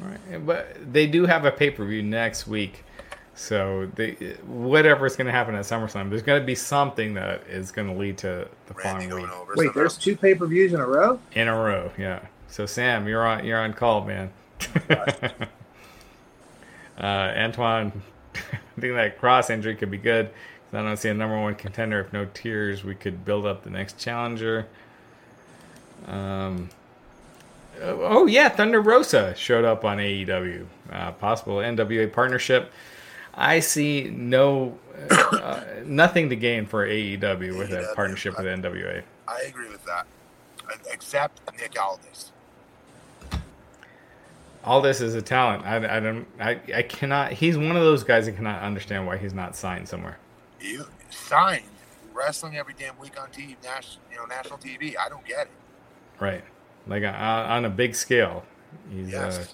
All 0.01 0.09
right, 0.09 0.47
but 0.47 0.93
they 0.93 1.07
do 1.07 1.27
have 1.27 1.45
a 1.45 1.53
pay 1.53 1.71
per 1.71 1.85
view 1.85 2.03
next 2.03 2.47
week, 2.47 2.85
so 3.35 3.91
they 3.95 4.13
whatever's 4.47 5.17
going 5.17 5.27
to 5.27 5.33
happen 5.33 5.55
at 5.55 5.65
SummerSlam, 5.65 6.11
there's 6.11 6.23
going 6.23 6.41
to 6.41 6.47
be 6.47 6.57
something 6.57 7.15
that 7.15 7.45
is 7.49 7.71
going 7.71 7.89
to 7.89 7.95
lead 7.95 8.19
to 8.19 8.49
the 8.67 8.75
Randy 8.75 9.07
following 9.07 9.23
week 9.23 9.33
over. 9.33 9.55
Wait, 9.57 9.67
somehow. 9.67 9.73
there's 9.81 9.97
two 9.97 10.17
pay 10.17 10.35
per 10.35 10.47
views 10.47 10.73
in 10.73 10.81
a 10.81 10.87
row. 10.87 11.21
in 11.33 11.49
a 11.49 11.55
row. 11.57 11.93
Yeah. 11.97 12.21
So 12.55 12.67
Sam, 12.67 13.09
you're 13.09 13.27
on 13.27 13.45
you're 13.45 13.59
on 13.59 13.73
call, 13.73 14.05
man. 14.05 14.31
Uh, 16.97 17.35
Antoine, 17.37 18.03
I 18.37 18.81
think 18.81 18.95
that 18.95 19.21
Kross 19.21 19.51
injury 19.51 19.75
could 19.75 19.91
be 19.91 19.99
good. 19.99 20.31
I 20.73 20.81
don't 20.81 20.97
see 20.97 21.09
a 21.09 21.15
number 21.15 21.37
one 21.37 21.57
contender. 21.57 21.99
If 21.99 22.13
no 22.13 22.29
tears, 22.33 22.85
we 22.85 22.95
could 22.95 23.25
build 23.25 23.47
up 23.47 23.65
the 23.65 23.71
next 23.71 23.99
challenger. 23.99 24.69
Um, 26.07 26.69
oh 27.83 28.27
yeah, 28.27 28.49
Thunder 28.49 28.81
Rosa 28.81 29.35
showed 29.35 29.65
up 29.65 29.85
on 29.85 29.99
AEW. 29.99 30.67
Uh, 30.93 31.11
possible 31.11 31.57
NWA 31.57 32.13
partnership. 32.13 32.71
I 33.35 33.59
see 33.59 34.05
no 34.05 34.79
uh, 35.11 35.65
nothing 35.85 36.31
to 36.31 36.37
gain 36.37 36.65
for 36.65 36.87
AEW 36.87 37.59
with 37.59 37.73
a 37.73 37.93
partnership 37.97 38.39
with 38.39 38.47
NWA. 38.47 39.03
I 39.27 39.41
agree 39.49 39.69
with 39.69 39.85
that, 39.87 40.07
except 40.93 41.41
Nick 41.59 41.75
Aldis. 41.77 42.31
Aldis 44.65 45.01
is 45.01 45.15
a 45.15 45.23
talent. 45.23 45.65
I, 45.65 45.97
I 45.97 46.01
don't. 46.01 46.27
I, 46.41 46.61
I 46.75 46.83
cannot. 46.83 47.33
He's 47.33 47.57
one 47.57 47.77
of 47.77 47.83
those 47.83 48.03
guys 48.03 48.27
that 48.27 48.37
cannot 48.37 48.63
understand 48.63 49.07
why 49.07 49.19
he's 49.19 49.35
not 49.35 49.55
signed 49.55 49.89
somewhere. 49.89 50.19
You 50.61 50.87
signed 51.11 51.65
wrestling 52.15 52.57
every 52.57 52.75
damn 52.79 52.99
week 52.99 53.21
on 53.21 53.29
TV, 53.29 53.57
national, 53.63 54.03
you 54.11 54.17
know, 54.17 54.25
national 54.25 54.59
TV. 54.59 54.95
I 54.99 55.09
don't 55.09 55.25
get 55.25 55.47
it. 55.47 55.53
Right, 56.19 56.45
like 56.87 57.03
uh, 57.03 57.09
on 57.09 57.65
a 57.65 57.71
big 57.71 57.95
scale. 57.95 58.45
He's, 58.91 59.11
yes. 59.11 59.39
Uh, 59.39 59.45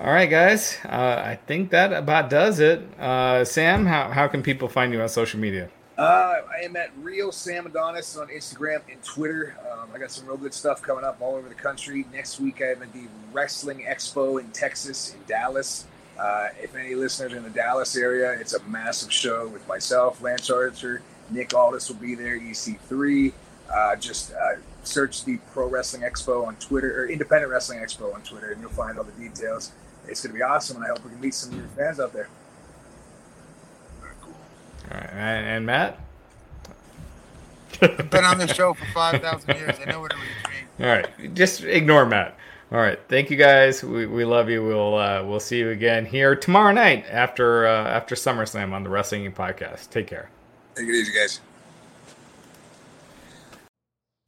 all 0.00 0.12
right, 0.12 0.30
guys. 0.30 0.78
Uh, 0.84 1.22
I 1.24 1.38
think 1.46 1.70
that 1.70 1.92
about 1.92 2.30
does 2.30 2.58
it. 2.58 2.80
Uh, 2.98 3.44
Sam, 3.44 3.84
how, 3.84 4.10
how 4.10 4.28
can 4.28 4.42
people 4.42 4.66
find 4.66 4.94
you 4.94 5.02
on 5.02 5.08
social 5.10 5.38
media? 5.38 5.68
Uh, 6.00 6.40
I 6.50 6.64
am 6.64 6.76
at 6.76 6.92
Rio 7.02 7.30
Sam 7.30 7.66
Adonis 7.66 8.16
on 8.16 8.28
Instagram 8.28 8.80
and 8.90 9.02
Twitter. 9.04 9.54
Um, 9.70 9.90
I 9.94 9.98
got 9.98 10.10
some 10.10 10.26
real 10.26 10.38
good 10.38 10.54
stuff 10.54 10.80
coming 10.80 11.04
up 11.04 11.20
all 11.20 11.34
over 11.34 11.46
the 11.46 11.54
country. 11.54 12.06
Next 12.10 12.40
week, 12.40 12.62
I 12.62 12.68
am 12.68 12.82
at 12.82 12.90
the 12.94 13.02
Wrestling 13.34 13.84
Expo 13.86 14.40
in 14.40 14.50
Texas, 14.50 15.12
in 15.12 15.20
Dallas. 15.26 15.84
Uh, 16.18 16.48
if 16.58 16.74
any 16.74 16.94
listeners 16.94 17.34
in 17.34 17.42
the 17.42 17.50
Dallas 17.50 17.98
area, 17.98 18.32
it's 18.32 18.54
a 18.54 18.62
massive 18.62 19.12
show 19.12 19.46
with 19.48 19.68
myself, 19.68 20.22
Lance 20.22 20.48
Archer, 20.48 21.02
Nick 21.30 21.52
Aldis 21.52 21.90
will 21.90 21.96
be 21.96 22.14
there, 22.14 22.40
EC3. 22.40 23.34
Uh, 23.70 23.96
just 23.96 24.32
uh, 24.32 24.56
search 24.84 25.26
the 25.26 25.36
Pro 25.52 25.68
Wrestling 25.68 26.00
Expo 26.00 26.46
on 26.46 26.56
Twitter 26.56 26.98
or 26.98 27.08
Independent 27.10 27.52
Wrestling 27.52 27.80
Expo 27.80 28.14
on 28.14 28.22
Twitter, 28.22 28.52
and 28.52 28.62
you'll 28.62 28.70
find 28.70 28.96
all 28.96 29.04
the 29.04 29.12
details 29.12 29.72
it's 30.08 30.22
going 30.22 30.32
to 30.32 30.38
be 30.38 30.42
awesome, 30.42 30.76
and 30.76 30.86
I 30.86 30.88
hope 30.88 31.04
we 31.04 31.10
can 31.10 31.20
meet 31.20 31.34
some 31.34 31.54
your 31.54 31.68
fans 31.76 32.00
out 32.00 32.12
there. 32.12 32.28
All 34.90 34.96
right, 34.96 35.14
and 35.14 35.66
Matt. 35.66 35.98
I've 37.82 38.10
been 38.10 38.24
on 38.24 38.38
this 38.38 38.52
show 38.52 38.74
for 38.74 38.84
five 38.92 39.22
thousand 39.22 39.56
years. 39.56 39.76
I 39.80 39.90
know 39.90 40.00
what 40.00 40.12
it 40.12 40.16
means. 40.16 40.80
All 40.80 40.86
right, 40.86 41.34
just 41.34 41.62
ignore 41.62 42.04
Matt. 42.04 42.36
All 42.72 42.78
right, 42.78 42.98
thank 43.08 43.30
you 43.30 43.36
guys. 43.36 43.82
We, 43.82 44.06
we 44.06 44.24
love 44.24 44.48
you. 44.48 44.64
We'll 44.64 44.96
uh, 44.96 45.24
we'll 45.24 45.40
see 45.40 45.58
you 45.58 45.70
again 45.70 46.06
here 46.06 46.36
tomorrow 46.36 46.72
night 46.72 47.04
after 47.10 47.66
uh, 47.66 47.88
after 47.88 48.14
SummerSlam 48.14 48.72
on 48.72 48.84
the 48.84 48.90
Wrestling 48.90 49.30
Podcast. 49.32 49.90
Take 49.90 50.06
care. 50.06 50.30
Take 50.74 50.88
it 50.88 50.94
easy, 50.94 51.12
guys. 51.12 51.40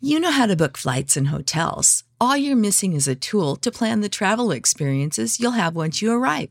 You 0.00 0.18
know 0.18 0.32
how 0.32 0.46
to 0.46 0.56
book 0.56 0.76
flights 0.76 1.16
and 1.16 1.28
hotels. 1.28 2.02
All 2.20 2.36
you're 2.36 2.56
missing 2.56 2.92
is 2.94 3.06
a 3.06 3.14
tool 3.14 3.54
to 3.56 3.70
plan 3.70 4.00
the 4.00 4.08
travel 4.08 4.50
experiences 4.50 5.38
you'll 5.38 5.52
have 5.52 5.76
once 5.76 6.02
you 6.02 6.12
arrive. 6.12 6.50